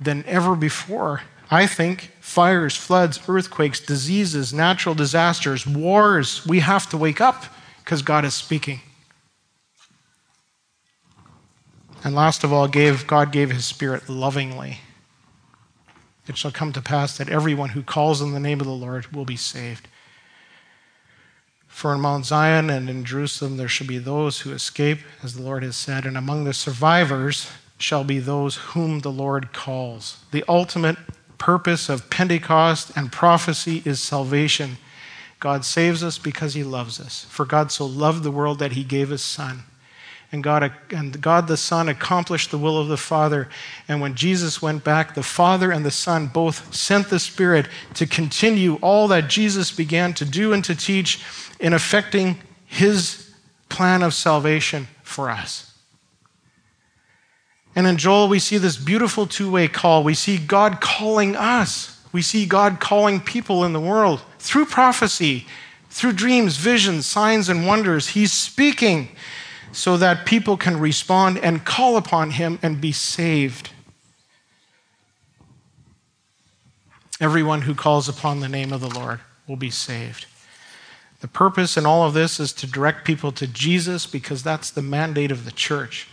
than 0.00 0.24
ever 0.26 0.56
before. 0.56 1.22
I 1.50 1.66
think 1.66 2.12
fires, 2.20 2.76
floods, 2.76 3.20
earthquakes, 3.28 3.80
diseases, 3.80 4.52
natural 4.52 4.94
disasters, 4.94 5.66
wars, 5.66 6.46
we 6.46 6.60
have 6.60 6.88
to 6.90 6.96
wake 6.96 7.20
up 7.20 7.44
because 7.78 8.02
God 8.02 8.24
is 8.24 8.34
speaking. 8.34 8.80
And 12.02 12.14
last 12.14 12.44
of 12.44 12.52
all, 12.52 12.68
gave, 12.68 13.06
God 13.06 13.32
gave 13.32 13.50
his 13.50 13.66
spirit 13.66 14.08
lovingly. 14.08 14.78
it 16.26 16.36
shall 16.36 16.52
come 16.52 16.72
to 16.72 16.80
pass 16.80 17.18
that 17.18 17.28
everyone 17.28 17.70
who 17.70 17.82
calls 17.82 18.22
on 18.22 18.32
the 18.32 18.40
name 18.40 18.60
of 18.60 18.66
the 18.66 18.72
Lord 18.72 19.12
will 19.14 19.24
be 19.24 19.36
saved. 19.36 19.88
For 21.66 21.92
in 21.92 22.00
Mount 22.00 22.26
Zion 22.26 22.70
and 22.70 22.88
in 22.88 23.04
Jerusalem 23.04 23.56
there 23.56 23.68
shall 23.68 23.86
be 23.86 23.98
those 23.98 24.40
who 24.40 24.52
escape, 24.52 25.00
as 25.22 25.34
the 25.34 25.42
Lord 25.42 25.62
has 25.62 25.76
said, 25.76 26.06
and 26.06 26.16
among 26.16 26.44
the 26.44 26.54
survivors 26.54 27.50
shall 27.80 28.04
be 28.04 28.18
those 28.18 28.56
whom 28.56 29.00
the 29.00 29.10
Lord 29.10 29.52
calls. 29.52 30.22
The 30.30 30.44
ultimate 30.48 30.96
purpose 31.38 31.88
of 31.88 32.10
Pentecost 32.10 32.92
and 32.94 33.10
prophecy 33.10 33.82
is 33.84 34.00
salvation. 34.00 34.76
God 35.40 35.64
saves 35.64 36.04
us 36.04 36.18
because 36.18 36.54
he 36.54 36.62
loves 36.62 37.00
us. 37.00 37.24
For 37.30 37.46
God 37.46 37.72
so 37.72 37.86
loved 37.86 38.22
the 38.22 38.30
world 38.30 38.58
that 38.58 38.72
he 38.72 38.84
gave 38.84 39.08
his 39.08 39.22
Son. 39.22 39.62
And 40.32 40.44
God, 40.44 40.70
and 40.90 41.20
God 41.20 41.48
the 41.48 41.56
Son 41.56 41.88
accomplished 41.88 42.50
the 42.50 42.58
will 42.58 42.78
of 42.78 42.88
the 42.88 42.96
Father. 42.96 43.48
And 43.88 44.00
when 44.00 44.14
Jesus 44.14 44.62
went 44.62 44.84
back, 44.84 45.14
the 45.14 45.22
Father 45.22 45.72
and 45.72 45.84
the 45.84 45.90
Son 45.90 46.28
both 46.28 46.72
sent 46.72 47.08
the 47.08 47.18
Spirit 47.18 47.66
to 47.94 48.06
continue 48.06 48.76
all 48.76 49.08
that 49.08 49.28
Jesus 49.28 49.72
began 49.72 50.12
to 50.14 50.24
do 50.24 50.52
and 50.52 50.64
to 50.64 50.74
teach 50.76 51.20
in 51.58 51.72
effecting 51.72 52.36
his 52.66 53.32
plan 53.68 54.02
of 54.02 54.14
salvation 54.14 54.86
for 55.02 55.30
us. 55.30 55.69
And 57.74 57.86
in 57.86 57.96
Joel, 57.96 58.28
we 58.28 58.38
see 58.38 58.58
this 58.58 58.76
beautiful 58.76 59.26
two 59.26 59.50
way 59.50 59.68
call. 59.68 60.02
We 60.02 60.14
see 60.14 60.38
God 60.38 60.80
calling 60.80 61.36
us, 61.36 62.00
we 62.12 62.22
see 62.22 62.46
God 62.46 62.80
calling 62.80 63.20
people 63.20 63.64
in 63.64 63.72
the 63.72 63.80
world 63.80 64.22
through 64.38 64.66
prophecy, 64.66 65.46
through 65.90 66.12
dreams, 66.14 66.56
visions, 66.56 67.06
signs, 67.06 67.48
and 67.48 67.66
wonders. 67.66 68.08
He's 68.08 68.32
speaking 68.32 69.08
so 69.72 69.96
that 69.96 70.26
people 70.26 70.56
can 70.56 70.80
respond 70.80 71.38
and 71.38 71.64
call 71.64 71.96
upon 71.96 72.32
Him 72.32 72.58
and 72.62 72.80
be 72.80 72.92
saved. 72.92 73.70
Everyone 77.20 77.62
who 77.62 77.74
calls 77.74 78.08
upon 78.08 78.40
the 78.40 78.48
name 78.48 78.72
of 78.72 78.80
the 78.80 78.88
Lord 78.88 79.20
will 79.46 79.56
be 79.56 79.70
saved. 79.70 80.26
The 81.20 81.28
purpose 81.28 81.76
in 81.76 81.84
all 81.84 82.06
of 82.06 82.14
this 82.14 82.40
is 82.40 82.52
to 82.54 82.66
direct 82.66 83.04
people 83.04 83.30
to 83.32 83.46
Jesus 83.46 84.06
because 84.06 84.42
that's 84.42 84.70
the 84.70 84.82
mandate 84.82 85.30
of 85.30 85.44
the 85.44 85.50
church. 85.50 86.08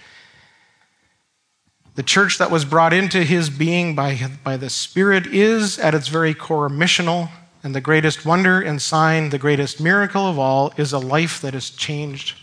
The 1.97 2.03
church 2.03 2.37
that 2.37 2.51
was 2.51 2.63
brought 2.63 2.93
into 2.93 3.23
his 3.23 3.49
being 3.49 3.95
by, 3.95 4.19
by 4.43 4.55
the 4.55 4.69
Spirit 4.69 5.25
is, 5.25 5.79
at 5.79 5.95
its 5.95 6.09
very 6.09 6.35
core, 6.35 6.69
missional. 6.69 7.31
And 7.63 7.73
the 7.73 7.81
greatest 7.81 8.23
wonder 8.23 8.61
and 8.61 8.79
sign, 8.79 9.31
the 9.31 9.39
greatest 9.39 9.81
miracle 9.81 10.27
of 10.27 10.37
all, 10.37 10.71
is 10.77 10.93
a 10.93 10.99
life 10.99 11.41
that 11.41 11.55
is 11.55 11.71
changed 11.71 12.37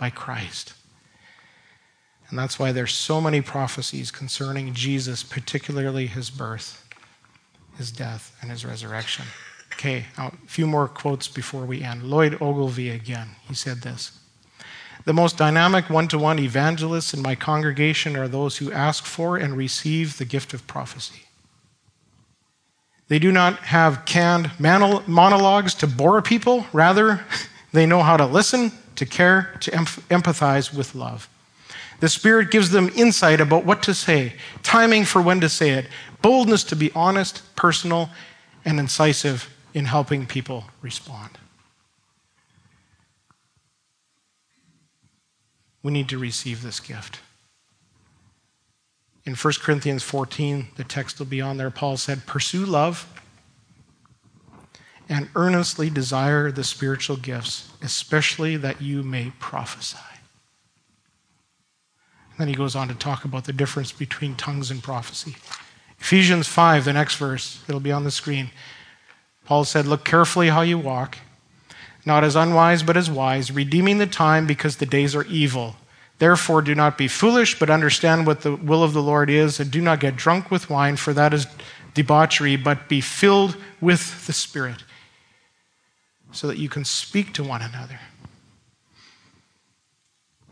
by 0.00 0.08
Christ. 0.08 0.72
And 2.30 2.38
that's 2.38 2.58
why 2.58 2.72
there's 2.72 2.94
so 2.94 3.20
many 3.20 3.42
prophecies 3.42 4.10
concerning 4.10 4.72
Jesus, 4.72 5.22
particularly 5.22 6.06
his 6.06 6.30
birth, 6.30 6.88
his 7.76 7.92
death, 7.92 8.34
and 8.40 8.50
his 8.50 8.64
resurrection. 8.64 9.26
Okay, 9.74 10.06
a 10.16 10.32
few 10.46 10.66
more 10.66 10.88
quotes 10.88 11.28
before 11.28 11.66
we 11.66 11.82
end. 11.82 12.02
Lloyd 12.02 12.40
Ogilvie 12.40 12.88
again. 12.88 13.28
He 13.46 13.52
said 13.52 13.82
this 13.82 14.18
The 15.06 15.12
most 15.12 15.38
dynamic 15.38 15.88
one 15.88 16.08
to 16.08 16.18
one 16.18 16.40
evangelists 16.40 17.14
in 17.14 17.22
my 17.22 17.36
congregation 17.36 18.16
are 18.16 18.26
those 18.26 18.56
who 18.56 18.72
ask 18.72 19.04
for 19.04 19.36
and 19.36 19.56
receive 19.56 20.18
the 20.18 20.24
gift 20.24 20.52
of 20.52 20.66
prophecy. 20.66 21.22
They 23.06 23.20
do 23.20 23.30
not 23.30 23.60
have 23.60 24.04
canned 24.04 24.50
monologues 24.58 25.74
to 25.74 25.86
bore 25.86 26.20
people. 26.22 26.66
Rather, 26.72 27.24
they 27.72 27.86
know 27.86 28.02
how 28.02 28.16
to 28.16 28.26
listen, 28.26 28.72
to 28.96 29.06
care, 29.06 29.56
to 29.60 29.70
empathize 29.70 30.74
with 30.74 30.96
love. 30.96 31.28
The 32.00 32.08
Spirit 32.08 32.50
gives 32.50 32.70
them 32.70 32.90
insight 32.96 33.40
about 33.40 33.64
what 33.64 33.84
to 33.84 33.94
say, 33.94 34.32
timing 34.64 35.04
for 35.04 35.22
when 35.22 35.40
to 35.40 35.48
say 35.48 35.70
it, 35.70 35.86
boldness 36.20 36.64
to 36.64 36.76
be 36.76 36.90
honest, 36.96 37.54
personal, 37.54 38.10
and 38.64 38.80
incisive 38.80 39.54
in 39.72 39.84
helping 39.84 40.26
people 40.26 40.64
respond. 40.82 41.38
We 45.86 45.92
need 45.92 46.08
to 46.08 46.18
receive 46.18 46.62
this 46.62 46.80
gift. 46.80 47.20
In 49.24 49.36
1 49.36 49.54
Corinthians 49.60 50.02
14, 50.02 50.70
the 50.74 50.82
text 50.82 51.20
will 51.20 51.26
be 51.26 51.40
on 51.40 51.58
there, 51.58 51.70
Paul 51.70 51.96
said, 51.96 52.26
Pursue 52.26 52.66
love 52.66 53.06
and 55.08 55.28
earnestly 55.36 55.88
desire 55.88 56.50
the 56.50 56.64
spiritual 56.64 57.16
gifts, 57.16 57.70
especially 57.80 58.56
that 58.56 58.82
you 58.82 59.04
may 59.04 59.30
prophesy. 59.38 59.98
And 62.30 62.40
then 62.40 62.48
he 62.48 62.54
goes 62.54 62.74
on 62.74 62.88
to 62.88 62.94
talk 62.96 63.24
about 63.24 63.44
the 63.44 63.52
difference 63.52 63.92
between 63.92 64.34
tongues 64.34 64.72
and 64.72 64.82
prophecy. 64.82 65.36
Ephesians 66.00 66.48
5, 66.48 66.84
the 66.84 66.94
next 66.94 67.14
verse, 67.14 67.62
it'll 67.68 67.80
be 67.80 67.92
on 67.92 68.02
the 68.02 68.10
screen. 68.10 68.50
Paul 69.44 69.62
said, 69.62 69.86
Look 69.86 70.04
carefully 70.04 70.48
how 70.48 70.62
you 70.62 70.78
walk, 70.78 71.18
not 72.06 72.24
as 72.24 72.36
unwise, 72.36 72.84
but 72.84 72.96
as 72.96 73.10
wise, 73.10 73.50
redeeming 73.50 73.98
the 73.98 74.06
time 74.06 74.46
because 74.46 74.76
the 74.76 74.86
days 74.86 75.14
are 75.14 75.24
evil. 75.24 75.76
Therefore, 76.18 76.62
do 76.62 76.74
not 76.74 76.96
be 76.96 77.08
foolish, 77.08 77.58
but 77.58 77.68
understand 77.68 78.26
what 78.26 78.40
the 78.40 78.54
will 78.54 78.82
of 78.82 78.94
the 78.94 79.02
Lord 79.02 79.28
is, 79.28 79.60
and 79.60 79.70
do 79.70 79.82
not 79.82 80.00
get 80.00 80.16
drunk 80.16 80.50
with 80.50 80.70
wine, 80.70 80.96
for 80.96 81.12
that 81.12 81.34
is 81.34 81.46
debauchery, 81.92 82.56
but 82.56 82.88
be 82.88 83.00
filled 83.00 83.56
with 83.80 84.26
the 84.26 84.32
Spirit, 84.32 84.84
so 86.30 86.46
that 86.46 86.58
you 86.58 86.68
can 86.68 86.84
speak 86.84 87.34
to 87.34 87.44
one 87.44 87.60
another. 87.60 88.00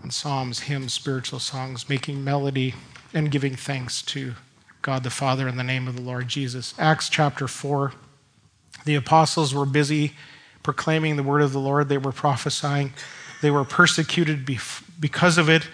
And 0.02 0.12
psalms, 0.12 0.60
hymns, 0.60 0.92
spiritual 0.92 1.38
songs, 1.38 1.88
making 1.88 2.22
melody 2.22 2.74
and 3.14 3.30
giving 3.30 3.54
thanks 3.54 4.02
to 4.02 4.34
God 4.82 5.02
the 5.02 5.08
Father 5.08 5.48
in 5.48 5.56
the 5.56 5.64
name 5.64 5.88
of 5.88 5.96
the 5.96 6.02
Lord 6.02 6.28
Jesus. 6.28 6.74
Acts 6.78 7.08
chapter 7.08 7.48
4. 7.48 7.92
The 8.84 8.96
apostles 8.96 9.54
were 9.54 9.64
busy 9.64 10.12
proclaiming 10.64 11.14
the 11.14 11.22
word 11.22 11.42
of 11.42 11.52
the 11.52 11.60
Lord, 11.60 11.88
they 11.88 11.98
were 11.98 12.10
prophesying, 12.10 12.92
they 13.40 13.52
were 13.52 13.64
persecuted 13.64 14.44
because 14.98 15.38
of 15.38 15.48
it. 15.48 15.68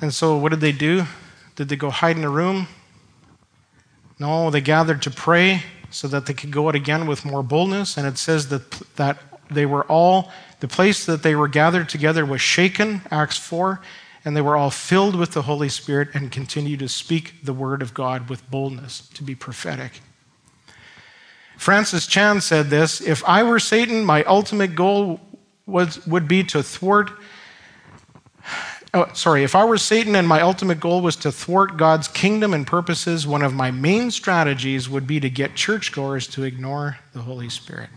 And 0.00 0.14
so, 0.14 0.36
what 0.36 0.50
did 0.50 0.60
they 0.60 0.70
do? 0.70 1.06
Did 1.56 1.68
they 1.68 1.74
go 1.74 1.90
hide 1.90 2.16
in 2.16 2.22
a 2.22 2.30
room? 2.30 2.68
No, 4.20 4.50
they 4.50 4.60
gathered 4.60 5.02
to 5.02 5.10
pray 5.10 5.62
so 5.90 6.06
that 6.06 6.26
they 6.26 6.34
could 6.34 6.52
go 6.52 6.68
out 6.68 6.74
again 6.74 7.06
with 7.06 7.24
more 7.24 7.42
boldness. 7.42 7.96
And 7.96 8.06
it 8.06 8.18
says 8.18 8.48
that, 8.50 8.70
that 8.96 9.18
they 9.50 9.66
were 9.66 9.84
all, 9.84 10.30
the 10.60 10.68
place 10.68 11.06
that 11.06 11.22
they 11.22 11.34
were 11.34 11.48
gathered 11.48 11.88
together 11.88 12.26
was 12.26 12.40
shaken, 12.40 13.02
Acts 13.10 13.38
4, 13.38 13.80
and 14.24 14.36
they 14.36 14.40
were 14.40 14.56
all 14.56 14.70
filled 14.70 15.16
with 15.16 15.32
the 15.32 15.42
Holy 15.42 15.68
Spirit 15.68 16.08
and 16.14 16.30
continued 16.30 16.80
to 16.80 16.88
speak 16.88 17.34
the 17.42 17.54
word 17.54 17.80
of 17.80 17.94
God 17.94 18.28
with 18.28 18.48
boldness, 18.50 19.08
to 19.14 19.22
be 19.22 19.34
prophetic. 19.34 20.00
Francis 21.58 22.06
Chan 22.06 22.40
said 22.42 22.70
this 22.70 23.00
If 23.00 23.22
I 23.24 23.42
were 23.42 23.58
Satan, 23.58 24.04
my 24.04 24.22
ultimate 24.24 24.76
goal 24.76 25.20
was, 25.66 26.06
would 26.06 26.28
be 26.28 26.44
to 26.44 26.62
thwart. 26.62 27.10
Oh, 28.94 29.10
sorry, 29.12 29.42
if 29.42 29.54
I 29.54 29.64
were 29.66 29.76
Satan 29.76 30.14
and 30.14 30.26
my 30.26 30.40
ultimate 30.40 30.80
goal 30.80 31.02
was 31.02 31.16
to 31.16 31.32
thwart 31.32 31.76
God's 31.76 32.08
kingdom 32.08 32.54
and 32.54 32.66
purposes, 32.66 33.26
one 33.26 33.42
of 33.42 33.52
my 33.52 33.70
main 33.70 34.10
strategies 34.10 34.88
would 34.88 35.06
be 35.06 35.20
to 35.20 35.28
get 35.28 35.56
churchgoers 35.56 36.26
to 36.28 36.44
ignore 36.44 36.98
the 37.12 37.22
Holy 37.22 37.50
Spirit. 37.50 37.90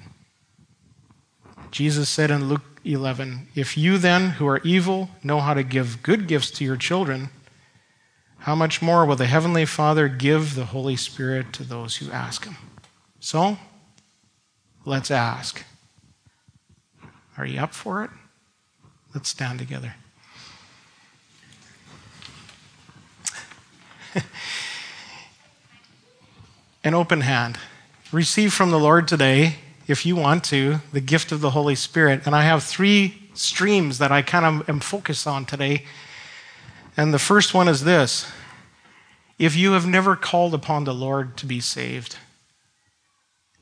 Jesus 1.70 2.10
said 2.10 2.32
in 2.32 2.50
Luke 2.50 2.82
11, 2.84 3.48
If 3.56 3.78
you 3.78 4.00
then, 4.00 4.32
who 4.32 4.48
are 4.48 4.60
evil, 4.64 5.12
know 5.24 5.40
how 5.40 5.54
to 5.54 5.64
give 5.64 6.04
good 6.04 6.28
gifts 6.28 6.52
to 6.52 6.66
your 6.66 6.78
children, 6.78 7.30
how 8.40 8.56
much 8.56 8.82
more 8.82 9.06
will 9.06 9.16
the 9.16 9.28
Heavenly 9.28 9.66
Father 9.66 10.08
give 10.10 10.56
the 10.56 10.66
Holy 10.66 10.96
Spirit 10.96 11.54
to 11.54 11.64
those 11.64 11.98
who 11.98 12.12
ask 12.12 12.44
Him? 12.44 12.58
So, 13.24 13.58
let's 14.84 15.12
ask 15.12 15.64
Are 17.38 17.46
you 17.46 17.60
up 17.60 17.76
for 17.76 18.04
it? 18.04 18.10
Let's 19.14 19.30
stand 19.30 19.60
together. 19.60 19.94
An 26.84 26.96
open 26.96 27.22
hand. 27.22 27.60
Receive 28.12 28.52
from 28.54 28.72
the 28.72 28.80
Lord 28.80 29.08
today, 29.08 29.58
if 29.88 30.04
you 30.04 30.16
want 30.16 30.44
to, 30.46 30.80
the 30.92 31.00
gift 31.00 31.32
of 31.32 31.42
the 31.42 31.52
Holy 31.52 31.76
Spirit. 31.76 32.24
And 32.26 32.34
I 32.36 32.42
have 32.42 32.64
three 32.64 33.30
streams 33.36 34.00
that 34.00 34.12
I 34.12 34.24
kind 34.24 34.46
of 34.46 34.68
am 34.68 34.80
focused 34.80 35.28
on 35.28 35.46
today. 35.46 35.86
And 36.98 37.14
the 37.14 37.20
first 37.20 37.54
one 37.54 37.68
is 37.68 37.84
this 37.84 38.26
if 39.38 39.56
you 39.56 39.74
have 39.74 39.86
never 39.86 40.16
called 40.16 40.56
upon 40.56 40.86
the 40.86 40.94
Lord 40.96 41.38
to 41.38 41.46
be 41.46 41.60
saved, 41.60 42.18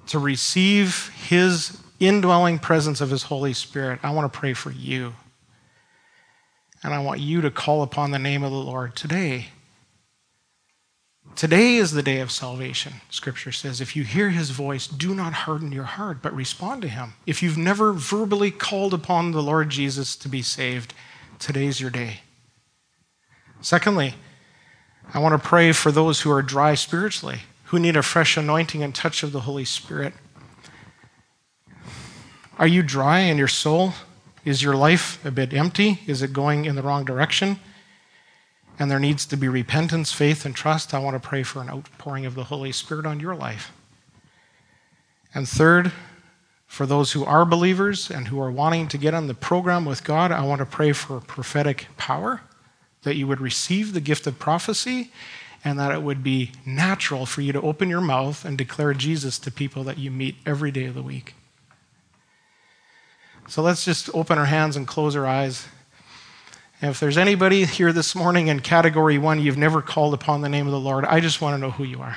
to 0.10 0.20
receive 0.20 1.12
His 1.28 1.80
indwelling 2.00 2.60
presence 2.60 3.02
of 3.02 3.10
His 3.10 3.24
Holy 3.24 3.54
Spirit, 3.54 4.00
I 4.04 4.12
want 4.12 4.32
to 4.32 4.40
pray 4.40 4.54
for 4.54 4.72
you. 4.72 5.14
And 6.84 6.94
I 6.94 7.00
want 7.00 7.20
you 7.20 7.42
to 7.42 7.52
call 7.52 7.84
upon 7.84 8.12
the 8.12 8.20
name 8.20 8.44
of 8.44 8.52
the 8.52 8.58
Lord 8.58 8.96
today. 8.96 9.48
Today 11.36 11.76
is 11.76 11.92
the 11.92 12.04
day 12.04 12.20
of 12.22 12.32
salvation, 12.32 12.94
Scripture 13.10 13.52
says. 13.52 13.82
If 13.82 13.96
you 13.96 14.04
hear 14.04 14.30
His 14.30 14.50
voice, 14.50 14.88
do 14.88 15.14
not 15.14 15.34
harden 15.34 15.72
your 15.72 15.84
heart, 15.84 16.22
but 16.22 16.36
respond 16.36 16.82
to 16.82 16.88
Him. 16.88 17.14
If 17.26 17.44
you've 17.44 17.58
never 17.58 17.94
verbally 17.94 18.52
called 18.52 18.94
upon 18.94 19.32
the 19.32 19.44
Lord 19.44 19.70
Jesus 19.70 20.16
to 20.18 20.28
be 20.28 20.42
saved, 20.42 20.94
today's 21.38 21.80
your 21.80 21.92
day. 21.92 22.22
Secondly, 23.62 24.16
I 25.14 25.20
want 25.20 25.42
to 25.42 25.48
pray 25.48 25.72
for 25.72 25.92
those 25.92 26.22
who 26.22 26.32
are 26.32 26.42
dry 26.42 26.76
spiritually 26.76 27.42
who 27.70 27.78
need 27.80 27.96
a 27.96 28.02
fresh 28.02 28.36
anointing 28.36 28.82
and 28.82 28.96
touch 28.96 29.22
of 29.22 29.32
the 29.32 29.42
Holy 29.42 29.64
Spirit. 29.64 30.14
Are 32.58 32.68
you 32.68 32.82
dry 32.82 33.20
in 33.20 33.38
your 33.38 33.48
soul? 33.48 33.94
Is 34.44 34.64
your 34.64 34.76
life 34.76 35.24
a 35.24 35.30
bit 35.30 35.54
empty? 35.54 36.00
Is 36.08 36.24
it 36.24 36.34
going 36.34 36.66
in 36.66 36.76
the 36.76 36.82
wrong 36.82 37.06
direction? 37.06 37.60
And 38.80 38.90
there 38.90 39.00
needs 39.00 39.26
to 39.28 39.38
be 39.38 39.48
repentance, 39.48 40.12
faith, 40.12 40.48
and 40.48 40.56
trust. 40.56 40.96
I 40.96 41.00
want 41.00 41.22
to 41.22 41.28
pray 41.28 41.44
for 41.44 41.62
an 41.62 41.70
outpouring 41.70 42.26
of 42.26 42.34
the 42.34 42.46
Holy 42.46 42.72
Spirit 42.72 43.06
on 43.06 43.20
your 43.20 43.36
life. 43.36 43.72
And 45.36 45.48
third, 45.48 45.92
for 46.66 46.88
those 46.88 47.12
who 47.12 47.24
are 47.24 47.46
believers 47.46 48.10
and 48.10 48.30
who 48.30 48.42
are 48.42 48.50
wanting 48.50 48.88
to 48.88 48.98
get 48.98 49.14
on 49.14 49.28
the 49.28 49.36
program 49.36 49.86
with 49.86 50.04
God, 50.04 50.32
I 50.32 50.44
want 50.44 50.58
to 50.60 50.66
pray 50.66 50.92
for 50.92 51.20
prophetic 51.20 51.86
power, 51.98 52.42
that 53.04 53.16
you 53.16 53.28
would 53.28 53.40
receive 53.40 53.94
the 53.94 54.02
gift 54.02 54.26
of 54.26 54.40
prophecy, 54.40 55.12
and 55.64 55.78
that 55.78 55.92
it 55.92 56.02
would 56.02 56.24
be 56.24 56.52
natural 56.66 57.26
for 57.26 57.42
you 57.42 57.52
to 57.52 57.62
open 57.62 57.90
your 57.90 58.02
mouth 58.02 58.46
and 58.46 58.58
declare 58.58 58.94
Jesus 58.94 59.38
to 59.40 59.52
people 59.52 59.84
that 59.84 59.98
you 59.98 60.10
meet 60.10 60.36
every 60.46 60.72
day 60.72 60.86
of 60.86 60.96
the 60.96 61.04
week. 61.04 61.36
So 63.48 63.62
let's 63.62 63.84
just 63.84 64.10
open 64.14 64.38
our 64.38 64.46
hands 64.46 64.76
and 64.76 64.88
close 64.88 65.16
our 65.16 65.26
eyes. 65.26 65.68
And 66.82 66.92
if 66.92 67.00
there's 67.00 67.18
anybody 67.18 67.66
here 67.66 67.92
this 67.92 68.16
morning 68.16 68.48
in 68.48 68.62
category 68.62 69.18
one, 69.18 69.42
you've 69.42 69.58
never 69.58 69.82
called 69.82 70.14
upon 70.14 70.42
the 70.42 70.50
name 70.50 70.66
of 70.66 70.72
the 70.72 70.80
Lord, 70.80 71.04
I 71.04 71.20
just 71.20 71.42
want 71.42 71.56
to 71.56 71.58
know 71.58 71.72
who 71.72 71.84
you 71.84 72.00
are. 72.00 72.16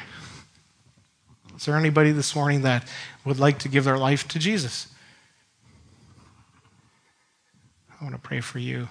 Is 1.56 1.64
there 1.64 1.76
anybody 1.76 2.12
this 2.12 2.36
morning 2.36 2.62
that 2.62 2.86
would 3.24 3.40
like 3.40 3.58
to 3.60 3.68
give 3.68 3.84
their 3.84 3.98
life 3.98 4.28
to 4.28 4.38
Jesus? 4.38 4.88
I 8.00 8.04
want 8.04 8.14
to 8.14 8.20
pray 8.20 8.40
for 8.40 8.58
you. 8.58 8.88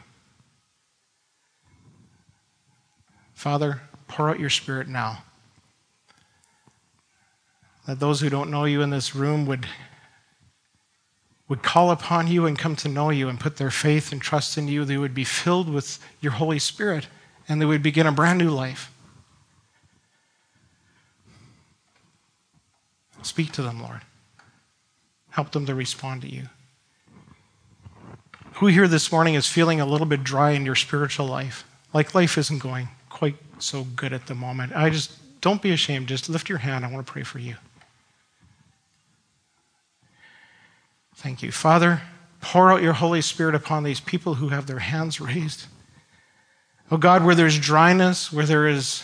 Father, 3.34 3.82
pour 4.12 4.30
out 4.30 4.39
your 4.39 4.49
spirit 4.49 4.88
now. 4.88 5.24
That 7.88 7.99
those 7.99 8.22
who 8.22 8.30
don't 8.30 8.51
know 8.51 8.66
you 8.66 8.82
in 8.82 8.89
this 8.89 9.16
room 9.16 9.45
would 9.45 9.66
would 11.47 11.64
call 11.64 11.91
upon 11.91 12.28
you 12.28 12.45
and 12.45 12.57
come 12.57 12.78
to 12.78 12.88
know 12.88 13.09
you 13.09 13.28
and 13.28 13.38
put 13.38 13.57
their 13.57 13.72
faith 13.72 14.14
and 14.14 14.22
trust 14.22 14.57
in 14.57 14.70
you, 14.70 14.86
they 14.86 14.97
would 14.97 15.14
be 15.14 15.26
filled 15.26 15.68
with 15.68 15.99
your 16.22 16.32
Holy 16.32 16.59
Spirit 16.59 17.07
and 17.49 17.59
they 17.59 17.66
would 17.66 17.84
begin 17.84 18.07
a 18.07 18.12
brand 18.12 18.39
new 18.39 18.49
life. 18.49 18.89
Speak 23.22 23.51
to 23.51 23.62
them, 23.62 23.82
Lord. 23.82 23.99
Help 25.32 25.51
them 25.51 25.66
to 25.66 25.76
respond 25.76 26.22
to 26.22 26.30
you. 26.30 26.43
Who 28.55 28.68
here 28.68 28.88
this 28.88 29.12
morning 29.12 29.34
is 29.34 29.47
feeling 29.47 29.82
a 29.82 29.86
little 29.86 30.07
bit 30.07 30.24
dry 30.24 30.51
in 30.51 30.66
your 30.66 30.76
spiritual 30.76 31.26
life? 31.26 31.66
Like 31.93 32.16
life 32.16 32.38
isn't 32.38 32.59
going 32.59 32.88
quite 33.22 33.36
so 33.60 33.84
good 33.96 34.14
at 34.14 34.26
the 34.26 34.34
moment. 34.34 34.76
I 34.76 34.90
just, 34.90 35.12
don't 35.42 35.62
be 35.62 35.70
ashamed. 35.70 36.08
Just 36.08 36.28
lift 36.28 36.50
your 36.50 36.58
hand. 36.58 36.84
I 36.84 36.92
want 36.92 37.06
to 37.06 37.14
pray 37.14 37.22
for 37.22 37.38
you. 37.38 37.56
Thank 41.18 41.44
you. 41.44 41.52
Father, 41.52 42.02
pour 42.40 42.72
out 42.72 42.82
your 42.82 42.94
Holy 42.94 43.22
Spirit 43.22 43.54
upon 43.54 43.84
these 43.84 44.00
people 44.00 44.34
who 44.34 44.50
have 44.50 44.66
their 44.66 44.80
hands 44.80 45.22
raised. 45.22 45.68
Oh 46.90 46.98
God, 46.98 47.24
where 47.24 47.36
there's 47.36 47.60
dryness, 47.60 48.34
where 48.34 48.48
there 48.48 48.68
is 48.68 49.04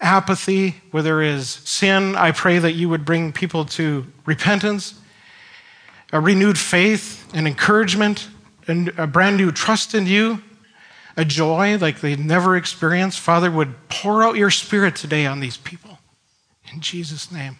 apathy, 0.00 0.76
where 0.90 1.02
there 1.02 1.20
is 1.20 1.50
sin, 1.50 2.16
I 2.16 2.32
pray 2.32 2.58
that 2.58 2.72
you 2.72 2.88
would 2.88 3.04
bring 3.04 3.32
people 3.32 3.66
to 3.66 4.06
repentance, 4.24 4.98
a 6.10 6.20
renewed 6.20 6.56
faith, 6.56 7.30
and 7.34 7.46
encouragement, 7.46 8.28
and 8.66 8.98
a 8.98 9.06
brand 9.06 9.36
new 9.36 9.52
trust 9.52 9.94
in 9.94 10.06
you, 10.06 10.42
a 11.18 11.24
joy 11.24 11.76
like 11.76 12.00
they've 12.00 12.18
never 12.18 12.56
experienced. 12.56 13.18
Father, 13.18 13.50
would 13.50 13.88
pour 13.88 14.22
out 14.22 14.36
your 14.36 14.50
Spirit 14.50 14.94
today 14.94 15.26
on 15.26 15.40
these 15.40 15.56
people. 15.56 15.98
In 16.72 16.80
Jesus' 16.80 17.32
name. 17.32 17.56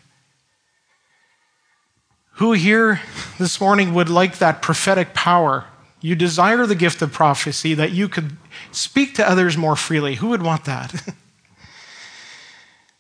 Who 2.35 2.53
here 2.53 3.01
this 3.37 3.61
morning 3.61 3.95
would 3.95 4.09
like 4.09 4.39
that 4.39 4.63
prophetic 4.63 5.13
power? 5.13 5.65
You 6.01 6.15
desire 6.15 6.67
the 6.67 6.77
gift 6.77 7.03
of 7.03 7.13
prophecy 7.13 7.75
that 7.75 7.91
you 7.91 8.09
could 8.09 8.37
speak 8.71 9.17
to 9.17 9.29
others 9.29 9.57
more 9.57 9.75
freely. 9.75 10.15
Who 10.15 10.29
would 10.29 10.43
want 10.43 10.65
that? 10.67 10.93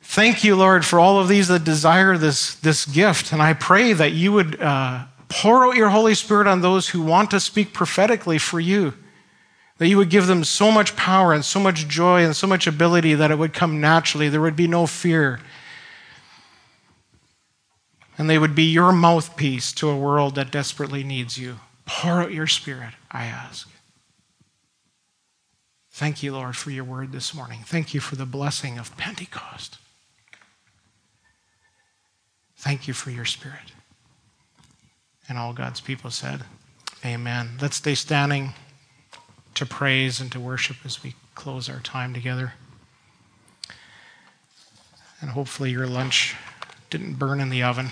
Thank 0.02 0.42
you, 0.42 0.56
Lord, 0.56 0.84
for 0.84 0.98
all 0.98 1.20
of 1.20 1.28
these 1.28 1.46
that 1.46 1.62
desire 1.62 2.18
this, 2.18 2.56
this 2.56 2.84
gift. 2.84 3.32
And 3.32 3.40
I 3.40 3.52
pray 3.52 3.92
that 3.92 4.10
you 4.10 4.32
would 4.32 4.60
uh, 4.60 5.04
pour 5.28 5.66
out 5.66 5.76
your 5.76 5.90
Holy 5.90 6.16
Spirit 6.16 6.48
on 6.48 6.62
those 6.62 6.88
who 6.88 7.02
want 7.02 7.30
to 7.30 7.38
speak 7.38 7.72
prophetically 7.72 8.38
for 8.38 8.58
you. 8.58 8.94
That 9.78 9.88
you 9.88 9.96
would 9.96 10.10
give 10.10 10.26
them 10.26 10.44
so 10.44 10.70
much 10.70 10.96
power 10.96 11.32
and 11.32 11.44
so 11.44 11.60
much 11.60 11.88
joy 11.88 12.24
and 12.24 12.34
so 12.34 12.46
much 12.46 12.66
ability 12.66 13.14
that 13.14 13.30
it 13.30 13.38
would 13.38 13.52
come 13.52 13.80
naturally. 13.80 14.28
There 14.28 14.40
would 14.40 14.56
be 14.56 14.68
no 14.68 14.86
fear 14.86 15.40
and 18.18 18.28
they 18.28 18.38
would 18.38 18.56
be 18.56 18.64
your 18.64 18.92
mouthpiece 18.92 19.72
to 19.74 19.88
a 19.88 19.96
world 19.96 20.34
that 20.34 20.50
desperately 20.50 21.04
needs 21.04 21.38
you. 21.38 21.60
Pour 21.86 22.20
out 22.20 22.32
your 22.32 22.48
spirit, 22.48 22.94
I 23.12 23.24
ask. 23.24 23.70
Thank 25.92 26.22
you, 26.22 26.32
Lord, 26.32 26.56
for 26.56 26.70
your 26.70 26.84
word 26.84 27.12
this 27.12 27.32
morning. 27.32 27.60
Thank 27.64 27.94
you 27.94 28.00
for 28.00 28.16
the 28.16 28.26
blessing 28.26 28.76
of 28.76 28.96
Pentecost. 28.96 29.78
Thank 32.56 32.88
you 32.88 32.94
for 32.94 33.10
your 33.10 33.24
spirit. 33.24 33.72
And 35.28 35.38
all 35.38 35.52
God's 35.52 35.80
people 35.80 36.10
said, 36.10 36.42
Amen. 37.04 37.50
Let's 37.60 37.76
stay 37.76 37.94
standing 37.94 38.54
to 39.58 39.66
praise 39.66 40.20
and 40.20 40.30
to 40.30 40.38
worship 40.38 40.76
as 40.84 41.02
we 41.02 41.14
close 41.34 41.68
our 41.68 41.80
time 41.80 42.14
together. 42.14 42.54
And 45.20 45.30
hopefully, 45.30 45.72
your 45.72 45.86
lunch 45.86 46.36
didn't 46.90 47.14
burn 47.14 47.40
in 47.40 47.50
the 47.50 47.64
oven. 47.64 47.90